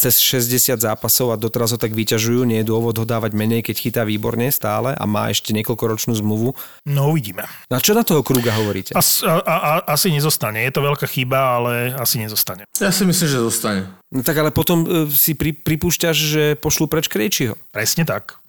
cez 0.00 0.16
60 0.16 0.80
zápasov 0.80 1.30
a 1.30 1.36
doteraz 1.36 1.76
ho 1.76 1.78
tak 1.78 1.92
vyťažujú. 1.92 2.48
Nie 2.48 2.64
je 2.64 2.72
dôvod 2.72 2.96
ho 2.96 3.04
dávať 3.04 3.36
menej, 3.36 3.60
keď 3.60 3.76
chytá 3.76 4.02
výborne 4.08 4.48
stále 4.48 4.96
a 4.96 5.04
má 5.04 5.28
ešte 5.28 5.52
niekoľkoročnú 5.52 6.16
zmluvu. 6.16 6.56
No 6.88 7.12
uvidíme. 7.12 7.44
Na 7.68 7.76
čo 7.84 7.92
na 7.92 8.00
toho 8.00 8.24
Kruga 8.24 8.56
hovoríte? 8.56 8.96
As, 8.96 9.20
a, 9.20 9.44
a, 9.44 9.72
asi 9.84 10.08
nezostane. 10.08 10.64
Je 10.64 10.72
to 10.72 10.80
veľká 10.80 11.04
chyba, 11.04 11.60
ale 11.60 11.92
asi 11.92 12.16
nezostane. 12.16 12.64
Ja 12.80 12.88
si 12.88 13.04
myslím, 13.04 13.28
že 13.28 13.38
zostane. 13.44 13.92
No 14.08 14.24
tak 14.24 14.40
ale 14.40 14.48
potom 14.48 14.88
e, 14.88 15.12
si 15.12 15.36
pri, 15.36 15.52
pripúšťaš, 15.52 16.16
že 16.16 16.42
pošlú 16.56 16.88
preč 16.88 17.12
Krejčiho. 17.12 17.60
Presne 17.68 18.08
tak. 18.08 18.40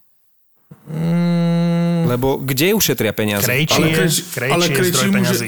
Mm. 0.88 2.08
Lebo 2.08 2.40
kde 2.40 2.72
ušetria 2.74 3.12
peniaze? 3.12 3.46
Krejči 3.46 3.82
je, 3.84 3.94
Krejči 4.36 4.52
ale 4.52 4.64
Krejči 4.72 4.80
je 4.80 4.92
zdroj 4.92 5.10
môže. 5.12 5.48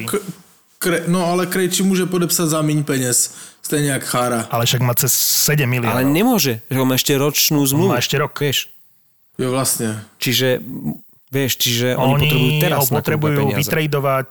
Kre, 0.84 1.07
no 1.07 1.23
ale 1.23 1.47
Krejči 1.47 1.88
môže 1.88 2.03
podepsať 2.03 2.51
za 2.51 2.59
míň 2.59 2.84
peniaz. 2.84 3.31
Stejne 3.63 3.95
jak 3.95 4.03
Chára. 4.03 4.51
Ale 4.51 4.67
však 4.67 4.84
má 4.84 4.91
cez 4.99 5.15
7 5.15 5.63
miliónov. 5.63 5.95
Ale 5.95 6.03
nemôže, 6.03 6.59
že 6.67 6.75
on 6.75 6.88
má 6.91 6.99
ešte 6.99 7.15
ročnú 7.15 7.63
zmluvu. 7.63 7.88
On 7.88 7.95
má 7.95 8.03
ešte 8.03 8.19
rok. 8.19 8.36
Vieš. 8.36 8.67
Jo, 9.39 9.55
vlastne. 9.55 10.03
Čiže, 10.19 10.59
vieš, 11.31 11.55
čiže 11.63 11.95
oni, 11.95 12.11
oni 12.11 12.27
potrebujú 12.27 12.51
teraz 12.59 12.79
ho 12.84 12.86
potrebujú 12.91 13.43
vytradovať 13.55 14.29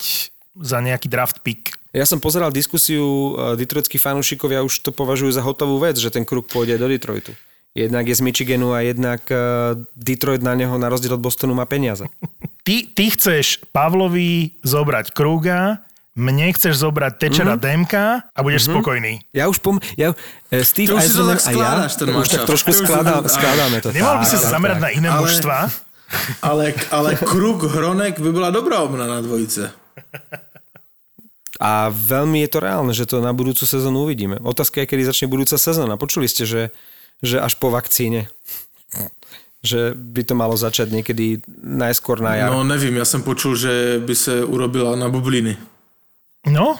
za 0.60 0.78
nejaký 0.84 1.08
draft 1.08 1.40
pick. 1.40 1.72
Ja 1.92 2.04
som 2.04 2.20
pozeral 2.20 2.52
diskusiu, 2.52 3.36
e, 3.36 3.56
detroitskí 3.56 4.00
fanúšikovia 4.00 4.64
už 4.64 4.84
to 4.84 4.92
považujú 4.92 5.32
za 5.32 5.44
hotovú 5.44 5.80
vec, 5.80 5.96
že 5.96 6.12
ten 6.12 6.24
kruk 6.24 6.48
pôjde 6.48 6.76
do 6.76 6.88
Detroitu. 6.88 7.32
Jednak 7.72 8.04
je 8.04 8.16
z 8.16 8.20
Michiganu 8.20 8.76
a 8.76 8.84
jednak 8.84 9.24
e, 9.32 9.80
Detroit 9.96 10.44
na 10.44 10.52
neho 10.52 10.76
na 10.76 10.92
rozdiel 10.92 11.16
od 11.16 11.24
Bostonu 11.24 11.56
má 11.56 11.64
peniaze. 11.64 12.08
Ty, 12.64 12.76
ty 12.94 13.04
chceš 13.10 13.64
Pavlovi 13.74 14.56
zobrať 14.64 15.12
Kruga, 15.12 15.82
mne 16.12 16.52
chceš 16.52 16.84
zobrať 16.84 17.12
Tečera 17.16 17.56
mm-hmm. 17.56 17.64
Demka 17.64 18.06
a 18.28 18.38
budeš 18.44 18.68
mm-hmm. 18.68 18.76
spokojný. 18.76 19.12
Ja 19.32 19.48
už 19.48 19.64
pom... 19.64 19.80
Ja, 19.96 20.12
e, 20.52 20.60
Steve 20.60 21.00
Eisenman 21.00 21.40
a 21.40 21.50
ja 21.52 21.70
už 21.88 22.28
tak 22.28 22.44
trošku 22.44 22.76
skladá, 22.76 23.24
skladáme 23.24 23.80
to. 23.80 23.96
Nemal 23.96 24.20
by 24.20 24.26
si 24.28 24.36
sa 24.36 24.52
zamerať 24.52 24.78
na 24.80 24.90
iné 24.92 25.08
ale, 25.08 25.24
mužstva? 25.24 25.72
Ale, 26.44 26.76
ale 26.92 27.16
Kruk 27.16 27.64
Hronek 27.64 28.20
by 28.20 28.30
bola 28.30 28.52
dobrá 28.52 28.84
obna 28.84 29.08
na 29.08 29.24
dvojice. 29.24 29.72
A 31.62 31.88
veľmi 31.88 32.44
je 32.44 32.50
to 32.52 32.58
reálne, 32.60 32.92
že 32.92 33.08
to 33.08 33.24
na 33.24 33.32
budúcu 33.32 33.64
sezónu 33.64 34.04
uvidíme. 34.04 34.36
Otázka 34.44 34.84
je, 34.84 34.90
kedy 34.92 35.08
začne 35.08 35.32
budúca 35.32 35.56
sezóna. 35.56 35.96
Počuli 35.96 36.28
ste, 36.28 36.44
že, 36.44 36.74
že 37.24 37.40
až 37.40 37.56
po 37.56 37.72
vakcíne 37.72 38.28
že 39.62 39.94
by 39.94 40.26
to 40.26 40.34
malo 40.34 40.58
začať 40.58 40.90
niekedy 40.90 41.38
najskôr 41.62 42.18
na 42.18 42.34
jar. 42.34 42.50
No 42.50 42.66
nevím, 42.66 42.98
ja 42.98 43.06
som 43.06 43.22
počul, 43.22 43.54
že 43.54 44.02
by 44.02 44.14
sa 44.18 44.42
urobila 44.42 44.98
na 44.98 45.06
bubliny. 45.06 45.54
No, 46.50 46.74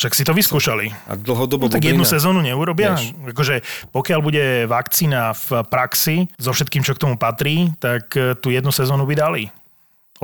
však 0.00 0.16
si 0.16 0.24
to 0.24 0.32
vyskúšali. 0.32 0.96
A 1.08 1.12
dlhodobo 1.12 1.68
no, 1.68 1.72
tak 1.76 1.84
jednu 1.84 2.08
sezónu 2.08 2.40
neurobia. 2.40 2.96
Akože, 3.36 3.60
pokiaľ 3.92 4.20
bude 4.24 4.44
vakcína 4.64 5.36
v 5.36 5.60
praxi 5.68 6.24
so 6.40 6.56
všetkým, 6.56 6.80
čo 6.80 6.96
k 6.96 7.04
tomu 7.04 7.20
patrí, 7.20 7.68
tak 7.76 8.08
e, 8.16 8.32
tú 8.32 8.48
jednu 8.48 8.72
sezónu 8.72 9.04
by 9.04 9.12
dali. 9.12 9.44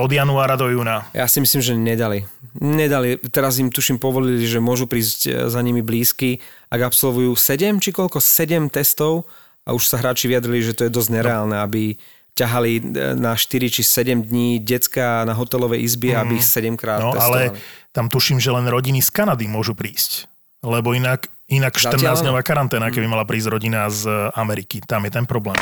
Od 0.01 0.09
januára 0.09 0.57
do 0.57 0.69
júna. 0.69 1.05
Ja 1.13 1.29
si 1.29 1.41
myslím, 1.41 1.61
že 1.61 1.73
nedali. 1.77 2.25
Nedali. 2.57 3.21
Teraz 3.29 3.61
im 3.61 3.69
tuším 3.69 4.01
povolili, 4.01 4.49
že 4.49 4.57
môžu 4.57 4.89
prísť 4.89 5.19
e, 5.29 5.29
za 5.45 5.61
nimi 5.61 5.85
blízky, 5.85 6.41
ak 6.73 6.89
absolvujú 6.89 7.37
7 7.37 7.77
či 7.77 7.93
koľko? 7.93 8.17
7 8.17 8.73
testov 8.73 9.29
a 9.61 9.77
už 9.77 9.85
sa 9.85 10.01
hráči 10.01 10.25
vyjadrili, 10.25 10.65
že 10.65 10.73
to 10.73 10.89
je 10.89 10.95
dosť 10.97 11.21
nereálne, 11.21 11.53
aby 11.53 12.01
ťahali 12.37 12.71
e, 12.77 12.81
na 13.17 13.33
4 13.33 13.73
či 13.73 13.81
7 13.81 14.29
dní 14.29 14.61
decka 14.61 15.25
na 15.25 15.33
hotelovej 15.33 15.81
izbe, 15.81 16.13
mm. 16.13 16.19
aby 16.21 16.33
ich 16.37 16.45
7 16.45 16.77
krát 16.77 17.01
no, 17.01 17.17
testovali. 17.17 17.49
ale 17.49 17.57
tam 17.89 18.05
tuším, 18.05 18.37
že 18.37 18.53
len 18.53 18.69
rodiny 18.69 19.01
z 19.01 19.09
Kanady 19.09 19.49
môžu 19.49 19.73
prísť. 19.73 20.29
Lebo 20.61 20.93
inak, 20.93 21.25
inak 21.49 21.73
14-dňová 21.73 22.45
karanténa, 22.45 22.93
keby 22.93 23.09
mala 23.09 23.25
prísť 23.25 23.49
rodina 23.49 23.89
z 23.89 24.09
Ameriky. 24.37 24.85
Tam 24.85 25.01
je 25.05 25.11
ten 25.13 25.25
problém. 25.25 25.57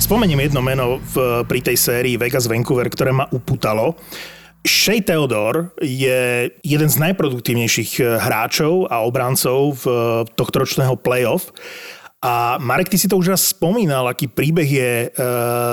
Spomeniem 0.00 0.44
jedno 0.44 0.60
meno 0.60 1.00
v, 1.00 1.44
pri 1.48 1.64
tej 1.64 1.80
sérii 1.80 2.20
Vegas 2.20 2.44
Vancouver, 2.44 2.92
ktoré 2.92 3.16
ma 3.16 3.24
uputalo. 3.32 3.96
Shea 4.64 5.00
Theodore 5.00 5.72
je 5.80 6.48
jeden 6.60 6.88
z 6.88 6.96
najproduktívnejších 7.00 8.00
hráčov 8.00 8.88
a 8.88 9.00
obrancov 9.04 9.80
v 9.80 9.84
tohto 10.36 10.64
ročného 10.64 10.96
playoff. 11.00 11.52
A 12.24 12.56
Marek, 12.56 12.88
ty 12.88 12.96
si 12.96 13.04
to 13.04 13.20
už 13.20 13.36
raz 13.36 13.52
spomínal, 13.52 14.08
aký 14.08 14.32
príbeh 14.32 14.64
je 14.64 14.92
e, 15.04 15.08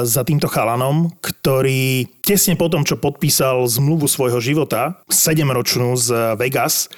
za 0.04 0.22
týmto 0.28 0.52
chalanom, 0.52 1.08
ktorý 1.24 2.04
tesne 2.20 2.60
po 2.60 2.68
tom, 2.68 2.84
čo 2.84 3.00
podpísal 3.00 3.64
zmluvu 3.72 4.12
svojho 4.12 4.44
života, 4.44 5.00
7-ročnú 5.08 5.96
z 5.96 6.36
Vegas, 6.36 6.92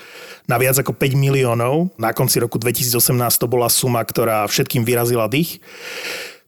na 0.50 0.58
viac 0.58 0.82
ako 0.82 0.98
5 0.98 1.14
miliónov, 1.14 1.94
na 2.02 2.18
konci 2.18 2.42
roku 2.42 2.58
2018 2.58 2.98
to 3.38 3.46
bola 3.46 3.70
suma, 3.70 4.02
ktorá 4.02 4.50
všetkým 4.50 4.82
vyrazila 4.82 5.30
dých, 5.30 5.62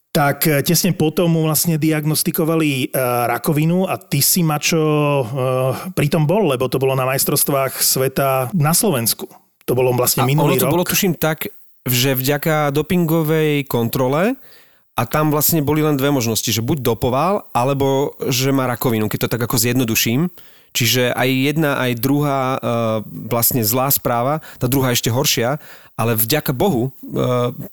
tak 0.10 0.49
e, 0.49 0.64
tesne 0.66 0.95
potom 0.95 1.30
mu 1.30 1.45
vlastne 1.45 1.76
diagnostikovali 1.76 2.88
e, 2.88 2.97
rakovinu 3.30 3.86
a 3.86 4.01
ty 4.01 4.24
si, 4.24 4.41
Mačo, 4.41 4.82
e, 4.82 5.26
pritom 5.93 6.24
bol, 6.26 6.49
lebo 6.49 6.72
to 6.72 6.82
bolo 6.82 6.97
na 6.97 7.06
majstrovstvách 7.06 7.86
sveta 7.86 8.49
na 8.56 8.74
Slovensku. 8.74 9.28
To 9.68 9.78
bolo 9.78 9.91
vlastne 9.93 10.24
A 10.24 10.30
minulý 10.30 10.56
ono 10.56 10.62
to 10.64 10.66
rok. 10.66 10.74
bolo, 10.74 10.86
tuším, 10.88 11.20
tak, 11.20 11.51
že 11.86 12.18
vďaka 12.18 12.74
dopingovej 12.74 13.70
kontrole 13.70 14.36
a 14.98 15.02
tam 15.06 15.30
vlastne 15.30 15.62
boli 15.62 15.86
len 15.86 16.00
dve 16.00 16.10
možnosti, 16.10 16.50
že 16.50 16.66
buď 16.66 16.82
dopoval, 16.82 17.52
alebo 17.54 18.18
že 18.26 18.50
má 18.50 18.66
rakovinu, 18.66 19.06
keď 19.06 19.28
to 19.28 19.32
tak 19.38 19.42
ako 19.46 19.62
zjednoduším. 19.62 20.34
Čiže 20.76 21.15
aj 21.15 21.30
jedna, 21.32 21.80
aj 21.80 21.91
druhá 22.03 22.41
e, 22.53 22.57
vlastne 23.32 23.63
zlá 23.63 23.88
správa, 23.88 24.43
tá 24.59 24.67
druhá 24.67 24.91
ešte 24.91 25.07
horšia, 25.07 25.55
ale 25.95 26.19
vďaka 26.19 26.51
Bohu, 26.51 26.91
e, 26.91 27.15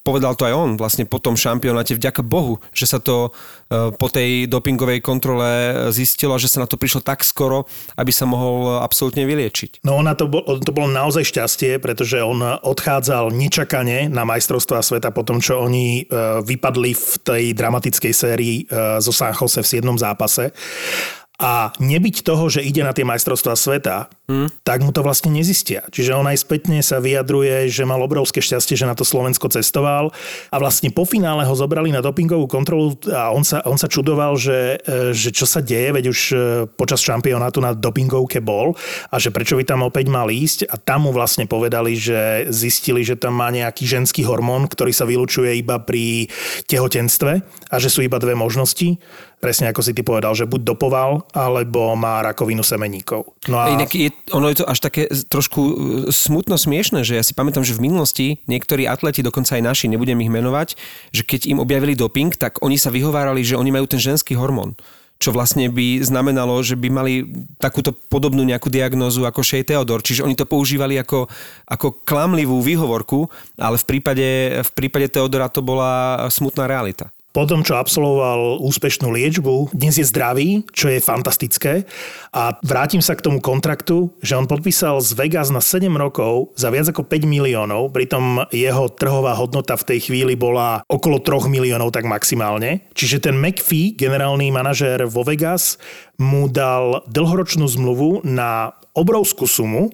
povedal 0.06 0.38
to 0.38 0.46
aj 0.46 0.54
on 0.54 0.70
vlastne 0.78 1.02
po 1.02 1.18
tom 1.18 1.34
šampionáte, 1.34 1.98
vďaka 1.98 2.22
Bohu, 2.22 2.62
že 2.70 2.86
sa 2.86 3.02
to 3.02 3.34
e, 3.66 3.90
po 3.90 4.06
tej 4.06 4.46
dopingovej 4.46 5.02
kontrole 5.02 5.50
zistilo, 5.90 6.38
že 6.38 6.46
sa 6.46 6.62
na 6.62 6.70
to 6.70 6.78
prišlo 6.78 7.02
tak 7.02 7.26
skoro, 7.26 7.66
aby 7.98 8.14
sa 8.14 8.22
mohol 8.22 8.78
absolútne 8.78 9.26
vyliečiť. 9.26 9.82
No 9.82 9.98
ona 9.98 10.14
to, 10.14 10.30
bol, 10.30 10.46
to 10.62 10.70
bolo 10.70 10.86
naozaj 10.86 11.26
šťastie, 11.26 11.82
pretože 11.82 12.22
on 12.22 12.38
odchádzal 12.62 13.34
nečakane 13.34 14.06
na 14.06 14.22
majstrovstvá 14.22 14.78
sveta 14.86 15.10
po 15.10 15.26
tom, 15.26 15.42
čo 15.42 15.58
oni 15.58 16.06
vypadli 16.46 16.94
v 16.94 17.12
tej 17.26 17.44
dramatickej 17.58 18.14
sérii 18.14 18.70
zo 19.02 19.10
San 19.10 19.34
Jose 19.34 19.58
v 19.58 19.82
7. 19.82 19.98
zápase. 19.98 20.54
A 21.42 21.74
nebyť 21.82 22.22
toho, 22.22 22.46
že 22.46 22.62
ide 22.62 22.86
na 22.86 22.94
tie 22.94 23.02
majstrovstvá 23.02 23.58
sveta, 23.58 24.06
hmm. 24.30 24.62
tak 24.62 24.86
mu 24.86 24.94
to 24.94 25.02
vlastne 25.02 25.34
nezistia. 25.34 25.82
Čiže 25.90 26.14
on 26.14 26.30
aj 26.30 26.46
spätne 26.46 26.78
sa 26.86 27.02
vyjadruje, 27.02 27.66
že 27.66 27.82
mal 27.82 27.98
obrovské 27.98 28.38
šťastie, 28.38 28.78
že 28.78 28.86
na 28.86 28.94
to 28.94 29.02
Slovensko 29.02 29.50
cestoval 29.50 30.14
a 30.54 30.56
vlastne 30.62 30.94
po 30.94 31.02
finále 31.02 31.42
ho 31.42 31.54
zobrali 31.58 31.90
na 31.90 31.98
dopingovú 31.98 32.46
kontrolu 32.46 32.94
a 33.10 33.34
on 33.34 33.42
sa, 33.42 33.58
on 33.66 33.74
sa 33.74 33.90
čudoval, 33.90 34.38
že, 34.38 34.78
e, 34.86 35.10
že 35.10 35.34
čo 35.34 35.42
sa 35.42 35.58
deje, 35.58 35.90
veď 35.90 36.04
už 36.14 36.20
e, 36.30 36.34
počas 36.78 37.02
šampionátu 37.02 37.58
na 37.58 37.74
dopingovke 37.74 38.38
bol 38.38 38.78
a 39.10 39.18
že 39.18 39.34
prečo 39.34 39.58
by 39.58 39.66
tam 39.66 39.82
opäť 39.82 40.06
mal 40.14 40.30
ísť 40.30 40.70
a 40.70 40.78
tam 40.78 41.04
mu 41.04 41.10
vlastne 41.10 41.50
povedali, 41.50 41.98
že 41.98 42.46
zistili, 42.54 43.02
že 43.02 43.18
tam 43.18 43.34
má 43.34 43.50
nejaký 43.50 43.82
ženský 43.82 44.22
hormón, 44.22 44.70
ktorý 44.70 44.94
sa 44.94 45.10
vylučuje 45.10 45.58
iba 45.58 45.82
pri 45.82 46.30
tehotenstve 46.70 47.32
a 47.66 47.76
že 47.82 47.90
sú 47.90 48.06
iba 48.06 48.22
dve 48.22 48.38
možnosti 48.38 48.94
presne 49.42 49.74
ako 49.74 49.82
si 49.82 49.90
ty 49.90 50.06
povedal, 50.06 50.38
že 50.38 50.46
buď 50.46 50.62
dopoval, 50.62 51.26
alebo 51.32 51.96
má 51.96 52.20
rakovinu 52.20 52.60
semeníkov. 52.60 53.32
No 53.48 53.56
a... 53.58 53.72
Inak 53.72 53.92
je, 53.92 54.12
ono 54.30 54.52
je 54.52 54.60
to 54.60 54.68
až 54.68 54.78
také 54.84 55.08
trošku 55.08 55.60
e, 55.60 55.74
smutno 56.12 56.60
smiešne, 56.60 57.02
že 57.02 57.16
ja 57.16 57.24
si 57.24 57.32
pamätám, 57.32 57.64
že 57.64 57.74
v 57.74 57.88
minulosti 57.88 58.26
niektorí 58.46 58.84
atleti, 58.84 59.24
dokonca 59.24 59.56
aj 59.56 59.64
naši, 59.64 59.88
nebudem 59.88 60.20
ich 60.20 60.30
menovať, 60.30 60.76
že 61.10 61.24
keď 61.24 61.48
im 61.48 61.58
objavili 61.58 61.96
doping, 61.96 62.36
tak 62.36 62.60
oni 62.60 62.76
sa 62.76 62.92
vyhovárali, 62.92 63.40
že 63.42 63.56
oni 63.56 63.72
majú 63.72 63.88
ten 63.88 63.98
ženský 63.98 64.36
hormón 64.36 64.76
čo 65.22 65.30
vlastne 65.30 65.70
by 65.70 66.02
znamenalo, 66.02 66.58
že 66.66 66.74
by 66.74 66.88
mali 66.90 67.22
takúto 67.62 67.94
podobnú 67.94 68.42
nejakú 68.42 68.66
diagnózu 68.66 69.22
ako 69.22 69.46
Shea 69.46 69.62
Theodor. 69.62 70.02
Čiže 70.02 70.26
oni 70.26 70.34
to 70.34 70.50
používali 70.50 70.98
ako, 70.98 71.30
ako 71.70 72.02
klamlivú 72.02 72.58
výhovorku, 72.58 73.30
ale 73.54 73.78
v 73.78 73.86
prípade, 73.86 74.28
v 74.66 74.70
prípade 74.74 75.06
Teodora 75.14 75.46
to 75.46 75.62
bola 75.62 76.26
smutná 76.26 76.66
realita. 76.66 77.14
Po 77.32 77.48
tom, 77.48 77.64
čo 77.64 77.80
absolvoval 77.80 78.60
úspešnú 78.60 79.08
liečbu, 79.08 79.72
dnes 79.72 79.96
je 79.96 80.04
zdravý, 80.04 80.68
čo 80.68 80.92
je 80.92 81.00
fantastické. 81.00 81.88
A 82.28 82.60
vrátim 82.60 83.00
sa 83.00 83.16
k 83.16 83.24
tomu 83.24 83.40
kontraktu, 83.40 84.12
že 84.20 84.36
on 84.36 84.44
podpísal 84.44 85.00
z 85.00 85.16
Vegas 85.16 85.48
na 85.48 85.64
7 85.64 85.88
rokov 85.96 86.52
za 86.60 86.68
viac 86.68 86.92
ako 86.92 87.08
5 87.08 87.24
miliónov, 87.24 87.88
pritom 87.96 88.44
jeho 88.52 88.92
trhová 88.92 89.32
hodnota 89.32 89.80
v 89.80 89.96
tej 89.96 90.12
chvíli 90.12 90.36
bola 90.36 90.84
okolo 90.92 91.24
3 91.24 91.48
miliónov 91.48 91.96
tak 91.96 92.04
maximálne. 92.04 92.84
Čiže 92.92 93.24
ten 93.24 93.40
McPhee, 93.40 93.96
generálny 93.96 94.52
manažér 94.52 95.08
vo 95.08 95.24
Vegas, 95.24 95.80
mu 96.20 96.52
dal 96.52 97.00
dlhoročnú 97.08 97.64
zmluvu 97.64 98.28
na 98.28 98.76
obrovskú 98.92 99.48
sumu, 99.48 99.88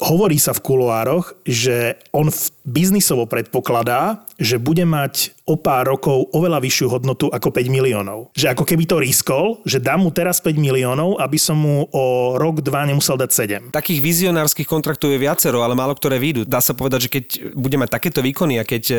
hovorí 0.00 0.40
sa 0.40 0.56
v 0.56 0.64
kuloároch, 0.64 1.36
že 1.44 2.00
on 2.16 2.32
biznisovo 2.64 3.28
predpokladá, 3.28 4.24
že 4.40 4.56
bude 4.56 4.84
mať 4.88 5.36
o 5.44 5.58
pár 5.58 5.90
rokov 5.90 6.30
oveľa 6.30 6.62
vyššiu 6.62 6.86
hodnotu 6.86 7.26
ako 7.26 7.50
5 7.50 7.66
miliónov. 7.66 8.30
Že 8.38 8.54
ako 8.54 8.64
keby 8.64 8.84
to 8.86 8.96
riskol, 9.02 9.44
že 9.66 9.82
dám 9.82 10.06
mu 10.06 10.14
teraz 10.14 10.38
5 10.38 10.54
miliónov, 10.54 11.18
aby 11.18 11.36
som 11.36 11.58
mu 11.58 11.90
o 11.90 12.38
rok, 12.38 12.62
dva 12.62 12.86
nemusel 12.86 13.18
dať 13.18 13.30
7. 13.74 13.74
Takých 13.74 14.00
vizionárskych 14.00 14.70
kontraktov 14.70 15.10
je 15.10 15.18
viacero, 15.18 15.66
ale 15.66 15.74
málo 15.74 15.98
ktoré 15.98 16.22
výjdu. 16.22 16.46
Dá 16.46 16.62
sa 16.62 16.72
povedať, 16.72 17.10
že 17.10 17.12
keď 17.12 17.24
bude 17.58 17.76
mať 17.76 17.90
takéto 17.90 18.22
výkony 18.22 18.62
a 18.62 18.64
keď 18.64 18.84
e, 18.94 18.96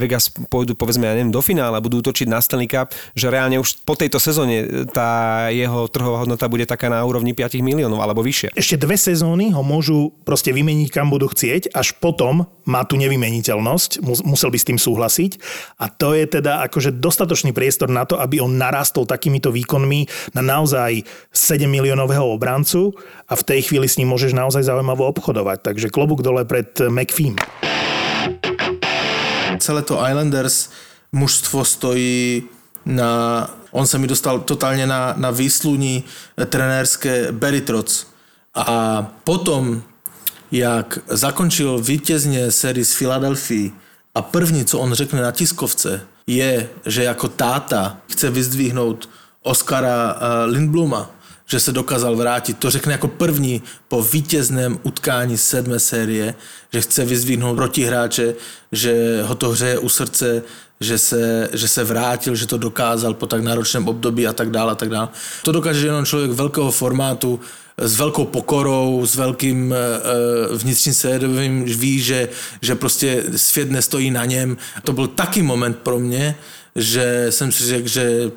Vegas 0.00 0.32
pôjdu 0.48 0.72
povedzme, 0.72 1.04
ja 1.04 1.12
neviem, 1.12 1.34
do 1.34 1.44
finále 1.44 1.76
a 1.76 1.84
budú 1.84 2.00
točiť 2.00 2.26
Cup, 2.64 2.96
že 3.12 3.28
reálne 3.28 3.60
už 3.60 3.84
po 3.84 3.92
tejto 3.92 4.16
sezóne 4.16 4.88
tá 4.88 5.46
jeho 5.52 5.84
trhová 5.92 6.24
hodnota 6.24 6.48
bude 6.48 6.64
taká 6.64 6.88
na 6.88 7.04
úrovni 7.04 7.36
5 7.36 7.60
miliónov 7.60 8.00
alebo 8.00 8.24
vyššie. 8.24 8.56
Ešte 8.56 8.80
dve 8.80 8.96
sezóny 8.96 9.52
ho 9.52 9.60
môžu 9.60 10.16
proste 10.24 10.50
vymeniť 10.50 10.88
kam 10.88 11.12
budú 11.12 11.28
chcieť, 11.30 11.76
až 11.76 11.94
potom 12.00 12.48
má 12.64 12.82
tu 12.88 12.96
nevymeniteľnosť, 12.96 14.00
musel 14.24 14.48
by 14.48 14.58
s 14.58 14.68
tým 14.72 14.78
súhlasiť 14.80 15.32
a 15.78 15.92
to 15.92 16.16
je 16.16 16.24
teda 16.24 16.64
akože 16.66 16.96
dostatočný 16.96 17.52
priestor 17.52 17.92
na 17.92 18.08
to, 18.08 18.16
aby 18.16 18.40
on 18.40 18.56
narastol 18.56 19.04
takýmito 19.04 19.52
výkonmi 19.52 20.32
na 20.32 20.42
naozaj 20.42 21.04
7 21.30 21.68
miliónového 21.68 22.24
obrancu 22.24 22.96
a 23.28 23.36
v 23.36 23.46
tej 23.46 23.60
chvíli 23.68 23.86
s 23.86 24.00
ním 24.00 24.10
môžeš 24.10 24.32
naozaj 24.32 24.64
zaujímavo 24.64 25.04
obchodovať. 25.12 25.60
Takže 25.60 25.92
klobúk 25.92 26.24
dole 26.24 26.48
pred 26.48 26.72
McPhee. 26.88 27.36
Celé 29.60 29.80
to 29.86 30.00
Islanders 30.00 30.72
mužstvo 31.14 31.62
stojí 31.62 32.48
na... 32.84 33.44
On 33.74 33.86
sa 33.86 33.98
mi 33.98 34.06
dostal 34.06 34.46
totálne 34.46 34.86
na, 34.86 35.18
na 35.18 35.34
výsluní 35.34 36.06
trenérske 36.38 37.34
Barry 37.34 37.62
Trotz. 37.66 38.06
A 38.54 39.02
potom, 39.26 39.82
jak 40.54 40.98
zakončil 41.08 41.78
vítězně 41.78 42.50
sérii 42.50 42.84
z 42.84 42.94
Filadelfii, 42.94 43.72
a 44.14 44.22
první, 44.22 44.64
co 44.64 44.78
on 44.78 44.92
řekne 44.92 45.22
na 45.22 45.30
tiskovce, 45.30 46.00
je, 46.26 46.68
že 46.86 47.04
jako 47.04 47.28
táta 47.28 47.98
chce 48.10 48.30
vyzdvihnout 48.30 49.08
Oscara 49.42 50.16
eh, 50.16 50.46
Lindbluma, 50.46 51.10
že 51.46 51.60
se 51.60 51.72
dokázal 51.72 52.16
vrátit. 52.16 52.58
To 52.58 52.70
řekne 52.70 52.92
jako 52.92 53.08
první 53.08 53.62
po 53.88 54.02
vítězném 54.02 54.78
utkání 54.82 55.38
sedmé 55.38 55.78
série, 55.78 56.34
že 56.72 56.80
chce 56.80 57.04
vyzdvihnout 57.04 57.56
protihráče, 57.56 58.34
že 58.72 59.22
ho 59.22 59.34
to 59.34 59.48
hřeje 59.48 59.78
u 59.78 59.88
srdce, 59.88 60.42
že 60.84 60.98
se, 60.98 61.48
že 61.52 61.68
se 61.68 61.84
vrátil, 61.84 62.34
že 62.34 62.46
to 62.46 62.58
dokázal 62.58 63.14
po 63.14 63.26
tak 63.26 63.42
náročném 63.42 63.88
období 63.88 64.26
a 64.26 64.32
tak 64.32 64.50
dále 64.50 64.72
a 64.72 64.74
tak 64.74 64.88
dále. 64.88 65.08
To 65.42 65.52
dokáže 65.52 65.86
jenom 65.86 66.06
člověk 66.06 66.30
velkého 66.30 66.70
formátu, 66.70 67.40
s 67.74 67.98
veľkou 67.98 68.30
pokorou, 68.30 69.02
s 69.02 69.18
veľkým 69.18 69.74
e, 69.74 69.76
vnitřním 70.56 70.94
svědomím, 70.94 71.64
ví, 71.64 72.00
že, 72.00 72.28
že 72.62 72.74
prostě 72.74 73.24
svět 73.36 73.70
nestojí 73.70 74.10
na 74.10 74.24
něm. 74.24 74.56
To 74.82 74.92
byl 74.92 75.06
taký 75.06 75.42
moment 75.42 75.78
pro 75.82 75.98
mě, 75.98 76.38
že 76.76 77.26
jsem 77.30 77.52
si 77.52 77.64
řekl, 77.64 77.88
že 77.88 78.30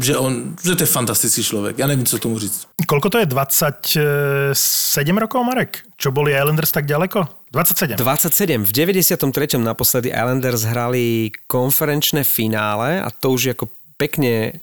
že, 0.00 0.16
on, 0.16 0.56
že 0.56 0.72
to 0.76 0.84
je 0.84 0.90
fantastický 0.90 1.42
človek. 1.44 1.74
Ja 1.76 1.86
neviem, 1.86 2.06
co 2.06 2.18
tomu 2.18 2.38
říct. 2.38 2.66
Koľko 2.86 3.08
to 3.12 3.18
je? 3.20 3.26
27 3.28 4.54
rokov, 5.18 5.40
Marek? 5.44 5.84
Čo 6.00 6.12
boli 6.14 6.32
Islanders 6.32 6.72
tak 6.72 6.88
ďaleko? 6.88 7.52
27. 7.52 8.00
27. 8.00 8.64
V 8.64 8.72
93. 8.72 9.60
naposledy 9.60 10.08
Islanders 10.08 10.64
hrali 10.64 11.32
konferenčné 11.44 12.24
finále 12.24 13.04
a 13.04 13.12
to 13.12 13.36
už 13.36 13.52
ako 13.52 13.68
pekne 14.00 14.56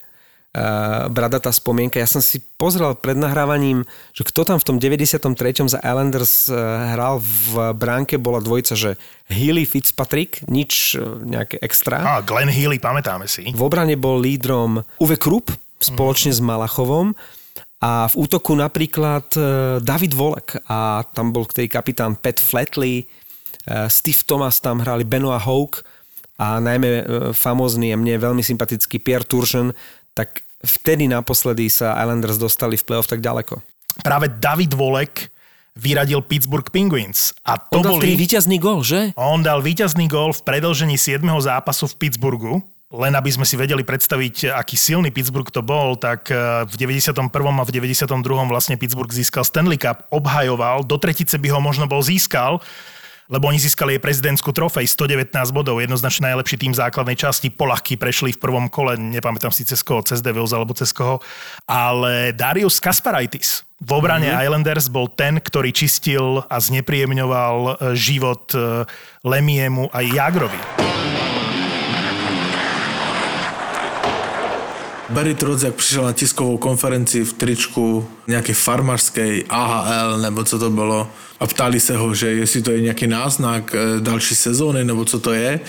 bradatá 1.14 1.54
spomienka. 1.54 2.02
Ja 2.02 2.10
som 2.10 2.26
si 2.26 2.41
pozrel 2.58 2.97
pred 2.97 3.14
nahrávaním, 3.14 3.86
že 4.18 4.26
kto 4.26 4.50
tam 4.50 4.58
v 4.58 4.66
tom 4.66 4.78
93. 4.82 5.22
za 5.70 5.78
Islanders 5.78 6.50
uh, 6.50 6.58
hral 6.97 7.22
v 7.22 7.78
bránke, 7.78 8.18
bola 8.18 8.41
dvojica, 8.41 8.74
že 8.74 8.97
Healy 9.30 9.70
Fitzpatrick, 9.70 10.41
nič 10.50 10.97
uh, 10.97 11.22
nejaké 11.22 11.62
extra. 11.62 12.02
A 12.02 12.26
Glenn 12.26 12.50
Healy, 12.50 12.82
pamätáme 12.82 13.30
si. 13.30 13.45
V 13.54 13.62
obrane 13.62 13.93
bol 13.93 14.18
lídrom 14.18 14.82
Uwe 14.97 15.18
Krupp 15.22 15.54
spoločne 15.78 16.34
mm. 16.34 16.38
s 16.38 16.41
Malachovom 16.41 17.08
a 17.80 18.10
v 18.12 18.16
útoku 18.20 18.52
napríklad 18.60 19.32
David 19.80 20.12
Volek 20.12 20.60
a 20.68 21.08
tam 21.16 21.32
bol 21.32 21.47
ktorý 21.47 21.72
kapitán 21.72 22.20
Pat 22.20 22.36
Flatley, 22.36 23.08
Steve 23.88 24.20
Thomas 24.28 24.60
tam 24.60 24.84
hrali, 24.84 25.08
Benoit 25.08 25.39
Hoke 25.39 25.88
a 26.36 26.60
najmä 26.60 27.08
famózny 27.32 27.95
a 27.95 28.00
mne 28.00 28.20
veľmi 28.20 28.43
sympatický 28.43 29.00
Pierre 29.00 29.24
Turgeon, 29.24 29.72
tak 30.20 30.43
vtedy 30.59 31.07
naposledy 31.07 31.72
sa 31.72 31.95
Islanders 31.95 32.36
dostali 32.36 32.76
v 32.76 32.84
playoff 32.84 33.07
tak 33.07 33.24
ďaleko. 33.24 33.63
Práve 34.03 34.28
David 34.28 34.76
Volek 34.76 35.32
vyradil 35.80 36.20
Pittsburgh 36.20 36.67
Penguins. 36.67 37.32
A 37.47 37.55
to 37.55 37.80
on 37.80 37.84
dal 37.88 37.95
boli... 37.95 38.20
víťazný 38.20 38.59
gol, 38.59 38.84
že? 38.84 39.15
On 39.15 39.39
dal 39.39 39.63
víťazný 39.63 40.11
gol 40.11 40.36
v 40.36 40.41
predlžení 40.43 40.99
7. 40.99 41.24
zápasu 41.39 41.88
v 41.88 41.95
Pittsburghu. 41.95 42.59
Len 42.89 43.13
aby 43.13 43.30
sme 43.30 43.45
si 43.45 43.53
vedeli 43.53 43.86
predstaviť, 43.86 44.49
aký 44.49 44.74
silný 44.74 45.13
Pittsburgh 45.13 45.45
to 45.45 45.61
bol, 45.61 45.93
tak 45.93 46.34
eh, 46.34 46.65
v 46.65 46.76
91. 46.76 47.30
a 47.30 47.63
v 47.63 47.72
92. 47.72 48.09
vlastne 48.49 48.76
Pittsburgh 48.82 49.13
získal 49.13 49.45
Stanley 49.45 49.78
Cup, 49.78 50.09
obhajoval, 50.09 50.84
do 50.84 50.97
tretice 50.97 51.38
by 51.38 51.53
ho 51.53 51.61
možno 51.61 51.86
bol 51.86 52.01
získal, 52.01 52.57
lebo 53.30 53.48
oni 53.48 53.62
získali 53.62 53.96
jej 53.96 54.02
prezidentskú 54.02 54.50
trofej 54.50 54.90
119 54.90 55.32
bodov, 55.54 55.78
jednoznačne 55.80 56.34
najlepší 56.34 56.58
tým 56.58 56.74
základnej 56.74 57.16
časti, 57.16 57.54
polahky 57.54 57.96
prešli 57.96 58.34
v 58.34 58.42
prvom 58.42 58.66
kole, 58.68 58.98
nepamätám 58.98 59.54
si 59.54 59.64
cez 59.64 59.86
koho, 59.86 60.02
cez 60.02 60.20
Devils 60.26 60.52
alebo 60.52 60.74
cez 60.74 60.90
koho, 60.90 61.22
ale 61.70 62.34
Darius 62.34 62.82
Kasparaitis 62.82 63.70
v 63.80 63.92
obrane 63.96 64.28
mm-hmm. 64.28 64.44
Islanders 64.44 64.92
bol 64.92 65.08
ten, 65.08 65.40
ktorý 65.40 65.72
čistil 65.72 66.44
a 66.52 66.60
znepríjemňoval 66.60 67.58
e, 67.64 67.72
život 67.96 68.52
e, 68.52 68.84
Lemiemu 69.24 69.88
a 69.96 70.04
Jagrovi. 70.04 70.89
Barry 75.10 75.36
Trotz, 75.36 75.64
jak 75.64 75.76
přišel 75.76 76.03
na 76.03 76.14
tiskovou 76.14 76.57
konferenci 76.57 77.26
v 77.26 77.34
tričku 77.34 78.07
nějaké 78.28 78.53
farmařské 78.53 79.41
AHL, 79.49 80.18
nebo 80.18 80.43
co 80.43 80.60
to 80.60 80.70
bylo, 80.70 81.07
a 81.39 81.47
ptali 81.47 81.80
se 81.80 81.97
ho, 81.97 82.14
že 82.14 82.28
jestli 82.28 82.62
to 82.62 82.72
je 82.72 82.82
nějaký 82.82 83.07
náznak 83.07 83.76
eh, 83.76 84.01
další 84.01 84.36
sezóny, 84.36 84.84
nebo 84.84 85.05
co 85.05 85.20
to 85.20 85.34
je, 85.34 85.60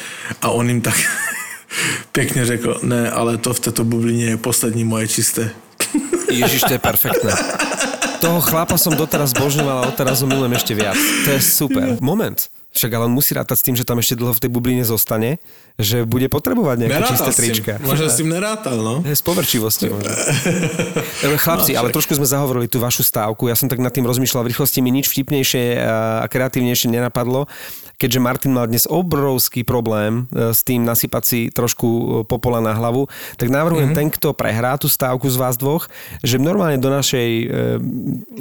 a 0.43 0.49
on 0.51 0.69
jim 0.69 0.81
tak 0.81 0.95
pěkně 2.13 2.47
řekl, 2.47 2.81
ne, 2.83 3.11
ale 3.11 3.37
to 3.37 3.55
v 3.55 3.61
této 3.61 3.85
bublině 3.85 4.25
je 4.25 4.37
poslední 4.37 4.85
moje 4.85 5.09
čisté. 5.09 5.51
Ježiš, 6.31 6.61
to 6.61 6.73
je 6.73 6.79
perfektné. 6.79 7.33
Toho 8.21 8.41
chlapa 8.41 8.77
som 8.77 8.93
doteraz 8.93 9.33
zbožňoval 9.33 9.79
a 9.81 9.89
odteraz 9.89 10.21
ho 10.21 10.29
milujem 10.29 10.53
ešte 10.53 10.77
viac. 10.77 11.01
To 11.25 11.31
je 11.33 11.41
super. 11.41 11.97
Moment. 12.05 12.37
Však 12.71 12.91
ale 12.95 13.11
on 13.11 13.15
musí 13.15 13.35
rátať 13.35 13.57
s 13.59 13.65
tým, 13.67 13.75
že 13.75 13.83
tam 13.83 13.99
ešte 13.99 14.15
dlho 14.15 14.31
v 14.31 14.43
tej 14.47 14.51
bubline 14.51 14.87
zostane, 14.87 15.43
že 15.75 16.07
bude 16.07 16.31
potrebovať 16.31 16.87
nejaké 16.87 17.03
Nerátal 17.03 17.11
čisté 17.19 17.31
s 17.35 17.39
trička. 17.43 17.73
Možno 17.83 18.07
s 18.07 18.15
tým 18.15 18.31
nerátal, 18.31 18.79
no. 18.79 19.03
Možno. 19.91 20.07
Dobre, 21.27 21.39
Chlapci, 21.41 21.75
ale 21.75 21.91
trošku 21.91 22.15
sme 22.15 22.31
zahovorili 22.31 22.71
tú 22.71 22.79
vašu 22.79 23.03
stávku. 23.03 23.51
Ja 23.51 23.59
som 23.59 23.67
tak 23.67 23.83
nad 23.83 23.91
tým 23.91 24.07
rozmýšľal 24.07 24.47
v 24.47 24.55
rýchlosti, 24.55 24.87
mi 24.87 24.95
nič 24.95 25.11
vtipnejšie 25.11 25.83
a 25.83 26.27
kreatívnejšie 26.31 26.95
nenapadlo, 26.95 27.51
keďže 27.99 28.23
Martin 28.23 28.55
mal 28.55 28.71
dnes 28.71 28.87
obrovský 28.87 29.67
problém 29.67 30.31
e, 30.31 30.55
s 30.55 30.63
tým 30.63 30.87
nasypať 30.87 31.23
si 31.27 31.41
trošku 31.51 31.89
e, 31.89 32.03
popola 32.23 32.63
na 32.63 32.71
hlavu, 32.71 33.11
tak 33.35 33.51
navrhujem 33.51 33.91
mm-hmm. 33.93 33.99
ten, 33.99 34.15
kto 34.15 34.31
prehrá 34.31 34.79
tú 34.79 34.87
stávku 34.87 35.27
z 35.27 35.37
vás 35.43 35.59
dvoch, 35.59 35.91
že 36.23 36.39
normálne 36.39 36.79
do 36.79 36.89
našej 36.89 37.31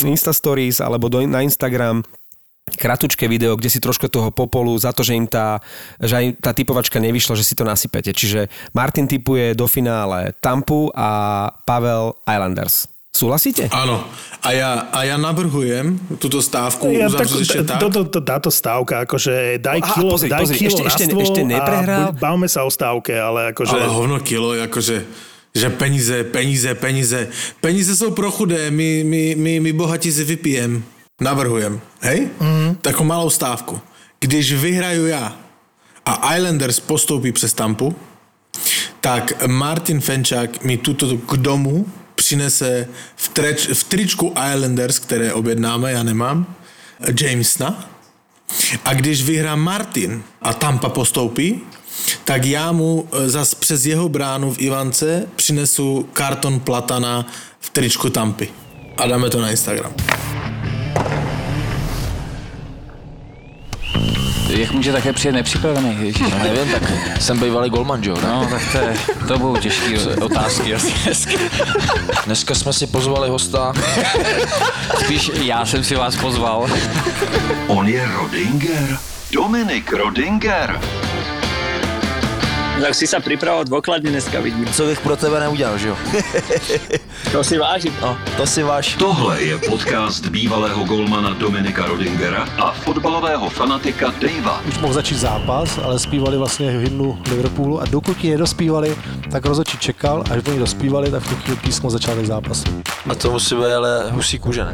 Insta 0.06 0.32
Stories 0.32 0.80
alebo 0.80 1.10
do, 1.10 1.26
na 1.26 1.42
Instagram 1.42 2.06
kratučké 2.70 3.26
video, 3.26 3.56
kde 3.56 3.70
si 3.70 3.80
trošku 3.80 4.06
toho 4.08 4.30
popolu 4.30 4.76
za 4.76 4.94
to, 4.94 5.02
že 5.02 5.14
im 5.14 5.26
tá, 5.26 5.58
že 5.98 6.14
aj 6.14 6.26
tá 6.42 6.52
typovačka 6.52 6.98
nevyšla, 6.98 7.34
že 7.34 7.44
si 7.44 7.56
to 7.56 7.64
nasypete. 7.64 8.12
Čiže 8.12 8.46
Martin 8.72 9.06
typuje 9.06 9.54
do 9.54 9.66
finále 9.66 10.34
Tampu 10.38 10.90
a 10.94 11.10
Pavel 11.66 12.14
Islanders. 12.24 12.86
Súhlasíte? 13.10 13.74
Áno. 13.74 14.06
A 14.46 14.54
ja, 14.54 14.86
a 14.94 15.02
ja 15.02 15.18
navrhujem 15.18 15.98
túto 16.22 16.40
stávku 16.40 16.94
Ja, 16.94 17.10
uzavřu 17.10 17.42
ešte 17.42 17.66
tak. 17.66 17.82
to, 17.82 17.90
to, 17.90 18.02
to, 18.06 18.20
táto 18.22 18.54
stávka, 18.54 19.04
akože 19.04 19.58
daj 19.58 19.82
Aha, 19.82 19.94
kilo, 19.98 20.10
pozri, 20.14 20.30
daj 20.30 20.42
pozri, 20.46 20.58
kilo 20.62 20.70
ešte- 20.70 20.86
na 20.86 20.90
ešte- 20.94 21.06
stôl 21.10 21.22
ešte 21.26 21.42
neprehral? 21.42 22.04
a 22.06 22.14
bavme 22.14 22.46
sa 22.46 22.62
o 22.64 22.70
stávke, 22.70 23.18
ale 23.18 23.50
akože... 23.52 23.74
Ale 23.74 23.90
hovno 23.90 24.22
kilo, 24.22 24.54
jakože 24.54 25.10
že 25.50 25.68
peníze, 25.74 26.14
peníze, 26.30 26.70
peníze. 26.78 27.20
Peníze 27.58 27.98
jsou 27.98 28.14
pro 28.14 28.30
chudé, 28.32 28.70
my, 28.70 29.02
my, 29.04 29.24
my, 29.36 29.54
my 29.60 29.72
bohatí 29.74 30.14
si 30.14 30.22
vypijem. 30.24 30.86
Navrhujem, 31.20 31.82
hej? 32.02 32.30
Mm. 32.40 32.76
Takovou 32.82 33.06
malou 33.06 33.30
stávku. 33.30 33.82
Když 34.20 34.54
vyhraju 34.54 35.06
já 35.06 35.36
a 36.06 36.36
Islanders 36.36 36.80
postoupí 36.80 37.32
přes 37.32 37.54
Tampu, 37.54 37.96
tak 39.02 39.48
Martin 39.48 40.02
Fenčák 40.02 40.64
mi 40.64 40.78
tuto 40.78 41.18
k 41.18 41.38
domu 41.38 41.86
přinese 42.16 42.88
v, 43.16 43.28
treč, 43.28 43.68
v 43.74 43.84
tričku 43.84 44.34
Islanders, 44.54 45.00
které 45.00 45.34
objednáme, 45.34 45.92
já 45.92 46.04
nemám, 46.04 46.56
Jamesna. 47.22 47.90
A 48.86 48.94
když 48.94 49.24
vyhrá 49.24 49.56
Martin 49.56 50.24
a 50.42 50.54
Tampa 50.54 50.90
postoupí, 50.90 51.62
tak 52.24 52.46
já 52.46 52.72
mu 52.72 53.08
e, 53.12 53.30
zas 53.30 53.56
přes 53.56 53.86
jeho 53.86 54.10
bránu 54.10 54.54
v 54.54 54.62
Ivance 54.62 55.28
přinesu 55.36 56.10
karton 56.14 56.60
platana 56.60 57.26
v 57.60 57.70
tričku 57.70 58.10
Tampy. 58.10 58.50
A 58.98 59.08
dáme 59.08 59.30
to 59.30 59.42
na 59.42 59.50
Instagram. 59.52 59.94
Jak 64.50 64.72
může 64.72 64.92
také 64.92 65.14
přijet 65.14 65.36
nepřipravený? 65.36 65.98
Ježiš, 66.02 66.24
Já 66.38 66.44
nevím, 66.44 66.74
tak 66.74 66.84
jsem 67.22 67.40
bývalý 67.40 67.70
golman, 67.70 68.04
jo? 68.04 68.16
No, 68.24 68.48
tak 68.50 68.62
to, 68.72 68.78
je, 68.78 68.94
to 69.28 69.40
budou 69.40 69.58
těžké 69.58 70.00
otázky 70.16 70.76
asi 70.76 70.94
dneska. 71.04 71.32
Dneska 72.26 72.56
jsme 72.56 72.74
si 72.74 72.88
pozvali 72.88 73.30
hosta. 73.30 73.74
Spíš 75.00 75.32
já 75.42 75.66
jsem 75.66 75.84
si 75.84 75.96
vás 75.96 76.16
pozval. 76.16 76.68
On 77.68 77.88
je 77.88 78.08
Rodinger. 78.08 78.98
Dominik 79.32 79.94
Rodinger. 79.94 80.80
Tak 82.80 82.96
si 82.96 83.06
sa 83.12 83.20
pripravoval 83.20 83.68
dôkladne 83.68 84.08
dneska, 84.10 84.40
vidím. 84.40 84.66
Co 84.72 84.88
bych 84.88 85.00
pro 85.04 85.16
tebe 85.16 85.40
neudělal, 85.40 85.78
že 85.78 85.88
jo? 85.88 85.96
To 87.32 87.44
si 87.44 87.58
vážim. 87.58 87.94
No, 88.02 88.18
to 88.38 88.48
si 88.48 88.64
váš. 88.64 88.96
Tohle 88.96 89.42
je 89.44 89.58
podcast 89.58 90.26
bývalého 90.26 90.84
golmana 90.84 91.34
Dominika 91.34 91.86
Rodingera 91.86 92.48
a 92.58 92.72
fotbalového 92.72 93.50
fanatika 93.50 94.14
Davea. 94.22 94.62
už 94.68 94.78
mohl 94.78 94.94
začít 94.94 95.18
zápas, 95.18 95.78
ale 95.84 96.00
zpívali 96.00 96.38
vlastně 96.38 96.72
hymnu 96.72 97.22
Liverpoolu 97.30 97.82
a 97.82 97.86
dokud 97.86 98.24
ji 98.24 98.32
nedospívali, 98.32 98.96
tak 99.32 99.46
rozhodčí 99.46 99.78
čekal, 99.78 100.24
až 100.32 100.42
oni 100.48 100.60
dospívali, 100.60 101.12
tak 101.12 101.24
v 101.24 101.30
tu 101.30 101.36
chvíli 101.36 101.58
písmo 101.58 101.90
začal 101.90 102.26
zápas. 102.26 102.64
A 103.10 103.16
to 103.16 103.32
musí 103.32 103.56
být 103.56 103.74
ale 103.78 104.10
husí 104.12 104.40
kůže, 104.40 104.66
ne? 104.66 104.74